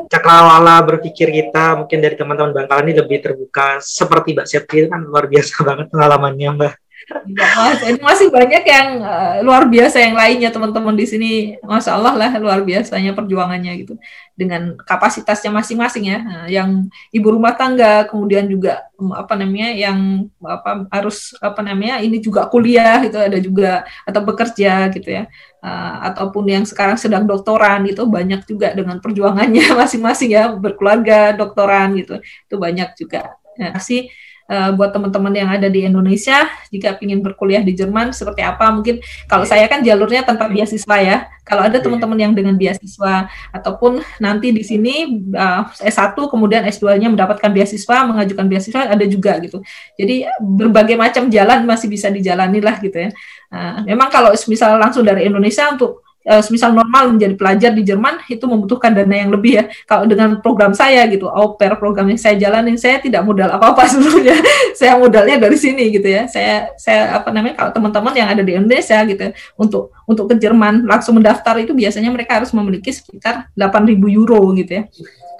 cakrawala 0.09 0.81
berpikir 0.85 1.33
kita 1.33 1.81
mungkin 1.81 1.99
dari 2.01 2.17
teman-teman 2.17 2.53
Bangkalan 2.53 2.93
ini 2.93 2.95
lebih 3.01 3.19
terbuka 3.25 3.81
seperti 3.81 4.37
Mbak 4.37 4.47
Septi 4.49 4.85
kan 4.89 5.01
luar 5.05 5.29
biasa 5.29 5.65
banget 5.65 5.87
pengalamannya 5.89 6.49
Mbak. 6.61 6.75
Ya, 7.09 7.73
ini 7.89 8.05
masih 8.05 8.29
banyak 8.29 8.69
yang 8.69 9.01
uh, 9.01 9.41
luar 9.41 9.65
biasa 9.65 9.97
yang 9.97 10.13
lainnya 10.13 10.53
teman-teman 10.53 10.93
di 10.93 11.09
sini, 11.09 11.31
masya 11.65 11.97
Allah 11.97 12.13
lah 12.13 12.31
luar 12.37 12.61
biasanya 12.61 13.17
perjuangannya 13.17 13.73
gitu. 13.81 13.97
Dengan 14.37 14.77
kapasitasnya 14.77 15.49
masing-masing 15.49 16.05
ya, 16.05 16.19
uh, 16.21 16.47
yang 16.53 16.93
ibu 17.09 17.29
rumah 17.33 17.57
tangga, 17.57 18.05
kemudian 18.13 18.45
juga 18.45 18.85
um, 19.01 19.17
apa 19.17 19.41
namanya 19.41 19.73
yang 19.73 20.29
apa 20.45 20.85
harus 20.93 21.33
apa 21.41 21.65
namanya 21.65 22.05
ini 22.05 22.21
juga 22.21 22.45
kuliah 22.45 23.01
itu 23.01 23.17
ada 23.17 23.41
juga 23.41 23.89
atau 24.05 24.21
bekerja 24.29 24.93
gitu 24.93 25.09
ya, 25.09 25.25
uh, 25.65 26.13
ataupun 26.13 26.45
yang 26.45 26.65
sekarang 26.69 27.01
sedang 27.01 27.25
doktoran 27.25 27.89
itu 27.89 28.05
banyak 28.05 28.45
juga 28.45 28.77
dengan 28.77 29.01
perjuangannya 29.01 29.73
masing-masing 29.81 30.37
ya. 30.37 30.53
Berkeluarga 30.53 31.33
doktoran 31.33 31.97
gitu. 31.97 32.21
Itu 32.21 32.61
banyak 32.61 33.01
juga. 33.01 33.33
Ya, 33.57 33.75
sih 33.81 34.13
uh, 34.49 34.71
buat 34.75 34.91
teman-teman 34.91 35.33
yang 35.37 35.49
ada 35.53 35.69
di 35.69 35.85
Indonesia 35.85 36.49
jika 36.73 36.97
ingin 37.05 37.21
berkuliah 37.21 37.61
di 37.61 37.77
Jerman 37.77 38.11
seperti 38.17 38.43
apa? 38.43 38.73
Mungkin 38.73 38.99
kalau 39.29 39.45
saya 39.45 39.69
kan 39.69 39.85
jalurnya 39.85 40.25
tanpa 40.25 40.49
beasiswa 40.49 40.97
ya. 40.99 41.29
Kalau 41.49 41.65
ada 41.65 41.81
teman-teman 41.81 42.19
yang 42.21 42.33
dengan 42.37 42.61
beasiswa 42.61 43.25
ataupun 43.57 44.05
nanti 44.21 44.53
di 44.53 44.61
sini 44.61 45.25
uh, 45.33 45.65
eh, 45.81 45.89
S1 45.89 46.13
kemudian 46.29 46.61
S2-nya 46.69 47.09
mendapatkan 47.09 47.49
beasiswa 47.49 48.05
mengajukan 48.05 48.45
beasiswa 48.45 48.81
ada 48.93 49.05
juga 49.09 49.41
gitu. 49.41 49.65
Jadi 49.97 50.29
berbagai 50.41 51.01
macam 51.01 51.33
jalan 51.33 51.65
masih 51.65 51.89
bisa 51.89 52.13
dijalani 52.13 52.61
lah 52.61 52.77
gitu 52.85 53.09
ya. 53.09 53.11
Uh, 53.49 53.81
memang 53.89 54.13
kalau 54.13 54.29
misal 54.45 54.77
langsung 54.77 55.09
dari 55.09 55.25
Indonesia 55.25 55.73
untuk 55.73 56.08
uh, 56.29 56.45
misal 56.53 56.77
normal 56.77 57.17
menjadi 57.17 57.35
pelajar 57.35 57.71
di 57.73 57.83
Jerman 57.83 58.21
itu 58.29 58.45
membutuhkan 58.45 58.93
dana 58.93 59.15
yang 59.17 59.33
lebih 59.33 59.53
ya. 59.59 59.65
Kalau 59.89 60.05
dengan 60.05 60.39
program 60.45 60.77
saya 60.77 61.09
gitu, 61.09 61.27
au 61.33 61.57
pair 61.57 61.73
program 61.81 62.13
yang 62.13 62.21
saya 62.21 62.37
jalanin, 62.37 62.77
saya 62.77 63.01
tidak 63.01 63.25
modal 63.25 63.49
apa-apa 63.57 63.89
sebelumnya. 63.93 64.37
saya 64.77 65.01
modalnya 65.01 65.41
dari 65.41 65.57
sini 65.57 65.89
gitu 65.89 66.07
ya. 66.07 66.29
Saya 66.29 66.77
saya 66.77 67.17
apa 67.17 67.33
namanya 67.33 67.57
kalau 67.57 67.71
teman-teman 67.73 68.13
yang 68.13 68.29
ada 68.29 68.43
di 68.45 68.53
Indonesia 68.53 68.99
gitu 69.09 69.33
untuk 69.57 69.97
untuk 70.05 70.25
ke 70.29 70.35
Jerman 70.37 70.85
langsung 70.85 71.17
mendaftar 71.17 71.57
itu 71.59 71.73
biasanya 71.73 72.13
mereka 72.13 72.39
harus 72.39 72.53
memiliki 72.53 72.93
sekitar 72.93 73.49
8.000 73.57 73.97
euro 74.13 74.41
gitu 74.57 74.85
ya 74.85 74.85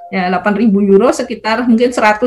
ya 0.09 0.33
8.000 0.33 0.73
euro 0.73 1.13
sekitar 1.13 1.69
mungkin 1.69 1.93
130 1.93 2.25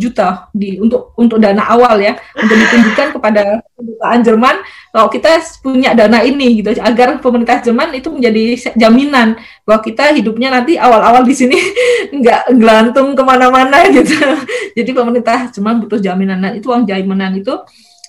juta 0.00 0.48
di 0.56 0.80
untuk 0.80 1.12
untuk 1.20 1.36
dana 1.36 1.68
awal 1.68 2.00
ya. 2.00 2.16
Untuk 2.36 2.56
ditunjukkan 2.56 3.06
kepada 3.16 3.60
perusahaan 3.76 4.20
Jerman 4.24 4.56
kalau 4.90 5.08
kita 5.12 5.30
punya 5.60 5.92
dana 5.92 6.24
ini 6.24 6.64
gitu 6.64 6.72
agar 6.80 7.20
pemerintah 7.20 7.60
Jerman 7.60 7.92
itu 7.92 8.08
menjadi 8.08 8.72
jaminan 8.74 9.36
bahwa 9.68 9.80
kita 9.84 10.16
hidupnya 10.16 10.48
nanti 10.48 10.80
awal-awal 10.80 11.22
di 11.22 11.34
sini 11.36 11.56
nggak 12.18 12.56
gelantung 12.56 13.12
ke 13.12 13.22
mana-mana 13.22 13.84
gitu. 13.92 14.16
Jadi 14.78 14.90
pemerintah 14.96 15.52
Jerman 15.52 15.84
butuh 15.84 16.00
jaminan. 16.00 16.40
Nah 16.40 16.52
itu 16.56 16.72
uang 16.72 16.88
jaminan 16.88 17.36
itu 17.36 17.52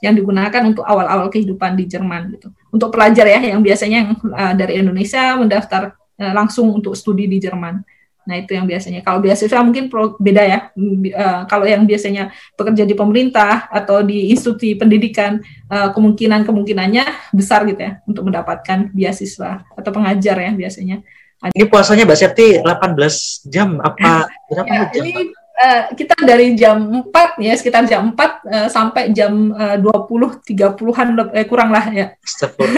yang 0.01 0.17
digunakan 0.17 0.65
untuk 0.65 0.81
awal-awal 0.81 1.29
kehidupan 1.29 1.77
di 1.77 1.85
Jerman 1.85 2.33
gitu. 2.39 2.49
Untuk 2.73 2.89
pelajar 2.89 3.27
ya 3.27 3.53
yang 3.53 3.61
biasanya 3.61 3.97
yang 4.01 4.09
uh, 4.33 4.53
dari 4.57 4.81
Indonesia 4.81 5.37
mendaftar 5.37 5.93
uh, 5.93 6.33
langsung 6.33 6.73
untuk 6.73 6.97
studi 6.97 7.29
di 7.29 7.37
Jerman 7.37 8.00
Nah, 8.21 8.35
itu 8.37 8.53
yang 8.53 8.69
biasanya. 8.69 9.01
Kalau 9.01 9.17
beasiswa 9.17 9.59
mungkin 9.65 9.89
pro, 9.89 10.13
beda 10.21 10.43
ya. 10.45 10.59
Uh, 10.77 11.41
kalau 11.49 11.65
yang 11.65 11.89
biasanya 11.89 12.29
bekerja 12.53 12.85
di 12.85 12.93
pemerintah 12.93 13.65
atau 13.73 14.05
di 14.05 14.29
institusi 14.29 14.77
pendidikan, 14.77 15.41
uh, 15.73 15.89
kemungkinan-kemungkinannya 15.89 17.33
besar 17.33 17.65
gitu 17.65 17.81
ya 17.81 17.97
untuk 18.05 18.29
mendapatkan 18.29 18.93
beasiswa 18.93 19.65
atau 19.73 19.91
pengajar 19.91 20.37
ya 20.37 20.51
biasanya. 20.53 21.01
Ini 21.41 21.65
puasanya 21.65 22.05
Mbak 22.05 22.19
Septi 22.21 22.61
18 22.61 23.49
jam 23.49 23.81
apa 23.81 24.29
berapa 24.53 24.69
ya, 24.69 24.83
jam? 24.93 25.01
Ini 25.01 25.13
uh, 25.57 25.81
kita 25.97 26.15
dari 26.21 26.53
jam 26.53 26.77
4 27.09 27.41
ya 27.41 27.53
sekitar 27.57 27.89
jam 27.89 28.13
4 28.13 28.17
uh, 28.17 28.67
sampai 28.69 29.09
jam 29.09 29.49
uh, 29.53 29.77
20 29.81 30.45
30-an 30.45 31.07
eh, 31.33 31.45
kurang 31.49 31.73
lah 31.73 31.89
ya. 31.89 32.13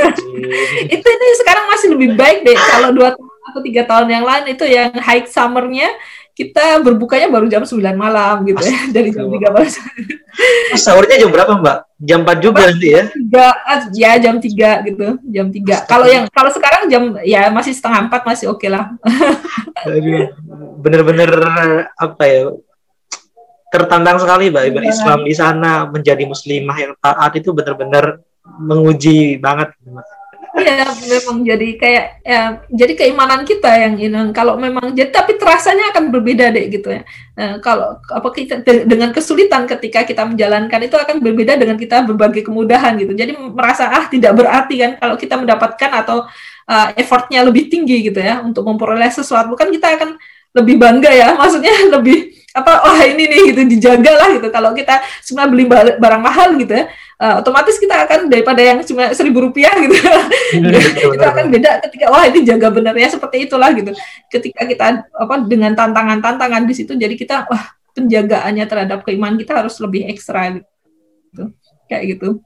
itu 0.96 1.08
ini 1.08 1.28
sekarang 1.44 1.66
masih 1.68 1.88
lebih 1.92 2.16
baik 2.16 2.48
deh 2.48 2.56
kalau 2.56 2.96
dua 2.96 3.12
atau 3.44 3.60
tiga 3.60 3.84
tahun 3.84 4.08
yang 4.08 4.26
lain 4.26 4.46
itu 4.56 4.64
yang 4.64 4.96
high 5.04 5.28
summernya 5.28 5.92
kita 6.34 6.82
berbukanya 6.82 7.30
baru 7.30 7.46
jam 7.46 7.62
9 7.62 7.78
malam 7.94 8.42
gitu 8.50 8.66
ya 8.66 8.90
dari 8.90 9.14
jam 9.14 9.30
3 9.30 9.54
malam. 9.54 9.70
Sahurnya 10.74 11.22
jam 11.22 11.30
berapa 11.30 11.62
Mbak? 11.62 11.78
Jam 12.02 12.20
4 12.26 12.42
juga 12.42 12.62
nanti 12.66 12.90
ya? 12.90 13.04
Tiga, 13.14 13.46
ah, 13.54 13.80
ya 13.94 14.12
jam 14.18 14.36
3 14.42 14.90
gitu, 14.90 15.08
jam 15.30 15.48
3. 15.54 15.86
Kalau 15.86 16.10
yang 16.10 16.26
kalau 16.34 16.50
sekarang 16.50 16.90
jam 16.90 17.04
ya 17.22 17.54
masih 17.54 17.78
setengah 17.78 18.10
4 18.10 18.26
masih 18.26 18.46
oke 18.50 18.66
okay 18.66 18.70
lah. 18.74 18.90
Bener-bener 20.84 21.30
apa 21.94 22.24
ya? 22.26 22.50
Tertantang 23.70 24.18
sekali 24.18 24.50
Mbak 24.50 24.64
Ibadah 24.74 24.90
iya. 24.90 24.94
Islam 24.94 25.20
di 25.22 25.34
sana 25.38 25.86
menjadi 25.86 26.26
muslimah 26.26 26.78
yang 26.82 26.94
taat 26.98 27.32
itu 27.38 27.54
benar-benar 27.54 28.26
menguji 28.58 29.38
banget. 29.38 29.70
Mbak 29.86 30.23
Iya, 30.64 30.88
memang 31.12 31.38
jadi 31.44 31.70
kayak 31.76 32.06
ya, 32.24 32.42
jadi 32.72 32.94
keimanan 32.96 33.44
kita 33.44 33.68
yang 33.76 34.00
ini 34.00 34.32
kalau 34.32 34.56
memang 34.56 34.96
jadi 34.96 35.12
tapi 35.12 35.36
terasanya 35.36 35.92
akan 35.92 36.08
berbeda 36.08 36.56
deh 36.56 36.72
gitu 36.72 36.88
ya. 36.88 37.04
Nah, 37.36 37.60
kalau 37.60 38.00
apa 38.00 38.28
kita 38.32 38.64
dengan 38.64 39.12
kesulitan 39.12 39.68
ketika 39.68 40.08
kita 40.08 40.24
menjalankan 40.24 40.80
itu 40.88 40.96
akan 40.96 41.20
berbeda 41.20 41.60
dengan 41.60 41.76
kita 41.76 42.08
berbagai 42.08 42.48
kemudahan 42.48 42.96
gitu. 42.96 43.12
Jadi 43.12 43.36
merasa 43.36 43.92
ah 43.92 44.08
tidak 44.08 44.40
berarti 44.40 44.76
kan 44.80 44.92
kalau 44.96 45.16
kita 45.20 45.36
mendapatkan 45.36 45.92
atau 45.92 46.24
uh, 46.72 46.88
effortnya 46.96 47.44
lebih 47.44 47.68
tinggi 47.68 48.08
gitu 48.08 48.24
ya 48.24 48.40
untuk 48.40 48.64
memperoleh 48.64 49.12
sesuatu 49.12 49.52
kan 49.60 49.68
kita 49.68 50.00
akan 50.00 50.16
lebih 50.56 50.80
bangga 50.80 51.12
ya. 51.12 51.36
Maksudnya 51.42 51.92
lebih 51.92 52.34
apa 52.54 52.86
wah 52.86 53.02
ini 53.02 53.26
nih 53.26 53.42
gitu 53.50 53.62
dijaga 53.66 54.14
lah 54.14 54.30
gitu 54.38 54.48
kalau 54.54 54.78
kita 54.78 55.02
cuma 55.26 55.50
beli 55.50 55.66
barang 55.98 56.22
mahal 56.22 56.54
gitu 56.62 56.70
ya 56.70 56.86
uh, 57.20 57.44
otomatis 57.44 57.76
kita 57.78 58.08
akan 58.08 58.32
daripada 58.32 58.62
yang 58.64 58.80
cuma 58.86 59.12
seribu 59.12 59.50
rupiah 59.50 59.74
gitu. 59.82 59.94
Itu 61.18 61.26
akan 61.26 61.52
beda 61.52 61.84
ketika 61.90 62.06
wah 62.14 62.24
ini 62.30 62.46
jaga 62.46 62.68
benar 62.72 62.96
ya 62.96 63.10
seperti 63.12 63.50
itulah 63.50 63.70
gitu. 63.76 63.92
Ketika 64.32 64.64
kita 64.64 64.86
apa 65.10 65.36
dengan 65.46 65.74
tantangan-tantangan 65.76 66.64
di 66.70 66.74
situ 66.74 66.96
jadi 66.96 67.14
kita 67.14 67.50
wah 67.50 67.74
penjagaannya 67.94 68.66
terhadap 68.66 69.06
keimanan 69.06 69.38
kita 69.38 69.66
harus 69.66 69.76
lebih 69.82 70.08
ekstra 70.08 70.58
gitu. 71.34 71.52
Kayak 71.92 72.18
gitu 72.18 72.42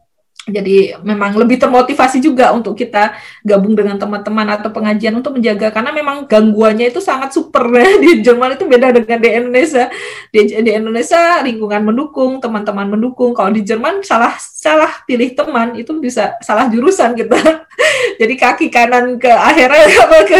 jadi 0.47 0.95
memang 1.03 1.35
lebih 1.35 1.59
termotivasi 1.59 2.23
juga 2.23 2.55
untuk 2.55 2.79
kita 2.79 3.19
gabung 3.43 3.75
dengan 3.75 3.99
teman-teman 3.99 4.47
atau 4.55 4.71
pengajian 4.71 5.11
untuk 5.19 5.35
menjaga. 5.35 5.75
Karena 5.75 5.91
memang 5.91 6.23
gangguannya 6.23 6.87
itu 6.87 7.03
sangat 7.03 7.35
super. 7.35 7.67
Ya 7.75 7.99
di 8.03 8.23
Jerman 8.23 8.55
itu 8.55 8.63
beda 8.63 8.95
dengan 8.95 9.19
di 9.19 9.27
Indonesia. 9.27 9.91
Di, 10.31 10.47
di 10.47 10.71
Indonesia 10.71 11.43
lingkungan 11.43 11.91
mendukung 11.91 12.39
teman-teman 12.39 12.87
mendukung. 12.87 13.35
Kalau 13.35 13.51
di 13.51 13.59
Jerman 13.59 13.99
salah 14.07 14.39
salah 14.39 15.03
pilih 15.03 15.35
teman 15.35 15.75
itu 15.75 15.91
bisa 15.99 16.39
salah 16.39 16.71
jurusan 16.71 17.11
kita. 17.11 17.67
Jadi 18.23 18.33
kaki 18.39 18.71
kanan 18.71 19.19
ke 19.19 19.27
akhirat 19.27 19.83
apa 20.07 20.17
ke 20.23 20.37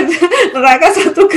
neraka 0.56 0.88
satu 0.96 1.28
ke 1.28 1.36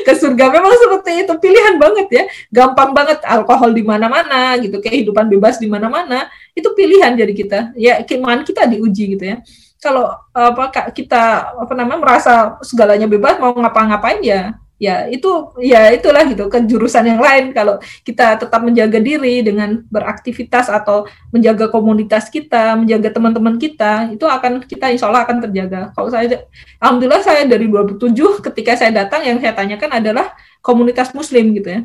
ke 0.00 0.12
surga. 0.16 0.48
Memang 0.48 0.72
seperti 0.80 1.28
itu. 1.28 1.32
Pilihan 1.36 1.76
banget 1.76 2.08
ya. 2.08 2.24
Gampang 2.48 2.96
banget. 2.96 3.20
Alkohol 3.20 3.76
di 3.76 3.84
mana-mana 3.84 4.56
gitu. 4.64 4.80
Kehidupan 4.80 5.28
bebas 5.28 5.60
di 5.60 5.68
mana-mana 5.68 6.24
itu 6.56 6.68
pilihan 6.72 7.12
jadi 7.12 7.32
kita. 7.36 7.58
Ya 7.76 8.00
keimanan 8.00 8.42
kita 8.48 8.64
diuji 8.64 9.14
gitu 9.14 9.24
ya. 9.24 9.44
Kalau 9.76 10.08
apa 10.32 10.72
kita 10.90 11.52
apa 11.52 11.72
namanya 11.76 12.00
merasa 12.00 12.56
segalanya 12.64 13.04
bebas 13.04 13.36
mau 13.36 13.52
ngapa-ngapain 13.52 14.24
ya 14.24 14.56
ya 14.76 15.08
itu 15.08 15.56
ya 15.56 15.88
itulah 15.88 16.20
gitu 16.28 16.48
ke 16.52 16.58
jurusan 16.64 17.04
yang 17.04 17.20
lain. 17.20 17.52
Kalau 17.52 17.80
kita 18.04 18.40
tetap 18.40 18.60
menjaga 18.64 19.00
diri 19.00 19.40
dengan 19.44 19.84
beraktivitas 19.88 20.68
atau 20.68 21.08
menjaga 21.32 21.68
komunitas 21.72 22.28
kita 22.28 22.76
menjaga 22.76 23.12
teman-teman 23.12 23.56
kita 23.56 24.12
itu 24.12 24.24
akan 24.24 24.64
kita 24.64 24.92
insya 24.92 25.08
Allah 25.08 25.24
akan 25.28 25.44
terjaga. 25.48 25.92
Kalau 25.96 26.08
saya 26.12 26.44
alhamdulillah 26.80 27.22
saya 27.24 27.44
dari 27.48 27.68
2007 27.68 28.44
ketika 28.52 28.80
saya 28.80 28.92
datang 29.04 29.24
yang 29.24 29.40
saya 29.40 29.52
tanyakan 29.56 30.00
adalah 30.00 30.32
komunitas 30.60 31.12
muslim 31.16 31.56
gitu 31.56 31.68
ya. 31.72 31.80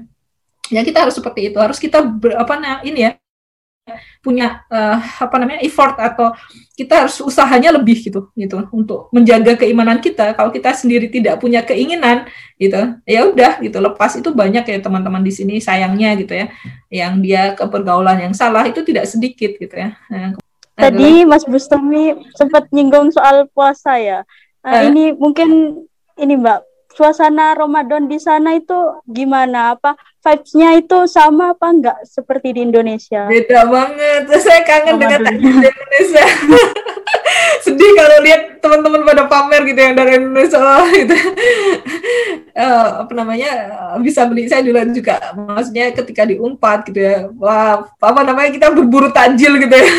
Ya 0.71 0.81
kita 0.87 1.03
harus 1.03 1.19
seperti 1.19 1.51
itu. 1.51 1.59
Harus 1.59 1.79
kita 1.79 1.99
ber, 1.99 2.39
apa 2.39 2.55
nah 2.55 2.79
ini 2.83 3.03
ya 3.07 3.20
punya 4.21 4.61
uh, 4.69 5.01
apa 5.01 5.35
namanya 5.41 5.65
effort 5.65 5.97
atau 5.97 6.31
kita 6.77 7.05
harus 7.05 7.17
usahanya 7.19 7.73
lebih 7.73 7.97
gitu 8.05 8.29
gitu 8.37 8.57
untuk 8.69 9.09
menjaga 9.09 9.57
keimanan 9.57 9.97
kita. 9.97 10.37
Kalau 10.37 10.53
kita 10.53 10.71
sendiri 10.77 11.09
tidak 11.09 11.41
punya 11.41 11.65
keinginan 11.65 12.29
gitu 12.61 13.01
ya 13.09 13.25
udah 13.25 13.57
gitu 13.59 13.81
lepas. 13.81 14.13
Itu 14.17 14.31
banyak 14.31 14.63
ya 14.65 14.77
teman-teman 14.79 15.25
di 15.25 15.33
sini 15.33 15.57
sayangnya 15.57 16.13
gitu 16.21 16.33
ya 16.37 16.53
yang 16.93 17.19
dia 17.19 17.57
ke 17.57 17.65
pergaulan 17.65 18.21
yang 18.21 18.33
salah 18.37 18.63
itu 18.69 18.85
tidak 18.85 19.09
sedikit 19.09 19.57
gitu 19.57 19.73
ya. 19.73 19.97
Nah, 20.13 20.37
tadi 20.77 21.25
Mas 21.25 21.43
Bustami 21.43 22.13
sempat 22.37 22.69
nyinggung 22.69 23.09
soal 23.09 23.49
puasa 23.49 23.97
ya. 23.97 24.21
Uh, 24.61 24.69
uh, 24.69 24.81
ini 24.93 25.17
mungkin 25.17 25.81
ini 26.21 26.37
Mbak 26.37 26.70
suasana 26.95 27.55
Ramadan 27.55 28.07
di 28.07 28.19
sana 28.19 28.55
itu 28.55 28.75
gimana? 29.07 29.75
Apa 29.75 29.95
vibes-nya 30.21 30.77
itu 30.77 31.09
sama 31.09 31.57
apa 31.57 31.67
enggak 31.73 31.97
seperti 32.05 32.53
di 32.55 32.61
Indonesia? 32.67 33.25
Beda 33.25 33.65
banget. 33.65 34.29
Saya 34.45 34.61
kangen 34.61 35.01
Ramadan. 35.01 35.19
dengan 35.21 35.35
di 35.39 35.47
Indonesia. 35.49 36.23
Sedih 37.65 37.91
kalau 37.93 38.17
lihat 38.25 38.41
teman-teman 38.59 39.01
pada 39.05 39.23
pamer 39.29 39.61
gitu 39.69 39.79
yang 39.79 39.95
dari 39.95 40.17
Indonesia 40.17 40.59
gitu. 40.99 41.15
uh, 42.57 43.05
apa 43.05 43.13
namanya 43.15 43.49
bisa 44.01 44.25
beli 44.27 44.49
saya 44.49 44.65
dulu 44.65 44.81
juga 44.91 45.31
maksudnya 45.33 45.93
ketika 45.93 46.25
di 46.27 46.37
Unpad 46.37 46.89
gitu 46.89 46.99
ya. 47.01 47.29
Wah, 47.37 47.85
apa 47.85 48.21
namanya 48.25 48.49
kita 48.51 48.73
berburu 48.73 49.09
takjil 49.13 49.57
gitu 49.61 49.75
ya. 49.75 49.89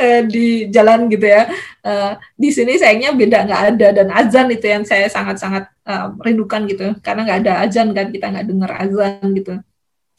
Eh, 0.00 0.20
di 0.24 0.46
jalan 0.72 1.12
gitu 1.12 1.26
ya. 1.28 1.48
Uh, 1.80 2.12
di 2.36 2.52
sini 2.52 2.76
sayangnya 2.76 3.16
beda 3.16 3.48
nggak 3.48 3.62
ada. 3.74 3.86
Dan 3.96 4.08
azan 4.12 4.48
itu 4.52 4.66
yang 4.68 4.84
saya 4.84 5.08
sangat-sangat 5.08 5.68
uh, 5.88 6.12
rindukan 6.20 6.68
gitu. 6.68 6.96
Karena 7.00 7.24
nggak 7.24 7.38
ada 7.46 7.52
azan 7.64 7.96
kan 7.96 8.12
kita 8.12 8.26
nggak 8.28 8.46
dengar 8.46 8.70
azan 8.76 9.32
gitu 9.32 9.60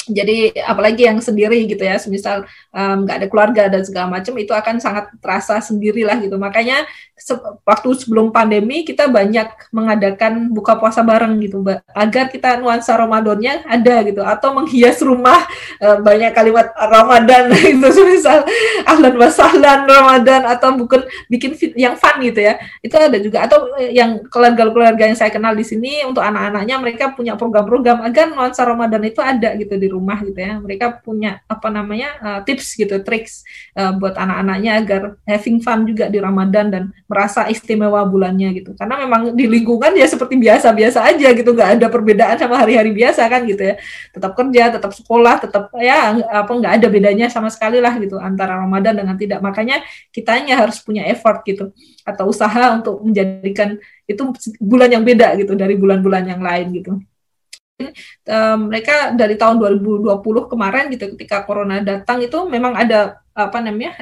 jadi 0.10 0.50
apalagi 0.66 1.06
yang 1.06 1.22
sendiri 1.22 1.62
gitu 1.70 1.86
ya, 1.86 2.02
semisal 2.02 2.50
nggak 2.74 3.16
um, 3.16 3.20
ada 3.22 3.28
keluarga 3.30 3.64
dan 3.70 3.86
segala 3.86 4.10
macam 4.10 4.34
itu 4.42 4.50
akan 4.50 4.82
sangat 4.82 5.14
terasa 5.22 5.62
sendirilah 5.62 6.18
gitu. 6.26 6.42
Makanya 6.42 6.90
se 7.14 7.38
waktu 7.62 7.94
sebelum 8.02 8.34
pandemi 8.34 8.82
kita 8.82 9.06
banyak 9.06 9.46
mengadakan 9.70 10.50
buka 10.50 10.74
puasa 10.82 11.06
bareng 11.06 11.38
gitu, 11.46 11.62
Mbak, 11.62 11.86
agar 11.94 12.26
kita 12.34 12.58
nuansa 12.58 12.98
Ramadannya 12.98 13.62
ada 13.70 13.96
gitu 14.02 14.26
atau 14.26 14.50
menghias 14.58 14.98
rumah 15.06 15.38
uh, 15.78 16.02
banyak 16.02 16.34
kalimat 16.34 16.74
Ramadan 16.74 17.54
itu 17.78 17.90
semisal 17.94 18.42
ahlan 18.90 19.16
wasahlan 19.22 19.86
Ramadan 19.86 20.50
atau 20.50 20.74
bukan 20.82 21.06
bikin 21.30 21.54
fit 21.54 21.78
yang 21.78 21.94
fun 21.94 22.18
gitu 22.26 22.42
ya. 22.42 22.58
Itu 22.82 22.98
ada 22.98 23.22
juga 23.22 23.46
atau 23.46 23.70
eh, 23.78 23.94
yang 23.94 24.26
keluarga-keluarga 24.34 25.14
yang 25.14 25.18
saya 25.20 25.30
kenal 25.30 25.54
di 25.54 25.62
sini 25.62 26.02
untuk 26.10 26.26
anak-anaknya 26.26 26.76
mereka 26.82 27.14
punya 27.14 27.38
program-program 27.38 28.02
agar 28.02 28.34
nuansa 28.34 28.66
Ramadan 28.66 29.06
itu 29.06 29.22
ada 29.22 29.54
gitu 29.54 29.78
di 29.78 29.91
rumah 29.92 30.24
gitu 30.24 30.40
ya. 30.40 30.58
Mereka 30.64 31.04
punya 31.04 31.44
apa 31.52 31.68
namanya 31.68 32.10
uh, 32.24 32.40
tips 32.48 32.80
gitu 32.80 33.04
tricks 33.04 33.44
uh, 33.76 33.92
buat 34.00 34.16
anak-anaknya 34.16 34.72
agar 34.80 35.02
having 35.28 35.60
fun 35.60 35.84
juga 35.84 36.08
di 36.08 36.24
Ramadan 36.24 36.72
dan 36.72 36.84
merasa 37.12 37.52
istimewa 37.52 38.02
bulannya 38.08 38.56
gitu. 38.56 38.72
Karena 38.80 39.04
memang 39.04 39.36
di 39.36 39.46
lingkungan 39.52 39.92
ya 39.94 40.08
seperti 40.08 40.40
biasa-biasa 40.40 41.04
aja 41.04 41.28
gitu 41.36 41.52
nggak 41.52 41.78
ada 41.78 41.88
perbedaan 41.92 42.40
sama 42.40 42.56
hari-hari 42.64 42.96
biasa 42.96 43.28
kan 43.28 43.44
gitu 43.44 43.62
ya. 43.62 43.76
Tetap 44.16 44.32
kerja 44.32 44.64
tetap 44.80 44.92
sekolah 44.96 45.36
tetap 45.44 45.70
ya 45.78 46.16
apa 46.32 46.52
nggak 46.56 46.74
ada 46.80 46.88
bedanya 46.88 47.28
sama 47.28 47.52
sekali 47.52 47.84
lah 47.84 48.00
gitu 48.00 48.16
antara 48.16 48.56
Ramadan 48.56 49.04
dengan 49.04 49.20
tidak. 49.20 49.44
Makanya 49.44 49.84
kitanya 50.16 50.56
harus 50.64 50.80
punya 50.80 51.04
effort 51.12 51.44
gitu 51.44 51.76
atau 52.08 52.32
usaha 52.32 52.74
untuk 52.74 53.04
menjadikan 53.04 53.78
itu 54.10 54.24
bulan 54.58 54.90
yang 54.90 55.04
beda 55.06 55.38
gitu 55.38 55.54
dari 55.54 55.78
bulan-bulan 55.78 56.24
yang 56.26 56.42
lain 56.42 56.68
gitu 56.74 56.94
uh, 58.30 58.58
mereka 58.62 59.18
dari 59.18 59.34
tahun 59.34 59.58
2020 59.58 60.52
kemarin 60.52 60.86
gitu 60.94 61.10
ketika 61.18 61.42
corona 61.42 61.82
datang 61.82 62.22
itu 62.22 62.38
memang 62.46 62.78
ada 62.78 63.22
apa 63.32 63.64
namanya 63.64 63.96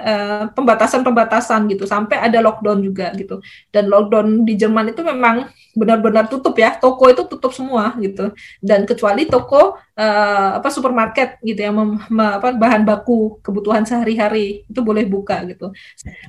pembatasan-pembatasan 0.57 1.61
uh, 1.65 1.69
gitu 1.69 1.85
sampai 1.85 2.17
ada 2.17 2.41
lockdown 2.41 2.81
juga 2.81 3.13
gitu. 3.13 3.37
Dan 3.69 3.85
lockdown 3.85 4.41
di 4.41 4.57
Jerman 4.57 4.89
itu 4.89 5.05
memang 5.05 5.45
benar-benar 5.77 6.25
tutup 6.27 6.57
ya 6.57 6.73
toko 6.81 7.13
itu 7.13 7.21
tutup 7.29 7.53
semua 7.53 7.93
gitu. 8.01 8.33
Dan 8.57 8.89
kecuali 8.89 9.29
toko 9.29 9.77
uh, 9.77 10.49
apa 10.57 10.67
supermarket 10.73 11.37
gitu 11.45 11.61
ya 11.61 11.69
mem, 11.69 12.01
apa 12.17 12.57
bahan 12.57 12.81
baku 12.81 13.37
kebutuhan 13.45 13.85
sehari-hari 13.85 14.65
itu 14.65 14.81
boleh 14.81 15.05
buka 15.05 15.45
gitu. 15.45 15.69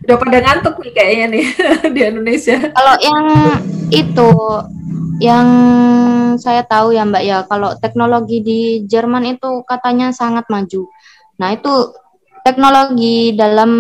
Udah 0.05 0.16
pada 0.20 0.38
ngantuk 0.44 0.76
nih 0.84 0.92
kayaknya 0.92 1.26
nih 1.32 1.44
di 1.96 2.01
Indonesia. 2.05 2.59
Kalau 2.68 2.94
yang 3.01 3.26
itu 3.88 4.30
yang 5.20 5.48
saya 6.40 6.64
tahu 6.64 6.96
ya 6.96 7.04
Mbak 7.04 7.22
ya, 7.22 7.38
kalau 7.44 7.76
teknologi 7.76 8.40
di 8.40 8.60
Jerman 8.88 9.36
itu 9.36 9.62
katanya 9.68 10.10
sangat 10.10 10.48
maju. 10.48 10.88
Nah 11.36 11.52
itu 11.52 11.92
teknologi 12.42 13.36
dalam 13.36 13.70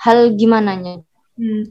hal 0.00 0.32
gimana 0.34 0.72
nya? 0.74 0.94
Hmm. 1.36 1.68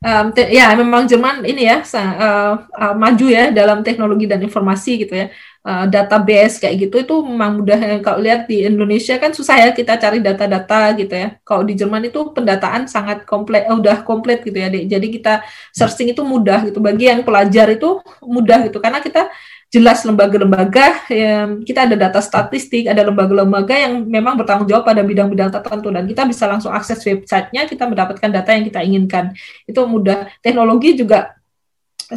Um, 0.00 0.32
ya 0.32 0.72
memang 0.80 1.04
Jerman 1.04 1.44
ini 1.44 1.68
ya 1.68 1.84
uh, 1.84 2.56
uh, 2.72 2.94
maju 2.96 3.26
ya 3.28 3.52
dalam 3.52 3.84
teknologi 3.84 4.24
dan 4.24 4.40
informasi 4.40 5.04
gitu 5.04 5.12
ya 5.12 5.28
uh, 5.64 5.86
database 5.88 6.60
kayak 6.60 6.88
gitu 6.88 6.96
itu 7.04 7.14
memang 7.24 7.60
mudah 7.60 7.78
kalau 8.06 8.20
lihat 8.20 8.48
di 8.48 8.64
Indonesia 8.64 9.16
kan 9.20 9.32
susah 9.32 9.56
ya 9.60 9.68
kita 9.76 9.96
cari 10.00 10.18
data-data 10.20 10.96
gitu 10.96 11.12
ya. 11.12 11.28
Kalau 11.44 11.62
di 11.64 11.74
Jerman 11.76 12.08
itu 12.08 12.20
pendataan 12.32 12.88
sangat 12.88 13.24
komplit 13.28 13.68
uh, 13.68 13.76
udah 13.76 14.02
komplit 14.04 14.40
gitu 14.44 14.56
ya 14.56 14.68
jadi 14.70 15.06
kita 15.06 15.44
searching 15.74 16.12
itu 16.12 16.22
mudah 16.24 16.68
gitu. 16.68 16.80
Bagi 16.80 17.08
yang 17.12 17.24
pelajar 17.26 17.68
itu 17.72 18.00
mudah 18.24 18.68
gitu 18.68 18.80
karena 18.80 19.00
kita 19.04 19.28
jelas 19.70 20.02
lembaga-lembaga 20.02 21.06
ya, 21.06 21.46
kita 21.62 21.86
ada 21.86 21.94
data 21.94 22.18
statistik 22.18 22.90
ada 22.90 23.06
lembaga-lembaga 23.06 23.78
yang 23.78 24.02
memang 24.02 24.34
bertanggung 24.34 24.66
jawab 24.66 24.82
pada 24.82 25.06
bidang-bidang 25.06 25.46
tertentu 25.46 25.94
dan 25.94 26.10
kita 26.10 26.26
bisa 26.26 26.50
langsung 26.50 26.74
akses 26.74 26.98
websitenya 27.06 27.70
kita 27.70 27.86
mendapatkan 27.86 28.30
data 28.34 28.50
yang 28.50 28.66
kita 28.66 28.82
inginkan. 28.82 29.30
Itu 29.70 29.86
mudah. 29.86 30.26
Teknologi 30.42 30.98
juga 30.98 31.38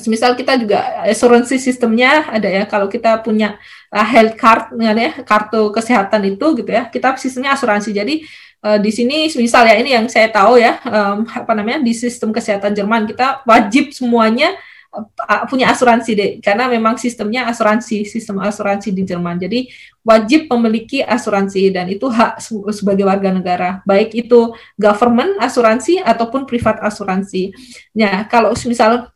misal 0.09 0.33
kita 0.33 0.57
juga 0.57 1.05
asuransi 1.05 1.61
sistemnya 1.61 2.25
ada 2.33 2.49
ya 2.49 2.65
kalau 2.65 2.89
kita 2.89 3.21
punya 3.21 3.61
uh, 3.93 4.01
health 4.01 4.35
card 4.41 4.73
ya 4.81 5.21
kartu 5.21 5.69
kesehatan 5.69 6.33
itu 6.33 6.45
gitu 6.57 6.71
ya 6.73 6.89
kita 6.89 7.13
sistemnya 7.21 7.53
asuransi. 7.53 7.93
Jadi 7.93 8.25
uh, 8.65 8.81
di 8.81 8.89
sini 8.89 9.29
misal 9.37 9.69
ya 9.69 9.77
ini 9.77 9.93
yang 9.93 10.09
saya 10.09 10.33
tahu 10.33 10.57
ya 10.57 10.81
um, 10.81 11.29
apa 11.29 11.53
namanya 11.53 11.85
di 11.85 11.93
sistem 11.93 12.33
kesehatan 12.33 12.73
Jerman 12.73 13.05
kita 13.05 13.45
wajib 13.45 13.93
semuanya 13.93 14.57
uh, 14.97 15.45
punya 15.45 15.69
asuransi 15.69 16.11
deh 16.17 16.31
karena 16.41 16.65
memang 16.65 16.97
sistemnya 16.97 17.45
asuransi 17.45 18.09
sistem 18.09 18.41
asuransi 18.41 18.89
di 18.89 19.05
Jerman. 19.05 19.37
Jadi 19.37 19.69
wajib 20.01 20.49
memiliki 20.49 21.05
asuransi 21.05 21.69
dan 21.69 21.85
itu 21.85 22.09
hak 22.09 22.41
sebagai 22.73 23.05
warga 23.05 23.29
negara. 23.29 23.69
Baik 23.85 24.17
itu 24.17 24.57
government 24.73 25.37
asuransi 25.37 26.01
ataupun 26.01 26.49
privat 26.49 26.81
asuransi. 26.81 27.53
Nah 27.93 28.25
kalau 28.25 28.57
misal 28.65 29.12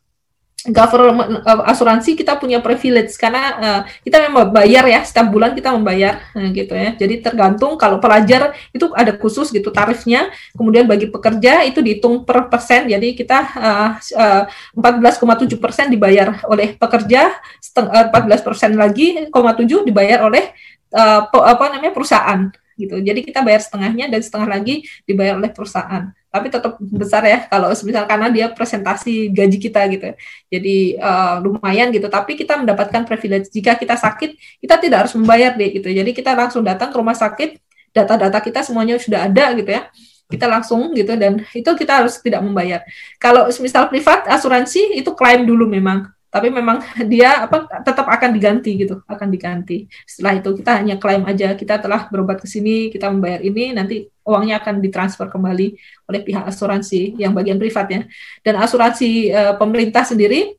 government 0.66 1.46
uh, 1.46 1.62
asuransi 1.70 2.18
kita 2.18 2.34
punya 2.34 2.58
privilege. 2.58 3.14
Karena 3.14 3.42
uh, 3.54 3.80
kita 4.02 4.18
memang 4.26 4.50
bayar 4.50 4.82
ya 4.90 5.00
setiap 5.06 5.30
bulan 5.30 5.54
kita 5.54 5.70
membayar 5.70 6.18
nah, 6.34 6.50
gitu 6.50 6.74
ya. 6.74 6.98
Jadi 6.98 7.22
tergantung 7.22 7.78
kalau 7.78 8.02
pelajar 8.02 8.58
itu 8.74 8.90
ada 8.98 9.14
khusus 9.14 9.54
gitu 9.54 9.70
tarifnya. 9.70 10.34
Kemudian 10.58 10.90
bagi 10.90 11.06
pekerja 11.06 11.62
itu 11.62 11.78
dihitung 11.78 12.26
per 12.26 12.50
persen. 12.50 12.90
Jadi 12.90 13.14
kita 13.14 13.38
uh, 13.54 13.90
uh, 14.18 14.44
14,7 14.74 15.54
persen 15.62 15.86
dibayar 15.94 16.42
oleh 16.50 16.74
pekerja 16.74 17.38
seteng, 17.62 17.86
14 17.86 18.42
persen 18.42 18.74
lagi 18.74 19.30
0,7 19.30 19.86
dibayar 19.86 20.26
oleh 20.26 20.50
uh, 20.90 21.22
apa 21.30 21.64
namanya 21.70 21.94
perusahaan 21.94 22.50
gitu. 22.74 22.98
Jadi 22.98 23.20
kita 23.22 23.46
bayar 23.46 23.62
setengahnya 23.62 24.10
dan 24.10 24.20
setengah 24.22 24.48
lagi 24.58 24.86
dibayar 25.06 25.38
oleh 25.38 25.50
perusahaan 25.54 26.10
tapi 26.28 26.52
tetap 26.52 26.76
besar 26.80 27.24
ya 27.24 27.48
kalau 27.48 27.72
misal 27.72 28.04
karena 28.04 28.28
dia 28.28 28.46
presentasi 28.52 29.32
gaji 29.32 29.58
kita 29.58 29.80
gitu 29.88 30.12
jadi 30.52 30.76
uh, 31.00 31.40
lumayan 31.40 31.88
gitu 31.92 32.08
tapi 32.08 32.34
kita 32.34 32.58
mendapatkan 32.58 33.04
privilege. 33.06 33.48
Jika 33.52 33.78
kita 33.78 33.94
sakit 33.94 34.60
kita 34.62 34.74
tidak 34.80 34.98
harus 35.06 35.14
membayar 35.14 35.54
deh 35.54 35.70
gitu. 35.70 35.88
Jadi 35.88 36.10
kita 36.12 36.32
langsung 36.34 36.62
datang 36.66 36.90
ke 36.90 36.96
rumah 36.96 37.14
sakit 37.14 37.60
data-data 37.94 38.38
kita 38.42 38.60
semuanya 38.66 38.98
sudah 38.98 39.26
ada 39.30 39.54
gitu 39.54 39.70
ya. 39.70 39.88
Kita 40.28 40.44
langsung 40.44 40.92
gitu 40.92 41.16
dan 41.16 41.40
itu 41.56 41.70
kita 41.72 42.04
harus 42.04 42.20
tidak 42.20 42.44
membayar. 42.44 42.84
Kalau 43.16 43.48
misal 43.48 43.88
privat 43.88 44.28
asuransi 44.28 45.00
itu 45.00 45.10
klaim 45.16 45.48
dulu 45.48 45.64
memang. 45.64 46.10
Tapi 46.28 46.52
memang 46.52 46.84
dia 47.12 47.48
apa 47.48 47.64
tetap 47.80 48.04
akan 48.04 48.30
diganti 48.36 48.76
gitu 48.76 49.00
akan 49.08 49.28
diganti. 49.32 49.88
Setelah 50.04 50.36
itu 50.36 50.50
kita 50.52 50.70
hanya 50.76 51.00
klaim 51.00 51.24
aja 51.24 51.56
kita 51.56 51.80
telah 51.80 52.12
berobat 52.12 52.44
ke 52.44 52.48
sini 52.50 52.92
kita 52.92 53.08
membayar 53.08 53.40
ini 53.40 53.72
nanti 53.72 54.04
uangnya 54.28 54.60
akan 54.60 54.84
ditransfer 54.84 55.32
kembali 55.32 55.72
oleh 56.04 56.20
pihak 56.20 56.44
asuransi 56.44 57.16
yang 57.16 57.32
bagian 57.32 57.56
privatnya 57.56 58.04
dan 58.44 58.60
asuransi 58.60 59.32
e, 59.32 59.40
pemerintah 59.56 60.04
sendiri 60.04 60.58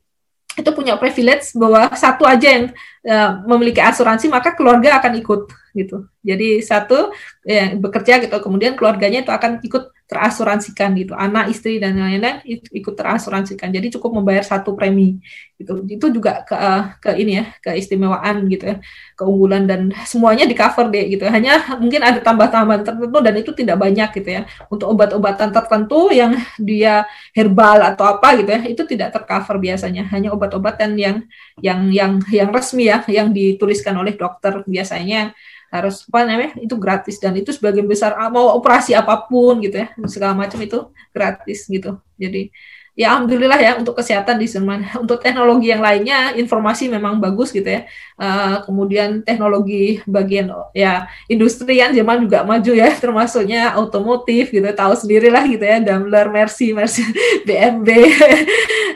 itu 0.58 0.70
punya 0.74 0.98
privilege 0.98 1.54
bahwa 1.54 1.86
satu 1.94 2.26
aja 2.26 2.48
yang 2.50 2.64
uh, 3.06 3.38
memiliki 3.46 3.78
asuransi 3.78 4.26
maka 4.26 4.50
keluarga 4.58 4.98
akan 4.98 5.22
ikut 5.22 5.46
gitu. 5.78 6.10
Jadi 6.26 6.58
satu 6.58 7.14
yang 7.46 7.78
bekerja 7.78 8.18
gitu 8.18 8.34
kemudian 8.42 8.74
keluarganya 8.74 9.22
itu 9.22 9.30
akan 9.30 9.62
ikut 9.62 9.94
terasuransikan 10.10 10.90
gitu. 10.98 11.14
Anak, 11.14 11.54
istri 11.54 11.78
dan 11.78 11.94
lain-lain 11.94 12.42
ikut 12.74 12.94
terasuransikan. 12.98 13.70
Jadi 13.70 13.94
cukup 13.94 14.18
membayar 14.18 14.42
satu 14.42 14.74
premi 14.74 15.22
gitu. 15.54 15.86
Itu 15.86 16.10
juga 16.10 16.42
ke 16.42 16.50
uh, 16.58 16.98
ke 16.98 17.14
ini 17.14 17.38
ya, 17.38 17.44
keistimewaan 17.62 18.50
gitu 18.50 18.74
ya, 18.74 18.76
keunggulan 19.14 19.70
dan 19.70 19.94
semuanya 20.02 20.50
di 20.50 20.58
cover 20.58 20.90
deh 20.90 21.14
gitu. 21.14 21.22
Hanya 21.30 21.78
mungkin 21.78 22.02
ada 22.02 22.18
tambah-tambahan 22.18 22.82
tertentu 22.82 23.18
dan 23.22 23.34
itu 23.38 23.50
tidak 23.54 23.76
banyak 23.78 24.10
gitu 24.18 24.30
ya. 24.34 24.42
Untuk 24.66 24.90
obat-obatan 24.90 25.54
tertentu 25.54 26.10
yang 26.10 26.34
dia 26.58 27.06
herbal 27.30 27.94
atau 27.94 28.18
apa 28.18 28.34
gitu 28.42 28.50
ya, 28.50 28.60
itu 28.66 28.82
tidak 28.90 29.14
tercover 29.14 29.62
biasanya. 29.62 30.10
Hanya 30.10 30.34
obat-obatan 30.34 30.98
yang 30.98 31.22
yang 31.62 31.86
yang 31.94 32.18
yang 32.34 32.50
resmi 32.50 32.90
ya, 32.90 33.06
yang 33.06 33.30
dituliskan 33.30 33.94
oleh 33.94 34.18
dokter 34.18 34.66
biasanya 34.66 35.30
harus 35.70 36.04
apa 36.10 36.26
namanya 36.26 36.52
itu 36.58 36.74
gratis. 36.76 37.16
Dan 37.22 37.38
itu 37.38 37.54
sebagian 37.54 37.86
besar 37.86 38.18
ah, 38.18 38.28
mau 38.28 38.52
operasi 38.58 38.92
apa 38.92 39.26
pun 39.30 39.62
gitu 39.62 39.80
ya 39.80 39.88
segala 40.10 40.34
macam 40.34 40.58
itu 40.60 40.90
gratis 41.14 41.70
gitu. 41.70 41.96
Jadi 42.18 42.50
ya 42.98 43.16
alhamdulillah 43.16 43.56
ya 43.56 43.72
untuk 43.78 43.96
kesehatan 43.96 44.36
di 44.36 44.44
Jerman 44.50 44.84
untuk 45.02 45.22
teknologi 45.22 45.72
yang 45.72 45.80
lainnya 45.80 46.34
informasi 46.34 46.90
memang 46.90 47.22
bagus 47.22 47.54
gitu 47.54 47.64
ya. 47.64 47.86
Uh, 48.20 48.60
kemudian 48.66 49.24
teknologi 49.24 50.04
bagian 50.04 50.52
ya 50.76 51.08
industri 51.30 51.80
yang 51.80 51.94
Jerman 51.94 52.26
juga 52.28 52.44
maju 52.44 52.72
ya 52.74 52.90
termasuknya 53.02 53.78
otomotif 53.80 54.52
gitu 54.52 54.66
tahu 54.76 54.92
sendirilah 54.92 55.46
gitu 55.48 55.64
ya 55.64 55.80
Daimler 55.80 56.28
Mercy 56.28 56.74
Mercy 56.76 57.06
BMW 57.48 57.88
uh, 58.04 58.10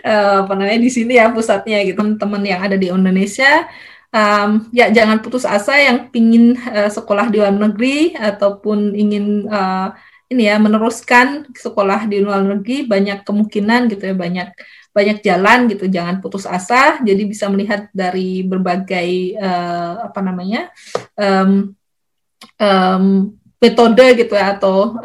eh, 0.04 0.34
apa 0.44 0.52
namanya 0.52 0.80
di 0.82 0.90
sini 0.90 1.16
ya 1.16 1.30
pusatnya 1.30 1.80
gitu. 1.86 1.96
Teman-teman 1.96 2.42
yang 2.44 2.60
ada 2.60 2.76
di 2.76 2.90
Indonesia 2.90 3.64
um, 4.14 4.70
ya 4.70 4.94
jangan 4.94 5.18
putus 5.18 5.42
asa 5.42 5.74
yang 5.74 6.06
ingin 6.14 6.54
uh, 6.54 6.86
sekolah 6.86 7.26
di 7.34 7.42
luar 7.42 7.50
negeri 7.50 8.14
ataupun 8.14 8.94
ingin 8.94 9.50
uh, 9.50 9.90
ini 10.30 10.46
ya 10.48 10.56
meneruskan 10.62 11.50
sekolah 11.52 12.06
di 12.06 12.22
luar 12.22 12.40
negeri 12.46 12.86
banyak 12.86 13.26
kemungkinan 13.26 13.90
gitu 13.92 14.14
ya 14.14 14.16
banyak 14.16 14.48
banyak 14.94 15.18
jalan 15.26 15.66
gitu. 15.66 15.90
Jangan 15.90 16.22
putus 16.22 16.46
asa. 16.46 17.02
Jadi 17.02 17.26
bisa 17.26 17.50
melihat 17.50 17.90
dari 17.90 18.46
berbagai 18.46 19.34
uh, 19.42 20.06
apa 20.06 20.20
namanya 20.22 20.70
um, 21.18 21.74
um, 22.62 23.34
metode 23.64 24.04
gitu 24.20 24.36
ya 24.36 24.60
atau 24.60 25.00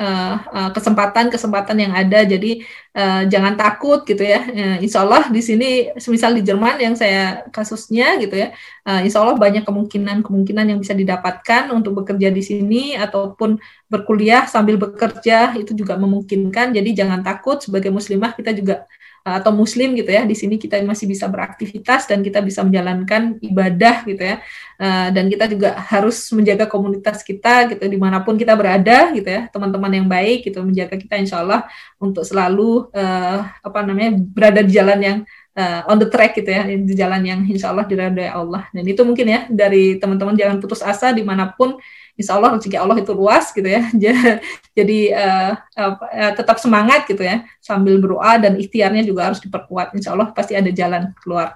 kesempatan-kesempatan 0.76 1.76
uh, 1.76 1.80
uh, 1.80 1.84
yang 1.88 1.94
ada. 1.96 2.20
Jadi 2.28 2.52
uh, 3.00 3.24
jangan 3.32 3.56
takut 3.56 4.04
gitu 4.04 4.20
ya. 4.20 4.44
Uh, 4.44 4.78
Insya 4.84 5.08
Allah 5.08 5.32
di 5.32 5.40
sini 5.40 5.96
semisal 5.96 6.36
di 6.36 6.44
Jerman 6.44 6.76
yang 6.84 7.00
saya 7.00 7.48
kasusnya 7.56 8.20
gitu 8.20 8.36
ya 8.36 8.52
uh, 8.90 9.02
Insya 9.06 9.22
Allah 9.22 9.38
banyak 9.38 9.64
kemungkinan-kemungkinan 9.64 10.66
yang 10.74 10.80
bisa 10.82 10.98
didapatkan 10.98 11.70
untuk 11.70 12.02
bekerja 12.04 12.34
di 12.34 12.42
sini 12.42 12.98
ataupun 12.98 13.62
berkuliah 13.86 14.50
sambil 14.50 14.82
bekerja 14.82 15.54
itu 15.56 15.78
juga 15.78 15.94
memungkinkan. 15.96 16.74
Jadi 16.74 16.90
jangan 16.98 17.22
takut 17.22 17.62
sebagai 17.62 17.94
muslimah 17.94 18.34
kita 18.34 18.52
juga 18.58 18.90
atau 19.24 19.52
muslim 19.52 19.94
gitu 19.94 20.10
ya 20.10 20.24
di 20.26 20.34
sini 20.34 20.56
kita 20.56 20.80
masih 20.84 21.06
bisa 21.06 21.28
beraktivitas 21.28 22.10
dan 22.10 22.24
kita 22.26 22.40
bisa 22.40 22.64
menjalankan 22.66 23.38
ibadah 23.44 24.04
gitu 24.08 24.24
ya. 24.24 24.42
Uh, 24.80 25.12
dan 25.12 25.28
kita 25.28 25.46
juga 25.52 25.76
harus 25.76 26.16
menjaga 26.32 26.64
komunitas 26.64 27.20
kita 27.20 27.68
gitu 27.68 27.84
di 27.84 28.00
mana 28.00 28.24
pun 28.24 28.40
kita 28.40 28.56
berada 28.56 29.12
gitu 29.12 29.28
ya 29.28 29.52
teman-teman 29.52 29.92
yang 29.92 30.08
baik 30.08 30.48
gitu 30.48 30.64
menjaga 30.64 30.96
kita 30.96 31.20
insya 31.20 31.44
Allah 31.44 31.68
untuk 32.00 32.24
selalu 32.24 32.88
uh, 32.96 33.44
apa 33.60 33.80
namanya 33.84 34.16
berada 34.16 34.64
di 34.64 34.72
jalan 34.72 35.00
yang 35.04 35.18
uh, 35.60 35.82
on 35.92 36.00
the 36.00 36.08
track 36.08 36.40
gitu 36.40 36.48
ya 36.48 36.64
di 36.64 36.94
jalan 36.96 37.22
yang 37.28 37.40
insya 37.44 37.76
Allah 37.76 37.84
diridhoi 37.84 38.30
Allah. 38.32 38.72
Dan 38.72 38.88
itu 38.88 39.02
mungkin 39.04 39.28
ya 39.28 39.40
dari 39.52 40.00
teman-teman 40.00 40.36
jangan 40.40 40.58
putus 40.64 40.80
asa 40.80 41.12
di 41.12 41.24
mana 41.28 41.52
pun 41.52 41.76
insya 42.20 42.36
Allah 42.36 42.60
rezeki 42.60 42.76
Allah 42.76 43.00
itu 43.00 43.16
luas 43.16 43.56
gitu 43.56 43.66
ya. 43.66 43.88
Jadi 44.78 45.00
uh, 45.16 45.56
uh, 45.56 46.34
tetap 46.36 46.60
semangat 46.60 47.08
gitu 47.08 47.24
ya. 47.24 47.48
Sambil 47.64 47.96
berdoa 48.04 48.36
dan 48.36 48.60
ikhtiarnya 48.60 49.08
juga 49.08 49.32
harus 49.32 49.40
diperkuat. 49.40 49.96
Insya 49.96 50.12
Allah 50.12 50.36
pasti 50.36 50.60
ada 50.60 50.68
jalan 50.68 51.16
keluar. 51.24 51.56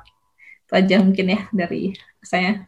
Itu 0.63 0.73
aja 0.79 1.03
mungkin 1.03 1.35
ya 1.35 1.39
dari 1.51 1.91
saya 2.23 2.63